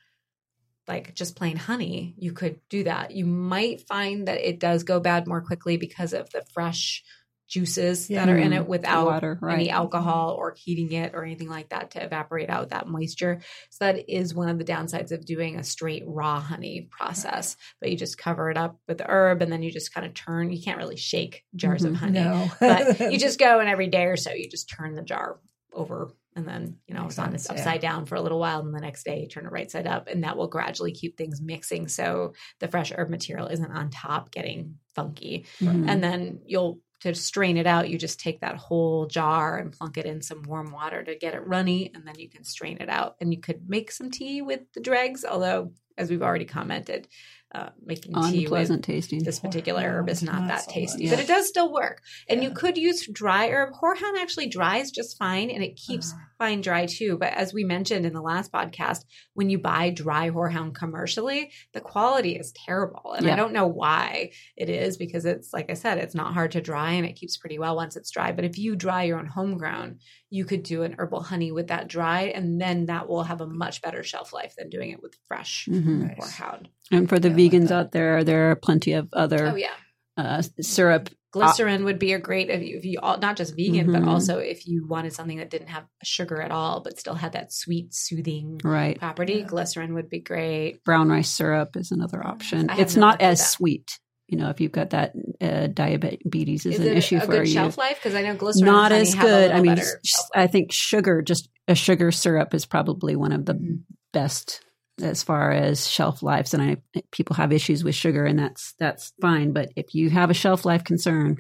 like 0.88 1.14
just 1.14 1.36
plain 1.36 1.56
honey, 1.56 2.16
you 2.18 2.34
could 2.34 2.60
do 2.68 2.84
that. 2.84 3.12
You 3.12 3.26
might 3.26 3.88
find 3.88 4.28
that 4.28 4.40
it 4.40 4.60
does 4.60 4.84
go 4.84 5.00
bad 5.00 5.28
more 5.28 5.42
quickly 5.42 5.78
because 5.78 6.14
of 6.14 6.32
the 6.32 6.44
fresh 6.52 7.04
juices 7.50 8.08
that 8.10 8.30
are 8.30 8.38
in 8.38 8.52
Mm, 8.52 8.58
it 8.58 8.68
without 8.68 9.08
water, 9.08 9.38
right. 9.42 9.56
any 9.56 9.70
alcohol 9.72 10.36
or 10.38 10.54
heating 10.56 10.92
it 10.92 11.14
or 11.16 11.24
anything 11.26 11.50
like 11.50 11.70
that 11.70 11.92
to 11.92 12.04
evaporate 12.04 12.50
out 12.50 12.70
that 12.70 12.88
moisture. 12.88 13.42
So 13.72 13.86
that 13.86 14.08
is 14.08 14.34
one 14.36 14.48
of 14.50 14.58
the 14.60 14.64
downsides 14.64 15.12
of 15.12 15.26
doing 15.26 15.58
a 15.58 15.64
straight 15.64 16.04
raw 16.06 16.40
honey 16.40 16.88
process. 16.92 17.58
But 17.82 17.90
you 17.92 17.98
just 17.98 18.18
cover 18.18 18.50
it 18.52 18.58
up 18.58 18.80
with 18.88 19.00
the 19.00 19.10
herb 19.10 19.42
and 19.42 19.52
then 19.52 19.64
you 19.64 19.72
just 19.72 19.94
kind 19.94 20.06
of 20.06 20.14
turn. 20.14 20.52
You 20.52 20.62
can't 20.62 20.78
really 20.78 20.96
shake 20.98 21.44
jars 21.56 21.84
of 21.84 21.94
Mhm. 21.94 21.98
honey 21.98 22.20
No. 22.20 22.52
but 22.60 23.00
you 23.12 23.18
just 23.20 23.40
go 23.40 23.60
and 23.60 23.68
every 23.68 23.88
day 23.88 24.06
or 24.06 24.16
so 24.16 24.32
you 24.32 24.48
just 24.48 24.70
turn 24.70 24.94
the 24.96 25.02
jar 25.02 25.40
over 25.74 26.12
and 26.36 26.48
then 26.48 26.78
you 26.88 26.94
know 26.94 27.02
Makes 27.04 27.14
it's 27.16 27.20
on 27.20 27.32
sense, 27.32 27.42
its 27.46 27.52
yeah. 27.52 27.58
upside 27.60 27.82
down 27.82 28.06
for 28.06 28.16
a 28.16 28.22
little 28.22 28.40
while 28.40 28.60
and 28.60 28.74
the 28.74 28.80
next 28.80 29.04
day 29.04 29.22
you 29.22 29.28
turn 29.28 29.46
it 29.46 29.52
right 29.52 29.70
side 29.70 29.88
up 29.88 30.08
and 30.08 30.24
that 30.24 30.38
will 30.38 30.48
gradually 30.48 30.92
keep 30.92 31.18
things 31.18 31.42
mixing 31.42 31.88
so 31.88 32.34
the 32.60 32.68
fresh 32.68 32.92
herb 32.96 33.10
material 33.10 33.48
isn't 33.48 33.72
on 33.72 33.90
top 33.90 34.32
getting 34.32 34.76
funky 34.96 35.46
Mhm. 35.60 35.88
and 35.88 36.04
then 36.04 36.40
you'll 36.46 36.80
to 37.02 37.14
strain 37.16 37.58
it 37.58 37.66
out 37.68 37.90
you 37.90 37.98
just 37.98 38.20
take 38.20 38.42
that 38.42 38.56
whole 38.56 39.06
jar 39.08 39.58
and 39.58 39.72
plunk 39.72 39.98
it 39.98 40.06
in 40.06 40.22
some 40.22 40.44
warm 40.44 40.72
water 40.72 41.04
to 41.04 41.16
get 41.16 41.34
it 41.34 41.46
runny 41.48 41.92
and 41.94 42.06
then 42.08 42.16
you 42.18 42.30
can 42.30 42.44
strain 42.44 42.78
it 42.80 42.90
out 42.90 43.16
and 43.22 43.34
you 43.34 43.40
could 43.40 43.70
make 43.70 43.92
some 43.92 44.12
tea 44.12 44.42
with 44.42 44.62
the 44.74 44.82
dregs 44.82 45.24
although 45.24 45.72
as 45.98 46.10
we've 46.10 46.22
already 46.22 46.46
commented 46.46 47.08
uh, 47.54 47.70
making 47.84 48.14
tea 48.30 48.48
with 48.48 48.82
tasting. 48.84 49.24
this 49.24 49.40
particular 49.40 49.82
herb 49.82 50.08
is 50.08 50.22
not 50.22 50.42
Not 50.42 50.48
that 50.50 50.62
so 50.66 50.72
tasty, 50.72 51.06
much. 51.06 51.16
but 51.16 51.20
it 51.20 51.28
does 51.28 51.48
still 51.48 51.74
work. 51.74 52.04
And 52.30 52.44
you 52.44 52.52
could 52.52 52.78
use 52.78 53.08
dry 53.12 53.50
herb. 53.50 53.74
Horehound 53.74 54.20
actually 54.20 54.50
dries 54.50 54.92
just 54.92 55.18
fine 55.18 55.50
and 55.50 55.64
it 55.64 55.76
keeps 55.76 56.14
Ah. 56.16 56.22
Fine 56.40 56.62
dry 56.62 56.86
too. 56.88 57.18
But 57.20 57.34
as 57.34 57.54
we 57.54 57.64
mentioned 57.66 58.06
in 58.06 58.14
the 58.14 58.22
last 58.22 58.52
podcast, 58.52 59.04
when 59.34 59.50
you 59.50 59.60
buy 59.60 59.90
dry 59.92 60.32
horehound 60.32 60.74
commercially, 60.74 61.52
the 61.74 61.82
quality 61.82 62.36
is 62.38 62.54
terrible. 62.66 63.12
And 63.14 63.30
I 63.30 63.36
don't 63.36 63.54
know 63.54 63.68
why 63.68 64.32
it 64.56 64.70
is 64.70 64.98
because 64.98 65.26
it's, 65.26 65.54
like 65.54 65.70
I 65.70 65.74
said, 65.76 65.98
it's 66.00 66.16
not 66.16 66.34
hard 66.34 66.52
to 66.52 66.62
dry 66.62 66.94
and 66.94 67.06
it 67.06 67.18
keeps 67.18 67.38
pretty 67.38 67.60
well 67.60 67.76
once 67.76 67.96
it's 67.98 68.10
dry. 68.10 68.32
But 68.32 68.46
if 68.46 68.58
you 68.58 68.76
dry 68.76 69.04
your 69.04 69.20
own 69.20 69.28
homegrown, 69.28 70.00
you 70.30 70.46
could 70.46 70.64
do 70.64 70.84
an 70.84 70.96
herbal 70.98 71.24
honey 71.24 71.52
with 71.52 71.68
that 71.68 71.88
dry 71.90 72.24
and 72.34 72.60
then 72.60 72.86
that 72.86 73.08
will 73.10 73.24
have 73.24 73.42
a 73.42 73.48
much 73.48 73.82
better 73.82 74.02
shelf 74.02 74.32
life 74.34 74.54
than 74.58 74.70
doing 74.70 74.92
it 74.92 75.02
with 75.04 75.16
fresh 75.28 75.68
Mhm. 75.70 76.08
Nice. 76.08 76.18
horehound. 76.40 76.68
And 76.92 77.10
for 77.10 77.20
the 77.20 77.28
Yeah, 77.30 77.36
like 77.36 77.52
vegans 77.52 77.72
out 77.72 77.92
there, 77.92 78.24
there 78.24 78.50
are 78.52 78.56
plenty 78.56 78.94
of 78.94 79.10
other 79.14 79.48
Oh, 79.48 79.56
yeah. 79.56 79.76
uh, 80.18 80.42
syrup. 80.62 81.10
Glycerin 81.32 81.84
would 81.84 82.00
be 82.00 82.14
a 82.14 82.20
great 82.20 82.50
if 82.50 82.62
you, 82.64 82.78
if 82.78 82.86
you 82.86 83.00
all, 83.02 83.20
not 83.20 83.38
just 83.38 83.56
vegan, 83.56 83.92
but 83.92 84.02
Mhm. 84.02 84.08
also 84.08 84.40
if 84.40 84.66
you 84.68 84.88
wanted 84.88 85.14
something 85.14 85.38
that 85.38 85.50
didn't 85.52 85.68
have 85.68 85.86
sugar 86.04 86.42
at 86.42 86.50
all, 86.52 86.82
but 86.82 87.00
still 87.00 87.14
had 87.14 87.34
that 87.34 87.54
sweet, 87.54 87.94
soothing 87.94 88.60
Right. 88.64 88.98
property. 88.98 89.34
Yeah. 89.40 89.46
Glycerin 89.46 89.94
would 89.94 90.10
be 90.10 90.20
great. 90.20 90.84
Brown 90.84 91.10
rice 91.10 91.30
syrup 91.30 91.76
is 91.76 91.92
another 91.92 92.26
option. 92.26 92.70
It's 92.78 92.96
not 92.96 93.10
not 93.10 93.22
as 93.22 93.48
sweet. 93.48 94.00
You 94.28 94.38
know, 94.38 94.50
if 94.50 94.62
you've 94.62 94.72
got 94.72 94.92
that 94.92 95.14
uh, 95.42 95.68
diabetes 95.68 96.66
is, 96.68 96.76
Is 96.76 96.80
an 96.82 96.88
it 96.88 96.98
issue 96.98 97.18
a 97.18 97.22
for 97.22 97.32
good 97.32 97.48
you. 97.48 97.54
shelf 97.54 97.78
life? 97.80 97.98
Because 97.98 98.14
I 98.14 98.22
know 98.22 98.36
glycerin 98.36 98.66
not 98.66 98.92
as 98.92 99.14
honey 99.14 99.18
have 99.18 99.28
a 99.28 99.48
good. 99.48 99.52
I 99.52 99.62
mean, 99.62 99.76
better 99.76 100.02
I 100.36 100.46
think 100.48 100.72
sugar, 100.72 101.22
just 101.24 101.50
a 101.68 101.74
sugar 101.76 102.12
syrup, 102.12 102.54
is 102.54 102.66
probably 102.68 103.16
one 103.16 103.32
of 103.32 103.46
the 103.46 103.54
Mhm. 103.56 103.80
best 104.14 104.62
as 105.02 105.24
far 105.24 105.52
as 105.52 105.88
shelf 105.88 106.22
lives. 106.24 106.54
And 106.54 106.64
I 106.64 106.78
people 107.12 107.36
have 107.36 107.52
issues 107.52 107.84
with 107.84 107.96
sugar, 107.96 108.26
and 108.26 108.38
that's 108.40 108.74
that's 108.80 109.14
fine. 109.22 109.54
But 109.54 109.70
if 109.76 109.94
you 109.96 110.10
have 110.10 110.30
a 110.30 110.34
shelf 110.34 110.66
life 110.66 110.84
concern, 110.84 111.38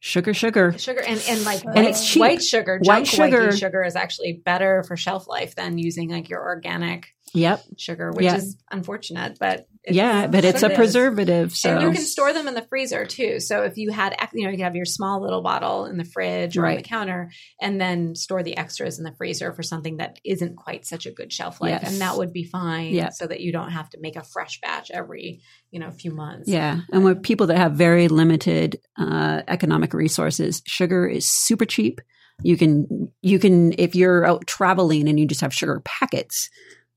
sugar, 0.00 0.34
sugar, 0.34 0.76
Sugar 0.78 1.00
and, 1.00 1.22
and 1.28 1.44
like 1.44 1.64
And 1.64 1.86
it's 1.86 2.06
cheap. 2.06 2.20
white 2.20 2.42
sugar, 2.42 2.80
White 2.82 3.06
sugar- 3.06 3.56
sugar 3.56 3.84
is 3.84 3.94
actually 3.96 4.42
better 4.44 4.82
for 4.82 4.96
shelf 4.96 5.28
life 5.28 5.54
than 5.54 5.78
using 5.78 6.10
like 6.10 6.28
your 6.28 6.42
organic 6.42 7.14
yep, 7.34 7.62
sugar, 7.78 8.10
which 8.12 8.24
Yeah. 8.24 8.36
is 8.36 8.56
unfortunate, 8.70 9.38
but 9.40 9.66
it's, 9.84 9.96
yeah. 9.96 10.26
But 10.28 10.44
it's 10.44 10.62
a 10.62 10.70
preservative, 10.70 11.52
so 11.54 11.70
And 11.70 11.82
you 11.82 11.90
can 11.90 12.02
store 12.04 12.32
them 12.32 12.46
in 12.46 12.54
the 12.54 12.62
freezer 12.62 13.04
too. 13.04 13.40
So 13.40 13.62
if 13.64 13.76
you 13.76 13.90
had, 13.90 14.14
you 14.32 14.44
know, 14.44 14.50
you 14.50 14.56
could 14.56 14.64
have 14.64 14.76
your 14.76 14.84
small 14.84 15.20
little 15.22 15.42
bottle 15.42 15.86
in 15.86 15.96
the 15.96 16.04
fridge 16.04 16.56
or 16.56 16.66
on 16.66 16.76
the 16.76 16.82
counter, 16.82 17.30
and 17.60 17.80
then 17.80 18.14
store 18.14 18.42
the 18.42 18.56
extras 18.56 18.98
in 18.98 19.04
the 19.04 19.12
freezer 19.12 19.52
for 19.52 19.62
something 19.62 19.96
that 19.96 20.18
isn't 20.24 20.56
quite 20.56 20.86
such 20.86 21.06
a 21.06 21.10
good 21.10 21.32
shelf 21.32 21.60
life, 21.60 21.80
Yes. 21.82 21.92
and 21.92 22.00
that 22.00 22.16
would 22.16 22.32
be 22.32 22.44
fine. 22.44 22.92
Yeah. 22.94 23.08
So 23.10 23.26
that 23.26 23.40
you 23.40 23.50
don't 23.52 23.70
have 23.70 23.90
to 23.90 23.98
make 24.00 24.16
a 24.16 24.22
fresh 24.22 24.60
batch 24.60 24.90
every, 24.92 25.40
you 25.70 25.80
know, 25.80 25.90
few 25.90 26.12
months. 26.12 26.48
Yeah, 26.48 26.80
and 26.92 27.02
with 27.04 27.22
people 27.22 27.48
that 27.48 27.56
have 27.56 27.72
very 27.72 28.08
limited 28.08 28.80
uh, 28.98 29.42
economic 29.48 29.94
resources, 29.94 30.62
sugar 30.66 31.06
is 31.06 31.26
super 31.28 31.64
cheap. 31.64 32.00
You 32.44 32.56
can 32.56 33.12
you 33.20 33.38
can 33.38 33.72
if 33.78 33.94
you're 33.94 34.24
out 34.24 34.46
traveling 34.46 35.08
and 35.08 35.18
you 35.20 35.26
just 35.26 35.40
have 35.42 35.52
sugar 35.54 35.80
packets, 35.84 36.50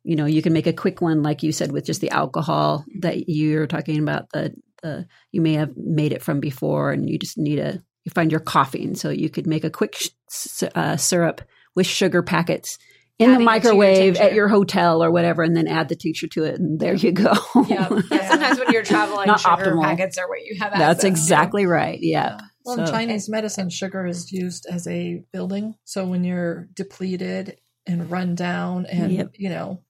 you 0.05 0.15
know, 0.15 0.25
you 0.25 0.41
can 0.41 0.53
make 0.53 0.67
a 0.67 0.73
quick 0.73 1.01
one 1.01 1.23
like 1.23 1.43
you 1.43 1.51
said 1.51 1.71
with 1.71 1.85
just 1.85 1.99
the 2.01 2.11
alcohol 2.11 2.85
that 3.01 3.27
you're 3.27 3.67
talking 3.67 3.99
about. 3.99 4.29
The 4.31 4.53
the 4.83 5.07
you 5.31 5.41
may 5.41 5.53
have 5.53 5.71
made 5.75 6.13
it 6.13 6.21
from 6.21 6.39
before, 6.39 6.91
and 6.91 7.09
you 7.09 7.17
just 7.19 7.37
need 7.37 7.59
a 7.59 7.81
you 8.03 8.11
find 8.13 8.31
your 8.31 8.39
coughing, 8.41 8.95
so 8.95 9.09
you 9.09 9.29
could 9.29 9.47
make 9.47 9.63
a 9.63 9.69
quick 9.69 9.95
sh- 9.95 10.63
uh, 10.75 10.95
syrup 10.95 11.41
with 11.75 11.87
sugar 11.87 12.21
packets. 12.21 12.77
in 13.17 13.29
the 13.29 13.35
Adding 13.35 13.35
it 13.35 13.37
to 13.37 13.41
your 13.41 13.45
microwave 13.75 14.17
at 14.17 14.33
your 14.33 14.47
hotel 14.47 15.03
or 15.03 15.09
whatever, 15.11 15.41
and 15.41 15.57
then 15.57 15.67
add 15.67 15.89
the 15.89 15.95
tincture 15.95 16.27
to 16.27 16.43
it, 16.43 16.59
and 16.59 16.79
there 16.79 16.93
you 16.93 17.11
go. 17.11 17.33
Yeah. 17.67 17.89
yeah. 18.11 18.29
Sometimes 18.29 18.59
when 18.59 18.71
you're 18.71 18.83
traveling, 18.83 19.25
Not 19.27 19.39
sugar 19.39 19.71
optimal. 19.75 19.81
packets 19.83 20.17
are 20.19 20.29
what 20.29 20.41
you 20.45 20.59
have. 20.59 20.71
That's 20.73 20.83
access 20.83 21.01
to. 21.01 21.07
exactly 21.07 21.65
right. 21.65 21.97
Yeah. 21.99 22.37
Well, 22.63 22.79
in 22.79 22.85
So- 22.85 22.91
Chinese 22.91 23.27
medicine, 23.29 23.69
sugar 23.71 24.05
is 24.05 24.31
used 24.31 24.67
as 24.69 24.85
a 24.87 25.23
building. 25.33 25.75
So 25.85 26.05
when 26.05 26.23
you're 26.23 26.67
depleted 26.75 27.57
and 27.87 28.09
run 28.11 28.35
down 28.35 28.85
and, 28.85 29.11
Yep. 29.11 29.31
you 29.37 29.49
know, 29.49 29.81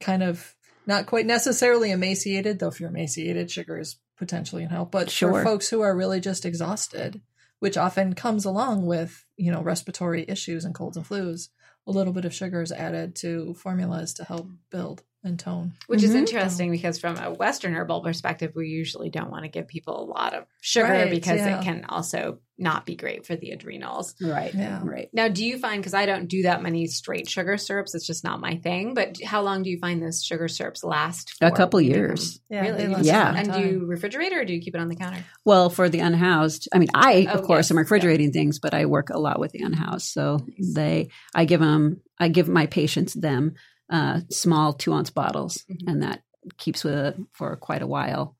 kind 0.00 0.22
of 0.22 0.54
not 0.86 1.06
quite 1.06 1.26
necessarily 1.26 1.90
emaciated, 1.90 2.58
though 2.58 2.68
if 2.68 2.80
you're 2.80 2.90
emaciated, 2.90 3.50
sugar 3.50 3.78
is 3.78 3.96
potentially 4.16 4.62
in 4.62 4.70
help. 4.70 4.90
But 4.90 5.10
Sure. 5.10 5.32
for 5.32 5.44
folks 5.44 5.68
who 5.68 5.80
are 5.82 5.96
really 5.96 6.20
just 6.20 6.44
exhausted, 6.44 7.20
which 7.58 7.76
often 7.76 8.14
comes 8.14 8.44
along 8.44 8.86
with, 8.86 9.24
you 9.36 9.50
know, 9.50 9.62
respiratory 9.62 10.24
issues 10.28 10.64
and 10.64 10.74
colds 10.74 10.96
and 10.96 11.06
flus, 11.06 11.48
a 11.86 11.92
little 11.92 12.12
bit 12.12 12.24
of 12.24 12.34
sugar 12.34 12.62
is 12.62 12.72
added 12.72 13.14
to 13.16 13.54
formulas 13.54 14.14
to 14.14 14.24
help 14.24 14.48
build 14.70 15.02
and 15.26 15.38
tone. 15.38 15.72
Which 15.88 16.02
is 16.02 16.12
Mhm. 16.12 16.20
interesting 16.20 16.70
because 16.70 16.98
from 16.98 17.18
a 17.18 17.32
Western 17.32 17.74
herbal 17.74 18.00
perspective, 18.02 18.52
we 18.54 18.68
usually 18.68 19.10
don't 19.10 19.30
want 19.30 19.44
to 19.44 19.50
give 19.50 19.68
people 19.68 20.00
a 20.00 20.06
lot 20.06 20.32
of 20.34 20.44
sugar 20.60 20.88
Right, 20.88 21.10
because 21.10 21.40
yeah. 21.40 21.60
it 21.60 21.64
can 21.64 21.84
also 21.88 22.38
not 22.58 22.86
be 22.86 22.96
great 22.96 23.26
for 23.26 23.36
the 23.36 23.50
adrenals. 23.50 24.14
Right. 24.22 24.54
Yeah. 24.54 24.80
Right. 24.82 25.10
Now, 25.12 25.28
do 25.28 25.44
you 25.44 25.58
find 25.58 25.82
because 25.82 25.92
I 25.92 26.06
don't 26.06 26.26
do 26.26 26.44
that 26.44 26.62
many 26.62 26.86
straight 26.86 27.28
sugar 27.28 27.58
syrups, 27.58 27.94
it's 27.94 28.06
just 28.06 28.24
not 28.24 28.40
my 28.40 28.56
thing. 28.56 28.94
But 28.94 29.18
how 29.22 29.42
long 29.42 29.62
do 29.62 29.68
you 29.68 29.78
find 29.78 30.02
those 30.02 30.24
sugar 30.24 30.48
syrups 30.48 30.82
last? 30.82 31.34
A 31.42 31.50
couple 31.50 31.82
years. 31.82 32.40
Yeah, 32.48 32.62
Really? 32.62 32.86
last 32.86 33.04
Yeah. 33.04 33.34
And 33.36 33.52
do 33.52 33.60
you 33.60 33.80
refrigerate 33.80 34.32
or 34.32 34.46
do 34.46 34.54
you 34.54 34.60
keep 34.62 34.74
it 34.74 34.80
on 34.80 34.88
the 34.88 34.96
counter? 34.96 35.22
Well, 35.44 35.68
for 35.68 35.90
the 35.90 35.98
unhoused, 35.98 36.68
I 36.72 36.78
mean, 36.78 36.88
I 36.94 37.26
Oh, 37.28 37.34
of 37.38 37.42
course 37.42 37.66
yes. 37.66 37.72
am 37.72 37.78
refrigerating 37.78 38.32
things, 38.32 38.58
but 38.58 38.72
I 38.72 38.86
work 38.86 39.10
a 39.10 39.18
lot 39.18 39.38
with 39.38 39.52
the 39.52 39.62
unhoused, 39.62 40.06
so 40.06 40.38
they, 40.58 41.10
I 41.34 41.44
give 41.44 41.60
them, 41.60 42.00
I 42.18 42.28
give 42.28 42.48
my 42.48 42.64
patients 42.66 43.12
them 43.12 43.54
uh, 43.90 44.20
small 44.30 44.72
two 44.72 44.92
ounce 44.92 45.10
bottles, 45.10 45.64
Mhm. 45.70 45.88
and 45.90 46.02
that 46.02 46.22
keeps 46.58 46.84
with 46.84 46.94
it 46.94 47.16
for 47.32 47.56
quite 47.56 47.82
a 47.82 47.86
while. 47.86 48.36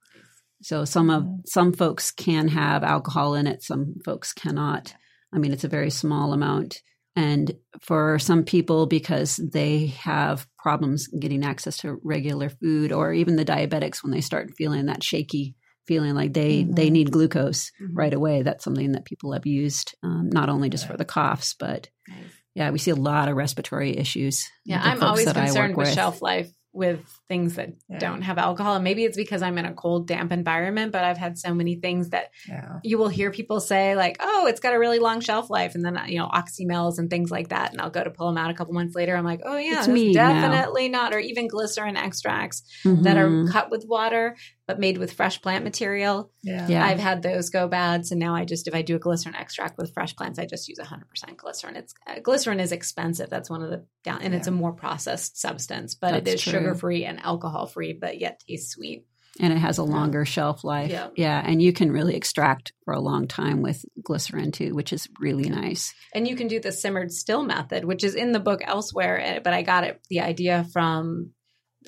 So 0.63 0.85
some 0.85 1.11
of 1.11 1.23
Mhm. 1.25 1.47
some 1.47 1.73
folks 1.73 2.11
can 2.11 2.49
have 2.49 2.83
alcohol 2.83 3.35
in 3.35 3.47
it, 3.47 3.63
some 3.63 3.97
folks 4.05 4.33
cannot. 4.33 4.95
I 5.33 5.39
mean, 5.39 5.53
it's 5.53 5.65
a 5.65 5.69
very 5.69 5.91
small 5.91 6.33
amount. 6.33 6.81
And 7.15 7.53
for 7.81 8.19
some 8.19 8.45
people, 8.45 8.87
because 8.87 9.37
they 9.37 9.87
have 10.03 10.47
problems 10.59 11.07
getting 11.09 11.45
access 11.45 11.79
to 11.79 11.99
regular 12.03 12.51
food, 12.51 12.93
or 12.93 13.13
even 13.13 13.37
the 13.37 13.45
diabetics, 13.45 14.03
when 14.03 14.13
they 14.13 14.21
start 14.21 14.53
feeling 14.57 14.87
that 14.87 15.03
shaky 15.03 15.55
feeling 15.87 16.15
like 16.15 16.33
they 16.35 16.65
they 16.65 16.89
Mhm. 16.89 16.93
need 16.93 17.13
glucose 17.13 17.71
Mhm. 17.81 17.91
right 17.95 18.13
away, 18.13 18.43
that's 18.43 18.65
something 18.65 18.93
that 18.93 19.05
people 19.05 19.33
have 19.33 19.47
used, 19.47 19.95
um, 20.03 20.29
not 20.31 20.49
only 20.49 20.69
just 20.69 20.87
for 20.87 20.97
the 20.97 21.05
coughs, 21.05 21.55
but 21.59 21.89
Nice. 22.09 22.36
Yeah, 22.57 22.71
we 22.71 22.79
see 22.79 22.91
a 22.91 22.97
lot 22.97 23.29
of 23.29 23.37
respiratory 23.37 23.97
issues. 23.97 24.49
Yeah, 24.65 24.81
I'm 24.83 25.03
always 25.03 25.31
concerned 25.31 25.77
with 25.77 25.93
shelf 25.93 26.23
life 26.23 26.49
with 26.73 27.01
things 27.27 27.55
that 27.57 27.71
Yeah. 27.89 27.99
don't 27.99 28.21
have 28.21 28.37
alcohol. 28.37 28.75
And 28.75 28.85
maybe 28.85 29.05
it's 29.05 29.17
because 29.17 29.41
I'm 29.41 29.57
in 29.57 29.65
a 29.65 29.73
cold, 29.73 30.07
damp 30.07 30.31
environment, 30.31 30.93
but 30.93 31.05
I've 31.05 31.17
had 31.17 31.39
so 31.39 31.55
many 31.55 31.77
things 31.77 32.11
that 32.11 32.27
Yeah. 32.47 32.81
you 32.83 32.99
will 32.99 33.09
hear 33.09 33.31
people 33.31 33.61
say, 33.61 33.97
like, 33.97 34.19
oh, 34.21 34.47
it's 34.47 34.61
got 34.61 34.75
a 34.75 34.79
really 34.79 34.99
long 34.99 35.21
shelf 35.21 35.49
life. 35.49 35.75
And 35.75 35.83
then, 35.83 35.99
you 36.09 36.19
know, 36.19 36.29
oxymels 36.29 36.99
and 36.99 37.09
things 37.09 37.31
like 37.31 37.49
that. 37.49 37.73
And 37.73 37.81
I'll 37.81 37.89
go 37.89 38.05
to 38.05 38.11
pull 38.11 38.27
them 38.29 38.37
out 38.37 38.51
a 38.51 38.55
couple 38.55 38.75
months 38.75 38.95
later. 38.95 39.17
I'm 39.17 39.25
like, 39.25 39.41
oh, 39.45 39.57
yeah, 39.57 39.87
me 39.87 40.13
now. 40.13 40.31
definitely 40.31 40.91
not. 40.91 41.15
Or 41.15 41.19
even 41.19 41.49
glycerin 41.49 41.97
extracts 41.97 42.63
that 42.85 43.17
are 43.17 43.29
Mhm. 43.31 43.51
cut 43.51 43.71
with 43.71 43.87
water, 43.89 44.37
but 44.67 44.81
made 44.81 44.99
with 44.99 45.13
fresh 45.13 45.41
plant 45.41 45.65
material. 45.65 46.31
Yeah. 46.43 46.67
Yeah. 46.69 46.85
I've 46.85 46.99
had 46.99 47.23
those 47.23 47.51
go 47.51 47.69
bad. 47.69 48.05
So 48.05 48.17
now 48.17 48.35
I 48.35 48.45
just, 48.45 48.67
if 48.67 48.75
I 48.75 48.83
do 48.83 48.97
a 48.97 48.99
glycerin 48.99 49.37
extract 49.37 49.79
with 49.79 49.95
fresh 49.95 50.17
plants, 50.17 50.39
I 50.39 50.47
just 50.47 50.69
use 50.69 50.79
100% 50.79 51.37
glycerin. 51.37 51.77
It's 51.77 51.95
uh, 52.07 52.19
glycerin 52.21 52.59
is 52.61 52.73
expensive. 52.73 53.31
That's 53.31 53.49
one 53.49 53.63
of 53.63 53.71
the 53.71 53.87
down, 54.03 54.23
and 54.23 54.35
it's 54.35 54.49
a 54.49 54.53
more 54.53 54.73
processed 54.73 55.41
substance, 55.41 55.95
but 55.95 56.15
it 56.15 56.25
That's 56.25 56.37
is 56.37 56.43
true. 56.43 56.53
sugar 56.53 56.75
free 56.75 57.05
and 57.05 57.21
alcohol 57.21 57.67
free, 57.67 57.93
but 57.93 58.19
yet 58.19 58.43
tastes 58.47 58.73
sweet. 58.73 59.07
and 59.39 59.53
it 59.53 59.59
has 59.59 59.79
a 59.79 59.83
longer 59.85 60.25
shelf 60.25 60.65
life. 60.65 60.91
Yeah. 60.91 61.09
yeah. 61.15 61.43
and 61.45 61.61
you 61.61 61.73
can 61.73 61.93
really 61.93 62.17
extract 62.17 62.73
for 62.85 62.95
a 62.95 63.01
long 63.01 63.29
time 63.29 63.63
with 63.63 63.85
glycerin 64.03 64.51
too, 64.51 64.75
which 64.75 64.93
is 64.93 65.09
really 65.21 65.49
nice. 65.49 65.95
And 66.15 66.27
you 66.27 66.35
can 66.37 66.49
do 66.49 66.59
the 66.59 66.73
simmered 66.73 67.13
still 67.13 67.43
method, 67.45 67.85
which 67.85 68.03
is 68.03 68.15
in 68.15 68.33
the 68.33 68.41
book 68.41 68.63
elsewhere, 68.65 69.21
eh, 69.21 69.39
but 69.45 69.53
I 69.53 69.63
got 69.63 69.85
it 69.85 70.01
the 70.09 70.21
idea 70.21 70.65
from 70.73 71.33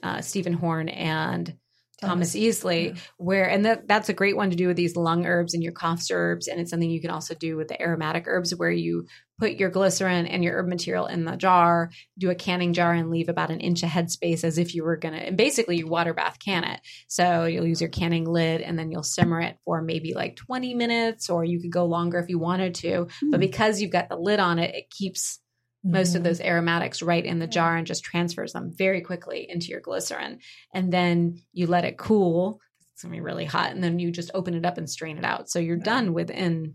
uh, 0.03 0.21
Steven 0.21 0.53
Horne 0.53 0.89
and 0.89 1.57
Thomas, 2.01 2.37
Easley, 2.37 2.95
yeah. 2.95 3.01
where 3.17 3.49
and 3.49 3.65
that 3.65 3.89
that's 3.89 4.09
a 4.09 4.13
great 4.13 4.37
one 4.37 4.51
to 4.51 4.57
do 4.57 4.69
with 4.69 4.77
these 4.77 4.95
lung 4.95 5.27
herbs 5.27 5.53
and 5.55 5.63
your 5.63 5.73
cough 5.73 6.03
herbs, 6.11 6.47
and 6.47 6.61
it's 6.61 6.71
something 6.71 6.91
you 6.91 7.01
can 7.01 7.11
also 7.11 7.35
do 7.35 7.57
with 7.57 7.69
the 7.69 7.81
aromatic 7.81 8.25
herbs, 8.27 8.55
where 8.55 8.71
you 8.71 9.07
put 9.39 9.53
your 9.53 9.71
glycerin 9.71 10.27
and 10.27 10.43
your 10.45 10.57
herb 10.57 10.69
material 10.69 11.07
in 11.07 11.25
the 11.25 11.37
jar, 11.37 11.91
do 12.17 12.31
a 12.31 12.35
canning 12.35 12.73
jar, 12.73 12.93
and 12.93 13.11
leave 13.11 13.29
about 13.29 13.51
an 13.51 13.61
inch 13.61 13.83
of 13.83 13.89
headspace 13.89 14.45
as 14.45 14.59
if 14.59 14.75
you 14.75 14.85
were 14.85 14.97
gonna, 14.97 15.17
and 15.17 15.37
basically 15.37 15.77
you 15.77 15.89
water 15.89 16.15
bath 16.15 16.39
can 16.39 16.63
it. 16.63 16.81
So 17.09 17.47
you'll 17.47 17.67
use 17.67 17.81
your 17.81 17.91
canning 17.91 18.27
lid, 18.27 18.61
and 18.61 18.79
then 18.79 18.93
you'll 18.93 19.03
simmer 19.03 19.41
it 19.41 19.59
for 19.65 19.83
maybe 19.83 20.15
like 20.15 20.37
twenty 20.37 20.75
minutes, 20.75 21.29
or 21.29 21.45
you 21.45 21.61
could 21.61 21.73
go 21.73 21.87
longer 21.87 22.21
if 22.21 22.29
you 22.29 22.39
wanted 22.39 22.77
to. 22.77 23.09
But 23.31 23.39
hmm. 23.39 23.41
because 23.41 23.81
you've 23.81 23.91
got 23.91 24.09
the 24.09 24.17
lid 24.17 24.39
on 24.39 24.61
it, 24.61 24.75
it 24.75 24.91
keeps 24.91 25.41
most 25.85 26.15
of 26.15 26.23
Mhm. 26.23 26.25
those 26.25 26.41
aromatics 26.41 27.03
right 27.03 27.25
in 27.25 27.39
the 27.39 27.47
jar 27.47 27.77
and 27.77 27.87
just 27.87 28.05
transfers 28.05 28.53
them 28.53 28.73
very 28.77 29.01
quickly 29.01 29.49
into 29.49 29.69
your 29.69 29.81
glycerin. 29.81 30.41
And 30.75 30.93
then 30.93 31.41
you 31.53 31.67
let 31.67 31.85
it 31.85 31.99
cool. 31.99 32.61
It's 32.93 33.03
gonna 33.03 33.13
be 33.15 33.21
really 33.21 33.45
hot. 33.45 33.71
And 33.73 33.83
then 33.83 33.99
you 33.99 34.11
just 34.11 34.31
open 34.35 34.55
it 34.55 34.67
up 34.67 34.77
and 34.79 34.91
strain 34.91 35.19
it 35.19 35.25
out. 35.25 35.49
So 35.49 35.59
you're 35.59 35.77
done 35.77 36.13
within 36.13 36.75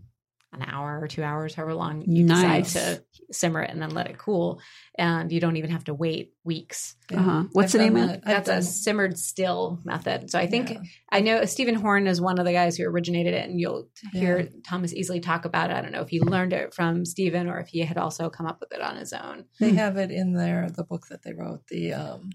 an 0.54 0.68
hour 0.68 1.00
or 1.00 1.08
two 1.08 1.22
hours, 1.22 1.54
however 1.54 1.74
long 1.74 2.02
you 2.06 2.24
Nice. 2.24 2.72
decide 2.72 2.96
to 2.96 3.04
simmer 3.32 3.62
it 3.62 3.70
and 3.70 3.80
then 3.80 3.90
let 3.90 4.06
it 4.08 4.18
cool. 4.18 4.60
And 4.98 5.32
you 5.32 5.40
don't 5.40 5.56
even 5.56 5.70
have 5.70 5.84
to 5.84 5.94
wait 5.94 6.34
weeks. 6.44 6.94
Uh-huh. 7.12 7.44
What's 7.52 7.74
I've 7.74 7.80
the 7.80 7.84
name 7.90 7.96
of 7.96 8.08
that. 8.08 8.16
it? 8.18 8.22
I've 8.26 8.44
That's 8.44 8.66
a 8.68 8.70
simmered 8.70 9.18
still 9.18 9.80
method. 9.84 10.30
So 10.30 10.38
I 10.38 10.46
think 10.46 10.70
yeah. 10.70 10.80
I 11.10 11.20
know 11.20 11.44
Steven 11.46 11.74
Horne 11.74 12.06
is 12.06 12.20
one 12.20 12.38
of 12.38 12.44
the 12.44 12.52
guys 12.52 12.76
who 12.76 12.84
originated 12.84 13.34
it, 13.34 13.48
and 13.48 13.58
you'll 13.58 13.88
hear 14.12 14.40
Yeah. 14.40 14.48
Thomas 14.66 14.92
Easley 14.94 15.22
talk 15.22 15.44
about 15.44 15.70
it. 15.70 15.76
I 15.76 15.80
don't 15.82 15.92
know 15.92 16.02
if 16.02 16.08
he 16.10 16.20
learned 16.20 16.52
it 16.52 16.74
from 16.74 17.04
Steven 17.04 17.48
or 17.48 17.58
if 17.60 17.68
he 17.68 17.80
had 17.80 17.98
also 17.98 18.28
come 18.30 18.46
up 18.46 18.60
with 18.60 18.72
it 18.72 18.80
on 18.80 18.96
his 18.96 19.12
own. 19.12 19.44
they 19.60 19.70
Hmm. 19.70 19.76
have 19.76 19.96
it 19.96 20.10
in 20.10 20.32
there, 20.34 20.68
the 20.70 20.84
book 20.84 21.06
that 21.08 21.22
they 21.22 21.32
wrote, 21.32 21.66
the 21.68 21.94
um, 21.94 22.30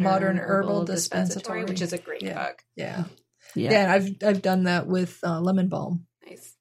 Modern 0.00 0.36
Herbal 0.38 0.84
Dispensatory. 0.86 1.64
which 1.64 1.80
is 1.82 1.92
a 1.92 1.98
great 1.98 2.22
Yeah. 2.22 2.46
book. 2.46 2.62
yeah. 2.76 3.04
Yeah. 3.56 3.70
Yeah, 3.72 3.92
I've 3.92 4.10
I've 4.24 4.42
done 4.42 4.64
that 4.64 4.86
with 4.86 5.18
uh, 5.24 5.40
lemon 5.40 5.68
balm. 5.68 6.06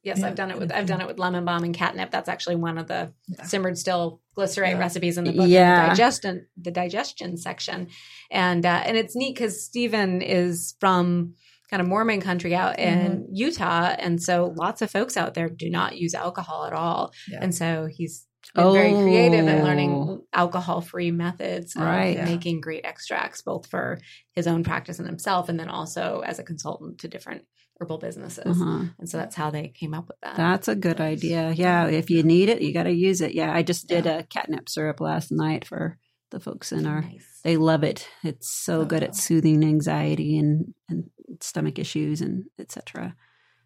Yes, 0.03 0.19
Yeah. 0.19 0.27
I've 0.27 0.35
done 0.35 0.49
it 0.51 0.57
with 0.57 0.71
I've 0.71 0.85
done 0.85 1.01
it 1.01 1.07
with 1.07 1.19
lemon 1.19 1.43
balm 1.45 1.63
and 1.63 1.73
catnip. 1.75 2.09
That's 2.12 2.29
actually 2.29 2.55
one 2.55 2.77
of 2.77 2.88
the 2.88 3.13
Yeah. 3.27 3.43
simmered 3.45 3.77
still 3.77 4.21
glycerate 4.35 4.71
Yeah. 4.73 4.79
recipes 4.79 5.17
in 5.17 5.25
the 5.25 5.33
book. 5.33 5.47
Yeah. 5.49 5.81
the 5.83 5.89
digestion 5.89 6.45
the 6.55 6.71
digestion 6.71 7.38
section, 7.38 7.88
and 8.31 8.65
uh, 8.65 8.81
and 8.85 8.95
it's 8.97 9.15
neat 9.15 9.35
because 9.35 9.63
Steven 9.65 10.21
is 10.21 10.75
from 10.79 11.33
kind 11.69 11.81
of 11.81 11.88
Mormon 11.88 12.21
country 12.21 12.55
out 12.55 12.79
in 12.79 12.99
Mm-hmm. 12.99 13.21
Utah, 13.35 13.95
and 13.99 14.21
so 14.23 14.53
lots 14.57 14.81
of 14.81 14.89
folks 14.89 15.17
out 15.17 15.33
there 15.33 15.49
do 15.49 15.69
not 15.69 15.97
use 15.97 16.13
alcohol 16.15 16.65
at 16.65 16.73
all, 16.73 17.12
and 17.33 17.53
so 17.53 17.88
he's 17.91 18.25
been 18.55 18.71
very 18.73 18.93
creative 18.93 19.45
in 19.47 19.62
Oh. 19.62 19.63
learning 19.65 20.21
alcohol 20.33 20.79
free 20.81 21.12
methods 21.12 21.75
of 21.75 21.81
Right. 21.83 22.15
Yeah. 22.15 22.25
making 22.25 22.62
great 22.62 22.85
extracts, 22.85 23.41
both 23.41 23.67
for 23.67 23.99
his 24.33 24.47
own 24.47 24.63
practice 24.63 24.97
and 24.97 25.07
himself, 25.07 25.49
and 25.49 25.59
then 25.59 25.67
also 25.69 26.21
as 26.25 26.39
a 26.39 26.43
consultant 26.43 26.99
to 26.99 27.07
different 27.09 27.43
herbal 27.79 27.97
businesses. 27.97 28.61
Uh-huh. 28.61 28.83
And 28.99 29.09
so 29.09 29.17
that's 29.17 29.35
how 29.35 29.49
they 29.51 29.69
came 29.69 29.93
up 29.93 30.07
with 30.07 30.17
that. 30.21 30.35
That's 30.37 30.67
a 30.67 30.75
good 30.75 30.99
idea. 30.99 31.51
Yeah, 31.51 31.87
if 31.87 32.09
you 32.09 32.23
need 32.23 32.49
it, 32.49 32.61
you 32.61 32.73
got 32.73 32.83
to 32.83 32.91
use 32.93 33.21
it. 33.21 33.33
Yeah, 33.33 33.53
I 33.53 33.63
just 33.63 33.87
did 33.87 34.05
a 34.05 34.23
catnip 34.23 34.67
syrup 34.69 34.99
last 34.99 35.31
night 35.31 35.65
for 35.65 35.97
the 36.31 36.39
folks 36.39 36.71
in 36.71 36.85
our. 36.85 37.01
nice. 37.01 37.39
They 37.43 37.57
love 37.57 37.83
it. 37.83 38.07
It's 38.23 38.49
so 38.49 38.81
Oh, 38.81 38.85
good 38.85 39.01
at 39.03 39.15
soothing 39.15 39.63
anxiety 39.63 40.37
and 40.37 40.73
and 40.89 41.09
stomach 41.41 41.79
issues 41.79 42.21
and 42.21 42.45
etc. 42.59 43.15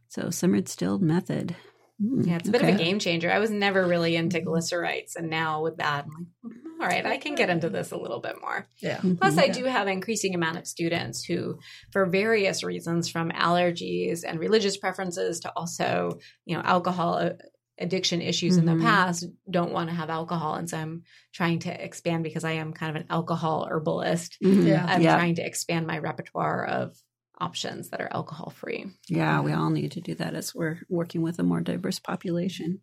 So 0.10 0.30
simmered 0.30 0.70
stilled 0.70 1.02
method. 1.02 1.56
Mm, 2.02 2.28
Yeah, 2.28 2.36
it's 2.38 2.50
a 2.50 2.52
bit 2.52 2.62
of 2.62 2.70
a 2.70 2.78
game 2.78 3.00
changer. 3.00 3.32
I 3.32 3.40
was 3.40 3.50
never 3.50 3.86
really 3.88 4.16
into 4.16 4.40
glycerites, 4.42 5.16
and 5.16 5.30
now 5.30 5.64
with 5.64 5.78
that, 5.78 6.06
I'm 6.06 6.28
like, 6.44 6.54
"Mm, 6.56 6.63
all 6.84 6.90
right, 6.90 7.06
I 7.06 7.18
can 7.18 7.36
get 7.36 7.50
into 7.50 7.70
this 7.70 7.92
a 7.92 7.98
little 7.98 8.20
bit 8.20 8.36
more. 8.42 8.68
Yeah. 8.82 9.00
Plus, 9.00 9.36
Mhm. 9.36 9.40
I 9.40 9.48
do 9.48 9.64
have 9.66 9.88
an 9.88 9.94
increasing 9.94 10.36
amount 10.36 10.58
of 10.58 10.68
students 10.68 11.24
who, 11.24 11.58
for 11.92 12.06
various 12.06 12.64
reasons, 12.64 13.10
from 13.10 13.30
allergies 13.32 14.24
and 14.28 14.40
religious 14.40 14.78
preferences 14.78 15.40
to 15.42 15.52
also, 15.56 16.20
you 16.46 16.56
know, 16.56 16.62
alcohol 16.64 17.16
uh, 17.16 17.30
addiction 17.80 18.22
issues 18.22 18.58
in 18.58 18.66
Mhm. 18.66 18.78
the 18.78 18.84
past, 18.84 19.26
don't 19.50 19.72
want 19.72 19.90
to 19.90 19.96
have 19.96 20.10
alcohol. 20.10 20.56
And 20.56 20.70
so 20.70 20.78
I'm 20.78 21.04
trying 21.34 21.60
to 21.60 21.84
expand 21.84 22.24
because 22.24 22.44
I 22.44 22.52
am 22.54 22.72
kind 22.74 22.96
of 22.96 23.02
an 23.02 23.08
alcohol 23.10 23.66
herbalist. 23.70 24.38
Mhm. 24.44 24.68
Yeah. 24.68 24.86
I'm 24.88 25.02
yeah, 25.02 25.16
trying 25.16 25.36
to 25.36 25.46
expand 25.46 25.88
my 25.88 25.98
repertoire 25.98 26.66
of 26.66 26.96
options 27.40 27.90
that 27.90 28.00
are 28.00 28.10
alcohol 28.14 28.52
free. 28.52 28.86
yeah. 29.10 29.42
We 29.42 29.52
all 29.54 29.72
need 29.72 29.94
to 29.94 30.02
do 30.02 30.14
that 30.16 30.36
as 30.36 30.54
we're 30.54 30.80
working 30.88 31.24
with 31.24 31.40
a 31.40 31.44
more 31.44 31.62
diverse 31.62 31.98
population. 32.00 32.82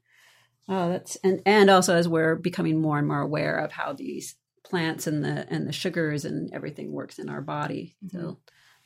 Oh, 0.71 0.89
that's 0.89 1.17
and 1.17 1.43
and 1.45 1.69
also 1.69 1.97
as 1.97 2.09
we're 2.09 2.37
becoming 2.37 2.81
more 2.81 2.97
and 2.97 3.07
more 3.07 3.21
aware 3.21 3.57
of 3.57 3.73
how 3.73 3.93
these 3.93 4.37
plants 4.65 5.07
and 5.09 5.25
the 5.25 5.47
and 5.53 5.67
the 5.67 5.73
sugars 5.73 6.25
and 6.25 6.55
everything 6.55 6.93
works 6.93 7.19
in 7.19 7.29
our 7.29 7.41
body. 7.43 7.97
So 8.13 8.39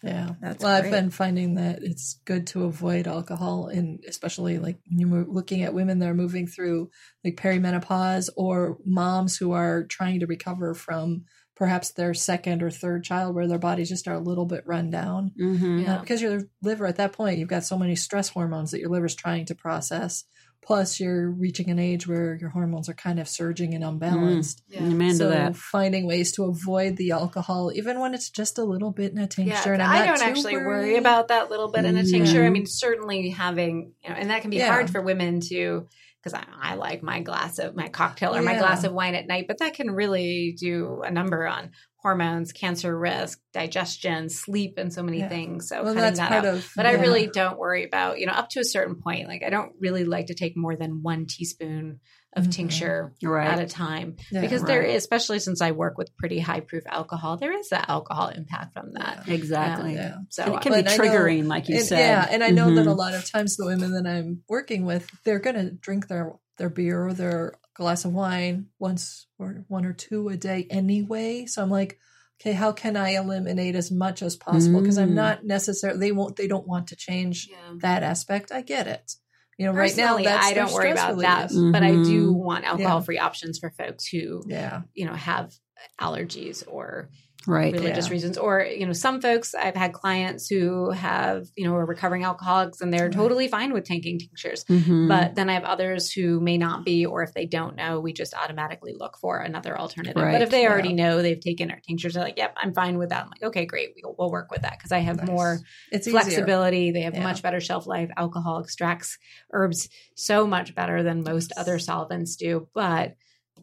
Yeah. 0.03 0.31
That's 0.41 0.65
well, 0.65 0.75
I've 0.75 0.91
been 0.91 1.11
finding 1.11 1.55
that 1.55 1.83
it's 1.83 2.21
good 2.25 2.47
to 2.49 2.65
avoid 2.65 3.07
alcohol, 3.07 3.69
and 3.69 4.03
especially 4.09 4.59
like 4.59 4.79
when 4.89 4.99
you're 4.99 5.25
looking 5.25 5.63
at 5.63 5.75
women 5.75 5.99
that 5.99 6.09
are 6.09 6.15
moving 6.15 6.47
through 6.47 6.91
like 7.23 7.37
perimenopause 7.37 8.31
or 8.37 8.79
moms 8.85 9.37
who 9.37 9.53
are 9.53 9.85
trying 9.85 10.21
to 10.21 10.27
recover 10.27 10.75
from 10.75 11.25
perhaps 11.57 11.93
their 11.93 12.15
second 12.15 12.63
or 12.63 12.71
third 12.71 13.05
child 13.05 13.35
where 13.35 13.47
their 13.47 13.59
bodies 13.59 13.89
just 13.89 14.09
are 14.09 14.15
a 14.15 14.21
little 14.21 14.47
bit 14.47 14.67
run 14.67 14.91
down. 14.91 15.33
Mm-hmm. 15.41 15.79
Yeah. 15.81 15.97
Uh, 15.97 16.01
because 16.01 16.21
your 16.21 16.43
liver 16.63 16.87
at 16.87 16.97
that 16.97 17.13
point, 17.13 17.39
you've 17.39 17.49
got 17.49 17.65
so 17.65 17.79
many 17.79 17.95
stress 17.95 18.29
hormones 18.29 18.73
that 18.73 18.81
your 18.81 18.91
liver's 18.91 19.15
trying 19.15 19.45
to 19.47 19.55
process. 19.55 20.25
Plus, 20.65 20.99
you're 20.99 21.31
reaching 21.31 21.69
an 21.69 21.79
age 21.79 22.07
where 22.09 22.37
your 22.37 22.51
hormones 22.51 22.89
are 22.89 22.95
kind 22.95 23.19
of 23.19 23.29
surging 23.29 23.75
and 23.75 23.85
unbalanced. 23.85 24.63
Mm. 24.73 24.93
Amen 24.93 25.11
to 25.11 25.17
so 25.17 25.29
that. 25.29 25.57
finding 25.57 26.07
ways 26.07 26.33
to 26.33 26.45
avoid 26.45 26.97
the 26.97 27.11
alcohol, 27.11 27.71
even 27.75 28.01
when 28.01 28.15
it's 28.15 28.31
just 28.31 28.59
a 28.59 28.65
little 28.65 28.91
bit 28.91 29.13
in 29.13 29.19
a 29.19 29.27
tincture. 29.27 29.75
and 29.75 29.83
I'm 29.83 30.03
I 30.03 30.07
don't 30.07 30.23
actually 30.23 30.57
worry 30.57 30.97
about 30.97 31.29
that 31.29 31.51
little 31.51 31.71
bit 31.71 31.85
in 31.85 31.97
a 31.97 32.05
tincture. 32.05 32.43
I 32.43 32.45
mm-hmm. 32.47 32.53
mean, 32.53 32.67
certainly 32.67 33.31
having, 33.31 33.93
you 34.03 34.11
know, 34.11 34.17
and 34.17 34.31
that 34.31 34.41
can 34.41 34.51
be 34.51 34.57
Yeah. 34.57 34.69
hard 34.69 34.91
for 34.91 35.03
women 35.03 35.41
to, 35.49 35.87
because 36.25 36.41
I, 36.41 36.73
I 36.73 36.75
like 36.77 37.03
my 37.03 37.21
glass 37.21 37.59
of 37.59 37.77
my 37.77 37.89
cocktail 37.89 38.35
or 38.35 38.41
my 38.43 38.57
glass 38.57 38.85
of 38.85 38.93
wine 38.93 39.15
at 39.15 39.27
night, 39.27 39.45
but 39.47 39.59
that 39.59 39.75
can 39.75 39.91
really 39.91 40.57
do 40.59 41.03
a 41.05 41.11
number 41.11 41.47
on 41.47 41.73
hormones, 41.99 42.53
cancer 42.53 42.99
risk, 42.99 43.41
digestion, 43.53 44.29
sleep, 44.29 44.75
and 44.79 44.93
so 44.93 45.03
many 45.03 45.19
Yeah. 45.21 45.29
things. 45.29 45.69
So 45.69 45.77
Well, 45.83 45.95
cutting 45.95 46.03
that's 46.03 46.19
that 46.19 46.29
part 46.31 46.45
out. 46.47 46.55
of. 46.57 46.71
But 46.77 46.87
I 46.87 46.93
really 46.93 47.27
don't 47.27 47.59
worry 47.59 47.85
about, 47.85 48.19
you 48.19 48.27
know, 48.27 48.33
up 48.33 48.49
to 48.51 48.61
a 48.61 48.65
certain 48.65 48.97
point. 48.97 49.29
Like 49.29 49.43
I 49.45 49.51
don't 49.51 49.73
really 49.81 50.05
like 50.05 50.27
to 50.27 50.35
take 50.35 50.57
more 50.57 50.77
than 50.77 51.03
one 51.03 51.27
teaspoon 51.27 52.01
of 52.37 52.45
Mhm. 52.45 52.53
tincture 52.53 53.13
Right. 53.23 53.47
at 53.49 53.61
a 53.61 53.67
time 53.67 54.17
Yeah. 54.31 54.41
because 54.41 54.63
there 54.65 54.81
Right. 54.81 54.91
is, 54.91 55.03
especially 55.03 55.39
since 55.39 55.61
I 55.61 55.71
work 55.71 55.97
with 55.99 56.17
pretty 56.17 56.39
high 56.41 56.61
proof 56.61 56.83
alcohol, 56.87 57.37
there 57.37 57.57
is 57.57 57.69
that 57.69 57.89
alcohol 57.89 58.29
impact 58.29 58.73
from 58.73 58.93
that. 58.95 59.29
Exactly. 59.29 59.95
Yeah. 59.95 60.17
So 60.31 60.43
And 60.45 60.55
it 60.55 60.61
can 60.61 60.73
But 60.73 60.85
be 60.87 60.91
I 60.91 60.97
know- 60.97 61.03
triggering, 61.05 61.47
like 61.47 61.69
you 61.69 61.77
And- 61.77 61.85
said. 61.87 61.99
Yeah, 61.99 62.27
and 62.31 62.43
I 62.43 62.51
know 62.51 62.75
that 62.75 62.87
a 62.87 62.91
Mhm. 62.91 62.97
lot 62.97 63.15
of 63.15 63.31
times 63.31 63.57
the 63.57 63.67
women 63.67 63.93
that 63.93 64.07
I'm 64.07 64.43
working 64.49 64.85
with, 64.85 65.09
they're 65.25 65.39
going 65.39 65.57
to 65.57 65.71
drink 65.71 66.09
their 66.09 66.33
their 66.57 66.71
beer 66.71 67.05
or 67.09 67.13
their 67.13 67.53
glass 67.75 68.05
of 68.05 68.13
wine 68.13 68.67
once 68.79 69.27
or 69.41 69.65
one 69.67 69.85
or 69.85 69.93
two 69.93 70.29
a 70.29 70.37
day 70.37 70.69
anyway. 70.71 71.47
So 71.47 71.61
I'm 71.61 71.69
like, 71.71 71.99
okay, 72.41 72.53
how 72.53 72.71
can 72.71 72.97
I 72.97 73.11
eliminate 73.17 73.75
as 73.75 73.91
much 73.91 74.23
as 74.23 74.37
possible? 74.37 74.81
Because 74.81 74.97
I'm 74.97 75.11
Mm. 75.11 75.15
not 75.15 75.45
necessarily 75.45 75.99
they 75.99 76.13
won't 76.13 76.37
they 76.37 76.47
don't 76.47 76.69
want 76.69 76.87
to 76.89 76.97
change 76.97 77.49
yeah. 77.51 77.57
that 77.81 78.05
aspect. 78.05 78.53
I 78.53 78.63
get 78.63 78.87
it. 78.87 79.15
You 79.59 79.67
know, 79.67 79.73
right 79.73 79.97
now 79.97 80.03
Personally, 80.17 80.25
that's 80.25 80.47
I 80.47 80.55
don't 80.55 80.73
worry 80.73 80.91
stress 80.91 81.05
about 81.11 81.21
that, 81.21 81.51
relief. 81.51 81.73
but 81.73 81.83
I 81.83 81.97
do 81.97 82.33
Mhm. 82.33 82.35
want 82.35 82.65
alcohol-free 82.65 83.19
options 83.19 83.59
for 83.59 83.71
folks 83.71 84.07
who, 84.07 84.43
Yeah, 84.47 84.83
you 84.95 85.07
know, 85.07 85.15
have 85.15 85.53
allergies 86.01 86.65
or 86.67 87.11
right. 87.47 87.73
religious 87.73 88.07
Yeah. 88.07 88.13
reasons 88.13 88.39
or 88.39 88.63
you 88.63 88.87
know 88.87 88.93
some 88.93 89.21
folks 89.21 89.55
i've 89.55 89.75
had 89.75 89.93
clients 89.93 90.49
who 90.49 90.91
have 90.91 91.47
you 91.57 91.65
know 91.67 91.75
are 91.75 91.85
recovering 91.87 92.25
alcoholics 92.25 92.81
and 92.81 92.93
they're 92.93 93.05
Right. 93.05 93.13
totally 93.13 93.49
fine 93.49 93.73
with 93.73 93.85
taking 93.85 94.19
tinctures 94.19 94.65
Mhm. 94.65 95.09
but 95.09 95.35
then 95.35 95.49
i 95.51 95.55
have 95.55 95.65
others 95.65 96.11
who 96.13 96.41
may 96.41 96.57
not 96.59 96.85
be 96.85 97.05
or 97.07 97.23
if 97.23 97.33
they 97.35 97.47
don't 97.47 97.77
know 97.77 98.01
we 98.01 98.13
just 98.13 98.35
automatically 98.35 98.93
look 98.97 99.17
for 99.21 99.39
another 99.39 99.79
alternative 99.79 100.21
Right. 100.23 100.33
but 100.33 100.43
if 100.43 100.51
they 100.51 100.67
already 100.67 100.93
know 100.93 101.23
they've 101.23 101.39
taken 101.41 101.71
our 101.71 101.81
tinctures 101.81 102.15
they're 102.15 102.23
like 102.25 102.39
yep 102.39 102.55
i'm 102.57 102.73
fine 102.75 102.99
with 102.99 103.11
that 103.11 103.25
i'm 103.25 103.31
like 103.31 103.43
okay 103.43 103.67
great 103.67 103.91
we'll, 104.03 104.15
we'll 104.19 104.31
work 104.31 104.51
with 104.51 104.63
that 104.63 104.79
because 104.79 104.93
i 104.93 104.99
have 104.99 105.19
Nice. 105.19 105.27
more 105.29 105.61
it's 105.93 106.07
easier. 106.07 106.21
flexibility 106.21 106.91
they 106.93 107.03
have 107.03 107.15
Yeah. 107.15 107.23
much 107.23 107.43
better 107.43 107.61
shelf 107.61 107.87
life 107.87 108.11
alcohol 108.17 108.61
extracts 108.61 109.19
herbs 109.53 109.89
so 110.15 110.47
much 110.47 110.75
better 110.75 111.03
than 111.03 111.23
most 111.23 111.53
other 111.57 111.79
solvents 111.79 112.37
do 112.37 112.69
but 112.75 113.15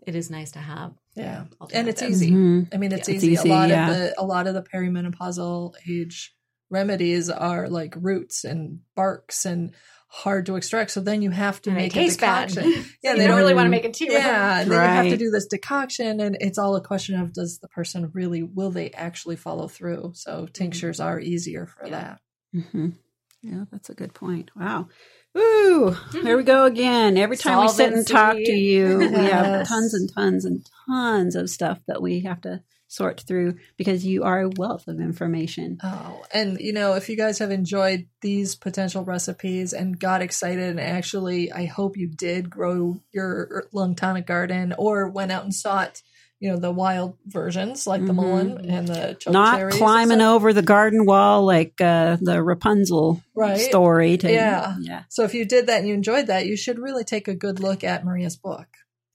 it 0.08 0.16
is 0.16 0.30
nice 0.30 0.52
to 0.52 0.60
have 0.60 0.94
Yeah, 1.16 1.40
and 1.42 1.48
it's 1.90 2.02
alternatives. 2.02 2.24
easy. 2.24 2.32
Mhm. 2.32 2.74
I 2.74 2.78
mean, 2.78 2.92
it's 2.92 3.08
Yeah. 3.10 3.16
It's 3.16 3.24
easy. 3.24 3.34
easy, 3.34 3.50
A 3.50 3.54
lot 3.54 3.70
yeah. 3.70 3.90
of 3.92 3.96
the 3.98 4.22
a 4.22 4.26
lot 4.26 4.48
of 4.48 4.54
the 4.54 4.64
perimenopausal 4.64 5.74
age 5.90 6.34
remedies 6.70 7.30
are 7.30 7.68
like 7.68 7.94
roots 7.98 8.44
and 8.46 8.80
barks 8.96 9.46
and 9.46 9.72
hard 10.08 10.46
to 10.46 10.56
extract. 10.58 10.92
So 10.92 11.00
then 11.02 11.22
you 11.22 11.30
have 11.32 11.62
to 11.64 11.70
and 11.70 11.78
make 11.78 11.92
a 11.92 11.96
taste 11.96 12.20
bad 12.20 12.50
decoction. 12.50 12.72
yeah 12.74 12.84
Yeah, 13.04 13.12
you 13.14 13.18
they 13.20 13.28
don't 13.28 13.38
really 13.38 13.54
want 13.54 13.66
to 13.66 13.70
make 13.72 13.86
it 13.86 13.94
too 13.94 14.06
Yeah, 14.10 14.60
and 14.62 14.70
then 14.72 14.82
you 14.82 14.88
have 14.96 15.10
to 15.10 15.18
do 15.18 15.32
this 15.32 15.48
decoction, 15.48 16.20
and 16.20 16.38
it's 16.40 16.58
all 16.58 16.76
a 16.76 16.82
question 16.82 17.20
of 17.20 17.34
does 17.34 17.60
the 17.60 17.68
person 17.70 18.12
really 18.14 18.44
will 18.44 18.72
they 18.72 18.92
actually 18.92 19.36
follow 19.38 19.68
through? 19.68 20.12
So 20.16 20.48
tinctures 20.52 21.00
are 21.00 21.20
easier 21.20 21.66
for 21.66 21.88
Yeah. 21.88 22.16
that. 22.54 22.64
hmm 22.72 22.90
Yeah, 23.42 23.66
that's 23.72 23.90
a 23.90 23.94
good 23.96 24.14
point. 24.14 24.52
Wow. 24.56 24.88
Ooh, 25.38 25.96
mm-hmm. 25.96 26.24
there 26.24 26.38
we 26.38 26.44
go 26.44 26.66
again. 26.66 27.18
Every 27.18 27.38
time 27.38 27.62
we 27.62 27.70
sit 27.70 27.94
and 27.94 28.06
talk 28.06 28.36
to 28.36 28.52
you, 28.52 28.98
we 28.98 29.06
have 29.06 29.68
tons 29.68 29.94
and 29.94 30.12
tons 30.14 30.46
and 30.46 30.68
tons 30.88 31.36
of 31.36 31.50
stuff 31.50 31.80
that 31.88 32.02
we 32.02 32.22
have 32.22 32.42
to 32.42 32.64
sort 32.92 33.22
through 33.22 33.56
because 33.78 34.06
you 34.06 34.24
are 34.24 34.42
a 34.42 34.50
wealth 34.50 34.90
of 34.90 35.00
information. 35.00 35.78
Oh, 35.82 36.24
and 36.34 36.60
you 36.60 36.74
know, 36.74 36.96
if 36.96 37.08
you 37.08 37.16
guys 37.16 37.40
have 37.40 37.50
enjoyed 37.50 38.08
these 38.20 38.56
potential 38.56 39.06
recipes 39.06 39.72
and 39.72 39.98
got 39.98 40.22
excited, 40.22 40.70
and 40.70 40.80
actually, 40.80 41.50
I 41.52 41.66
hope 41.66 41.96
you 41.96 42.08
did 42.08 42.50
grow 42.50 43.02
your 43.14 43.68
lung 43.72 43.96
tonic 43.96 44.28
garden 44.28 44.74
or 44.78 45.08
went 45.08 45.32
out 45.32 45.46
and 45.46 45.56
sought, 45.56 46.02
you 46.42 46.50
know, 46.50 46.58
the 46.58 46.72
wild 46.72 47.16
versions 47.28 47.86
like 47.88 48.04
the 48.06 48.12
Mhm. 48.12 48.16
mullein 48.16 48.66
and 48.68 48.88
the 48.88 49.16
Not 49.30 49.72
climbing 49.72 50.22
over 50.22 50.52
the 50.54 50.64
garden 50.64 51.06
wall 51.06 51.46
like 51.46 51.80
uh, 51.80 52.18
the 52.20 52.42
Rapunzel 52.44 53.22
Right. 53.36 53.60
story. 53.60 54.18
To, 54.18 54.30
Yeah. 54.30 54.76
Yeah. 54.82 55.04
So 55.08 55.24
if 55.24 55.34
you 55.36 55.46
did 55.46 55.68
that 55.68 55.80
and 55.80 55.88
you 55.88 55.94
enjoyed 55.94 56.28
that, 56.28 56.48
you 56.48 56.58
should 56.58 56.80
really 56.80 57.04
take 57.04 57.28
a 57.28 57.36
good 57.36 57.60
look 57.60 57.84
at 57.84 58.04
Maria's 58.04 58.36
book. 58.38 58.66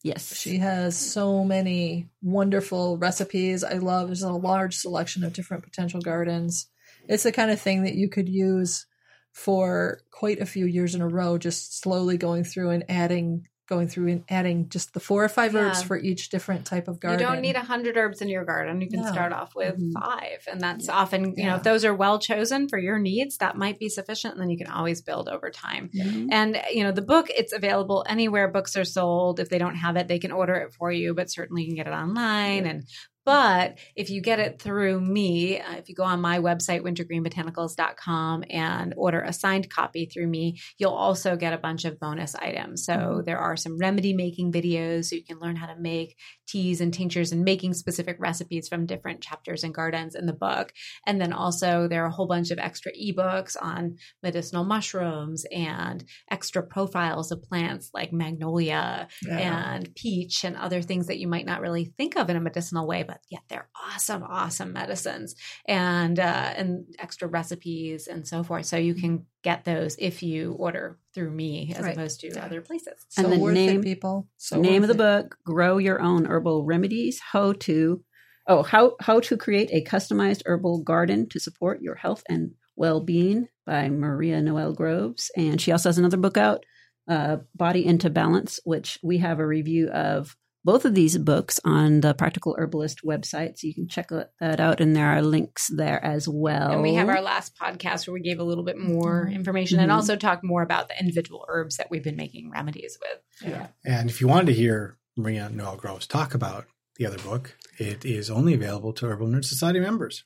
Yes. 0.04 0.36
She 0.36 0.58
has 0.58 0.96
so 0.96 1.42
many 1.42 2.08
wonderful 2.22 2.96
recipes. 2.96 3.64
I 3.64 3.74
love 3.74 4.06
there's 4.06 4.22
a 4.22 4.30
large 4.32 4.76
selection 4.76 5.24
of 5.24 5.32
different 5.32 5.64
potential 5.64 6.00
gardens. 6.00 6.68
It's 7.08 7.24
the 7.24 7.32
kind 7.32 7.50
of 7.50 7.60
thing 7.60 7.82
that 7.82 7.96
you 7.96 8.08
could 8.08 8.28
use 8.28 8.86
for 9.32 9.98
quite 10.12 10.40
a 10.40 10.46
few 10.46 10.64
years 10.64 10.94
in 10.94 11.00
a 11.02 11.08
row, 11.08 11.38
just 11.38 11.80
slowly 11.80 12.16
going 12.18 12.44
through 12.44 12.70
and 12.70 12.84
adding 12.88 13.48
going 13.66 13.88
through 13.88 14.08
and 14.08 14.24
adding 14.28 14.68
just 14.68 14.94
the 14.94 15.00
four 15.00 15.24
or 15.24 15.28
five 15.28 15.54
herbs 15.54 15.82
for 15.82 15.96
each 15.98 16.28
different 16.30 16.64
type 16.64 16.88
of 16.88 17.00
garden. 17.00 17.20
You 17.20 17.26
don't 17.26 17.40
need 17.40 17.56
a 17.56 17.60
hundred 17.60 17.96
herbs 17.96 18.20
in 18.22 18.28
your 18.28 18.44
garden. 18.44 18.80
You 18.80 18.88
can 18.88 19.02
No. 19.02 19.10
start 19.12 19.32
off 19.32 19.54
with 19.54 19.76
Mhm. 19.78 19.92
five, 20.00 20.46
and 20.50 20.60
that's 20.60 20.88
often 20.88 21.34
you 21.36 21.44
know 21.46 21.56
if 21.56 21.62
those 21.62 21.84
are 21.84 21.94
well 21.94 22.18
chosen 22.18 22.68
for 22.68 22.78
your 22.78 22.98
needs, 22.98 23.38
that 23.38 23.56
might 23.56 23.78
be 23.78 23.88
sufficient. 23.88 24.34
And 24.34 24.42
then 24.42 24.50
you 24.50 24.58
can 24.58 24.68
always 24.68 25.02
build 25.02 25.28
over 25.28 25.50
time. 25.50 25.90
Mhm. 25.94 26.28
And 26.30 26.62
you 26.72 26.84
know 26.84 26.92
the 26.92 27.02
book, 27.02 27.28
it's 27.30 27.52
available 27.52 28.04
anywhere 28.08 28.48
books 28.48 28.76
are 28.76 28.84
sold. 28.84 29.40
If 29.40 29.48
they 29.48 29.58
don't 29.58 29.76
have 29.76 29.96
it, 29.96 30.08
they 30.08 30.18
can 30.18 30.32
order 30.32 30.54
it 30.54 30.72
for 30.72 30.90
you. 30.92 31.14
But 31.14 31.30
certainly 31.30 31.62
you 31.62 31.68
can 31.68 31.76
get 31.76 31.86
it 31.86 31.92
online 31.94 32.66
and. 32.66 32.84
But 33.26 33.78
if 33.96 34.08
you 34.08 34.22
get 34.22 34.38
it 34.38 34.62
through 34.62 35.00
me, 35.02 35.60
uh, 35.60 35.74
if 35.74 35.90
you 35.90 35.94
go 35.96 36.04
on 36.04 36.20
my 36.22 36.38
website, 36.38 36.82
wintergreenbotanicals.com, 36.82 38.44
and 38.48 38.94
order 38.96 39.20
a 39.20 39.32
signed 39.32 39.68
copy 39.68 40.06
through 40.06 40.28
me, 40.28 40.58
you'll 40.78 40.92
also 40.92 41.36
get 41.36 41.52
a 41.52 41.58
bunch 41.58 41.84
of 41.84 42.00
bonus 42.00 42.34
items. 42.36 42.84
So 42.84 42.94
Mhm. 42.94 43.24
there 43.26 43.38
are 43.38 43.56
some 43.56 43.78
remedy 43.78 44.14
making 44.14 44.52
videos 44.52 45.06
so 45.06 45.16
you 45.16 45.24
can 45.24 45.40
learn 45.40 45.56
how 45.56 45.66
to 45.66 45.76
make 45.78 46.16
teas 46.46 46.80
and 46.80 46.94
tinctures 46.94 47.32
and 47.32 47.44
making 47.44 47.74
specific 47.74 48.16
recipes 48.20 48.68
from 48.68 48.86
different 48.86 49.20
chapters 49.20 49.64
and 49.64 49.74
gardens 49.74 50.14
in 50.14 50.26
the 50.26 50.32
book. 50.32 50.72
And 51.06 51.20
then 51.20 51.32
also 51.32 51.88
there 51.88 52.04
are 52.04 52.08
a 52.08 52.12
whole 52.12 52.28
bunch 52.28 52.52
of 52.52 52.58
extra 52.60 52.92
ebooks 52.92 53.56
on 53.60 53.96
medicinal 54.22 54.64
mushrooms 54.64 55.44
and 55.52 56.04
extra 56.30 56.62
profiles 56.62 57.32
of 57.32 57.42
plants 57.42 57.90
like 57.92 58.12
magnolia 58.12 59.08
Yeah. 59.26 59.38
and 59.74 59.94
peach 59.96 60.44
and 60.44 60.56
other 60.56 60.80
things 60.82 61.08
that 61.08 61.18
you 61.18 61.26
might 61.26 61.46
not 61.46 61.60
really 61.60 61.86
think 61.98 62.16
of 62.16 62.30
in 62.30 62.36
a 62.36 62.40
medicinal 62.40 62.86
way, 62.86 63.02
but 63.02 63.15
yet 63.30 63.42
they're 63.48 63.68
awesome, 63.74 64.22
awesome 64.22 64.72
medicines 64.72 65.34
and 65.66 66.18
uh, 66.18 66.52
and 66.56 66.86
extra 66.98 67.28
recipes 67.28 68.06
and 68.06 68.26
so 68.26 68.42
forth. 68.42 68.66
So 68.66 68.76
you 68.76 68.94
can 68.94 69.26
get 69.42 69.64
those 69.64 69.96
if 69.98 70.22
you 70.22 70.52
order 70.58 70.98
through 71.14 71.30
me 71.30 71.72
as 71.76 71.84
Right. 71.84 71.96
opposed 71.96 72.20
to 72.20 72.28
Yeah. 72.28 72.44
other 72.44 72.60
places. 72.60 72.94
so 73.08 73.24
And 73.24 73.32
the 73.32 73.38
worth 73.38 73.54
name- 73.54 73.80
it, 73.80 73.84
people. 73.84 74.28
So 74.36 74.60
name 74.60 74.82
of 74.82 74.88
the 74.88 74.94
it. 74.94 74.98
book 74.98 75.36
grow 75.44 75.78
your 75.78 76.00
own 76.00 76.26
herbal 76.26 76.64
remedies 76.64 77.20
how 77.32 77.52
to 77.60 78.02
oh 78.48 78.62
how 78.62 78.94
how 79.00 79.20
to 79.20 79.36
create 79.36 79.70
a 79.72 79.82
customized 79.84 80.42
herbal 80.46 80.82
garden 80.82 81.28
to 81.30 81.40
support 81.40 81.80
your 81.82 81.94
health 81.96 82.22
and 82.28 82.52
well-being 82.76 83.48
by 83.64 83.88
maria 83.88 84.40
noel 84.42 84.72
groves 84.72 85.30
and 85.36 85.60
she 85.60 85.72
also 85.72 85.88
has 85.88 85.98
another 85.98 86.16
book 86.18 86.36
out 86.36 86.64
uh, 87.08 87.38
body 87.54 87.84
into 87.86 88.10
balance 88.10 88.60
which 88.64 88.98
we 89.02 89.18
have 89.18 89.38
a 89.40 89.46
review 89.46 89.88
of 89.88 90.36
both 90.66 90.84
of 90.84 90.94
these 90.94 91.16
books 91.16 91.58
on 91.64 92.00
the 92.02 92.12
practical 92.12 92.54
herbalist 92.58 92.98
website 93.04 93.56
so 93.56 93.66
you 93.66 93.74
can 93.74 93.88
check 93.88 94.08
that 94.40 94.60
out 94.60 94.80
and 94.80 94.94
there 94.96 95.06
are 95.08 95.22
links 95.22 95.70
there 95.74 96.04
as 96.04 96.28
well 96.28 96.72
And 96.72 96.82
we 96.82 96.94
have 96.94 97.08
our 97.08 97.22
last 97.22 97.56
podcast 97.56 98.06
where 98.06 98.14
we 98.14 98.20
gave 98.20 98.40
a 98.40 98.44
little 98.44 98.64
bit 98.64 98.76
more 98.76 99.28
information 99.28 99.78
and 99.80 99.90
Mhm. 99.90 99.94
also 99.94 100.16
talked 100.16 100.42
more 100.44 100.62
about 100.62 100.88
the 100.88 100.98
individual 101.00 101.46
herbs 101.48 101.76
that 101.78 101.86
we've 101.90 102.02
been 102.04 102.16
making 102.16 102.50
remedies 102.50 102.98
with. 103.00 103.48
Yeah. 103.50 103.68
And 103.84 104.10
if 104.10 104.20
you 104.20 104.26
wanted 104.28 104.46
to 104.46 104.54
hear 104.54 104.98
Maria 105.16 105.48
Noel 105.48 105.76
Groves 105.76 106.06
talk 106.06 106.34
about 106.34 106.66
the 106.96 107.06
other 107.06 107.18
book, 107.18 107.56
it 107.78 108.04
is 108.04 108.28
only 108.28 108.52
available 108.54 108.92
to 108.94 109.06
Herbal 109.06 109.28
Nerd 109.28 109.44
Society 109.44 109.80
members 109.80 110.24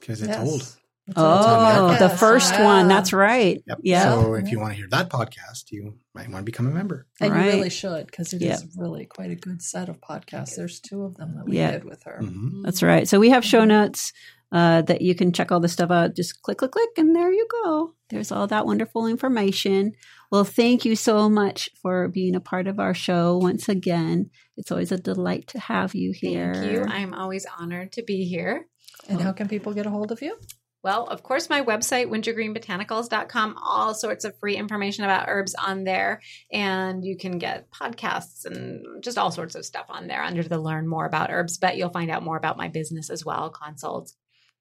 because 0.00 0.20
it's 0.22 0.28
Yes. 0.30 0.48
old. 0.48 0.76
It's 1.06 1.14
oh 1.18 1.96
the 1.98 2.08
first 2.08 2.54
Yeah. 2.54 2.64
one 2.64 2.88
that's 2.88 3.12
right 3.12 3.62
Yep. 3.66 3.78
yeah 3.82 4.02
So 4.04 4.34
if 4.34 4.50
you 4.50 4.58
want 4.58 4.72
to 4.72 4.76
hear 4.78 4.88
that 4.90 5.10
podcast, 5.10 5.70
you 5.70 5.98
might 6.14 6.30
want 6.30 6.38
to 6.40 6.50
become 6.50 6.66
a 6.66 6.70
member. 6.70 7.06
And 7.20 7.30
Right. 7.32 7.44
you 7.46 7.52
really 7.52 7.70
should 7.70 8.06
because 8.06 8.32
it 8.32 8.40
is 8.40 8.62
Yeah. 8.62 8.68
really 8.82 9.04
quite 9.04 9.30
a 9.30 9.34
good 9.34 9.60
set 9.60 9.88
of 9.90 10.00
podcasts. 10.00 10.56
There's 10.56 10.80
two 10.80 11.02
of 11.04 11.16
them 11.16 11.34
that 11.36 11.44
we 11.46 11.58
Yeah. 11.58 11.72
did 11.72 11.84
with 11.84 12.02
her. 12.04 12.20
Mhm. 12.22 12.62
That's 12.64 12.82
right. 12.82 13.06
So 13.06 13.20
we 13.20 13.30
have 13.30 13.44
show 13.44 13.64
notes 13.64 14.12
uh, 14.52 14.82
that 14.82 15.02
you 15.02 15.16
can 15.16 15.32
check 15.32 15.50
all 15.50 15.58
the 15.58 15.66
stuff 15.68 15.90
out. 15.90 16.14
Just 16.14 16.40
click, 16.42 16.58
click, 16.58 16.70
click, 16.70 16.90
and 16.96 17.14
there 17.16 17.32
you 17.32 17.44
go. 17.64 17.94
There's 18.10 18.30
all 18.30 18.46
that 18.46 18.64
wonderful 18.66 19.06
information. 19.08 19.92
Well, 20.30 20.44
thank 20.44 20.84
you 20.84 20.94
so 20.94 21.28
much 21.28 21.68
for 21.82 22.06
being 22.08 22.36
a 22.36 22.40
part 22.40 22.68
of 22.68 22.78
our 22.78 22.94
show 22.94 23.36
once 23.36 23.68
again. 23.68 24.30
It's 24.56 24.70
always 24.70 24.92
a 24.92 24.96
delight 24.96 25.48
to 25.48 25.58
have 25.58 25.96
you 25.96 26.12
here. 26.14 26.54
Thank 26.54 26.72
you. 26.72 26.84
I'm 26.84 27.12
always 27.14 27.46
honored 27.58 27.90
to 27.92 28.02
be 28.04 28.26
here. 28.26 28.68
And 29.08 29.20
how 29.20 29.32
can 29.32 29.48
people 29.48 29.74
get 29.74 29.86
a 29.86 29.90
hold 29.90 30.12
of 30.12 30.22
you? 30.22 30.36
Well, 30.84 31.04
of 31.04 31.22
course, 31.22 31.48
my 31.48 31.62
website, 31.62 32.10
wintergreenbotanicals.com, 32.10 33.56
all 33.56 33.94
sorts 33.94 34.26
of 34.26 34.38
free 34.38 34.56
information 34.56 35.04
about 35.04 35.28
herbs 35.28 35.54
on 35.54 35.84
there. 35.84 36.20
And 36.52 37.02
you 37.02 37.16
can 37.16 37.38
get 37.38 37.70
podcasts 37.70 38.44
and 38.44 39.02
just 39.02 39.16
all 39.16 39.30
sorts 39.30 39.54
of 39.54 39.64
stuff 39.64 39.86
on 39.88 40.08
there 40.08 40.22
under 40.22 40.42
the 40.42 40.58
learn 40.58 40.86
more 40.86 41.06
about 41.06 41.30
herbs. 41.30 41.56
But 41.56 41.78
you'll 41.78 41.88
find 41.88 42.10
out 42.10 42.22
more 42.22 42.36
about 42.36 42.58
my 42.58 42.68
business 42.68 43.08
as 43.08 43.24
well 43.24 43.48
consults, 43.48 44.14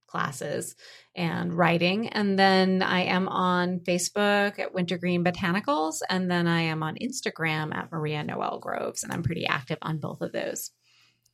classes, 0.08 0.78
and 1.14 1.54
writing. 1.54 2.08
And 2.08 2.40
then 2.40 2.82
I 2.82 3.02
am 3.02 3.28
on 3.28 3.82
Facebook 3.82 4.60
at 4.60 4.74
Wintergreen 4.74 5.26
Botanicals. 5.26 5.96
And 6.10 6.32
then 6.32 6.48
I 6.48 6.62
am 6.62 6.84
on 6.84 6.96
Instagram 7.04 7.76
at 7.76 7.92
Maria 7.92 8.24
Noel 8.24 8.60
Groves. 8.60 9.04
And 9.04 9.12
I'm 9.12 9.24
pretty 9.24 9.46
active 9.46 9.80
on 9.82 9.98
both 9.98 10.22
of 10.22 10.32
those. 10.32 10.72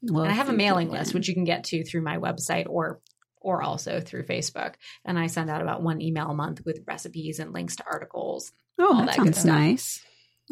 Well, 0.02 0.24
and 0.24 0.32
I 0.32 0.36
have 0.36 0.50
a 0.50 0.54
mailing 0.54 0.90
list, 0.90 1.14
which 1.14 1.28
you 1.28 1.36
can 1.36 1.44
get 1.44 1.66
to 1.66 1.84
through 1.84 2.02
my 2.02 2.18
website 2.18 2.66
or 2.68 3.02
or 3.42 3.62
also 3.62 4.00
through 4.02 4.26
Facebook. 4.26 4.76
And 5.06 5.18
I 5.18 5.28
send 5.28 5.50
out 5.50 5.62
about 5.62 5.82
one 5.82 6.02
email 6.02 6.30
a 6.30 6.34
month 6.36 6.66
with 6.66 6.84
recipes 6.88 7.40
and 7.40 7.54
links 7.54 7.76
to 7.78 7.84
articles. 7.90 8.52
Oh, 8.80 8.98
that, 9.00 9.08
that 9.08 9.16
sounds 9.16 9.46
nice. 9.46 10.02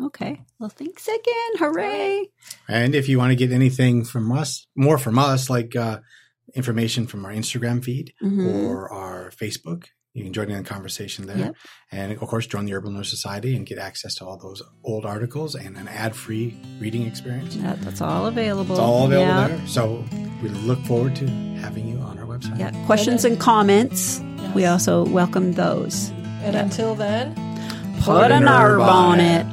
Okay. 0.02 0.42
Well, 0.60 0.70
thanks 0.70 1.08
again. 1.08 1.58
Hooray. 1.58 2.30
And 2.68 2.94
if 2.94 3.10
you 3.10 3.18
want 3.18 3.32
to 3.32 3.36
get 3.36 3.52
anything 3.52 4.04
from 4.06 4.32
us, 4.32 4.68
more 4.76 4.98
from 4.98 5.18
us, 5.18 5.50
like 5.50 5.76
uh, 5.76 6.00
information 6.56 7.08
from 7.08 7.26
our 7.26 7.32
Instagram 7.32 7.84
feed 7.84 8.14
Mhm. 8.24 8.68
or 8.70 8.92
our 8.94 9.32
Facebook, 9.32 9.86
you 10.18 10.24
can 10.24 10.34
join 10.34 10.50
in 10.50 10.58
the 10.58 10.68
conversation 10.68 11.28
there. 11.28 11.38
Yep. 11.38 11.56
And 11.92 12.12
of 12.12 12.20
course, 12.20 12.48
join 12.48 12.66
the 12.66 12.74
Herbal 12.74 12.90
Nerd 12.92 13.06
Society 13.06 13.56
and 13.56 13.66
get 13.66 13.78
access 13.78 14.16
to 14.16 14.26
all 14.26 14.38
those 14.38 14.64
old 14.84 15.06
articles 15.06 15.54
and 15.54 15.78
an 15.78 15.88
ad 15.88 16.16
free 16.16 16.58
reading 16.80 17.06
experience. 17.06 17.56
That, 17.58 17.80
that's 17.82 18.02
all 18.02 18.26
available. 18.26 18.72
It's 18.76 18.80
all 18.80 19.06
available 19.06 19.28
Yeah. 19.42 19.48
there. 19.50 19.68
So 19.68 20.04
we 20.42 20.50
look 20.50 20.80
forward 20.86 21.16
to 21.18 21.28
having 21.62 21.88
you 21.88 22.00
on 22.00 22.18
our 22.18 22.26
website. 22.26 22.58
Yeah. 22.60 22.72
Questions 22.88 23.24
and 23.26 23.40
comments. 23.40 24.20
Yes. 24.38 24.56
We 24.56 24.66
also 24.66 25.06
welcome 25.06 25.54
those. 25.54 26.10
And 26.44 26.56
Yeah. 26.56 26.64
until 26.64 26.96
then, 26.96 27.36
Put 28.02 28.32
an 28.32 28.48
herb 28.48 28.82
on 28.82 29.20
it. 29.20 29.46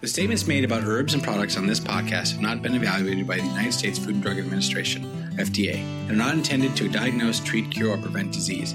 The 0.00 0.08
statements 0.08 0.46
made 0.46 0.64
about 0.64 0.82
herbs 0.84 1.12
and 1.12 1.22
products 1.22 1.56
on 1.58 1.66
this 1.66 1.78
podcast 1.80 2.32
have 2.32 2.40
not 2.40 2.62
been 2.62 2.74
evaluated 2.74 3.26
by 3.26 3.36
the 3.36 3.44
United 3.44 3.72
States 3.72 3.98
Food 3.98 4.14
and 4.14 4.22
Drug 4.22 4.38
Administration, 4.38 5.04
FDA, 5.38 5.76
and 5.76 6.10
are 6.12 6.14
not 6.16 6.34
intended 6.34 6.74
to 6.76 6.88
diagnose, 6.88 7.40
treat, 7.40 7.70
cure, 7.70 7.90
or 7.94 7.98
prevent 7.98 8.32
disease. 8.32 8.74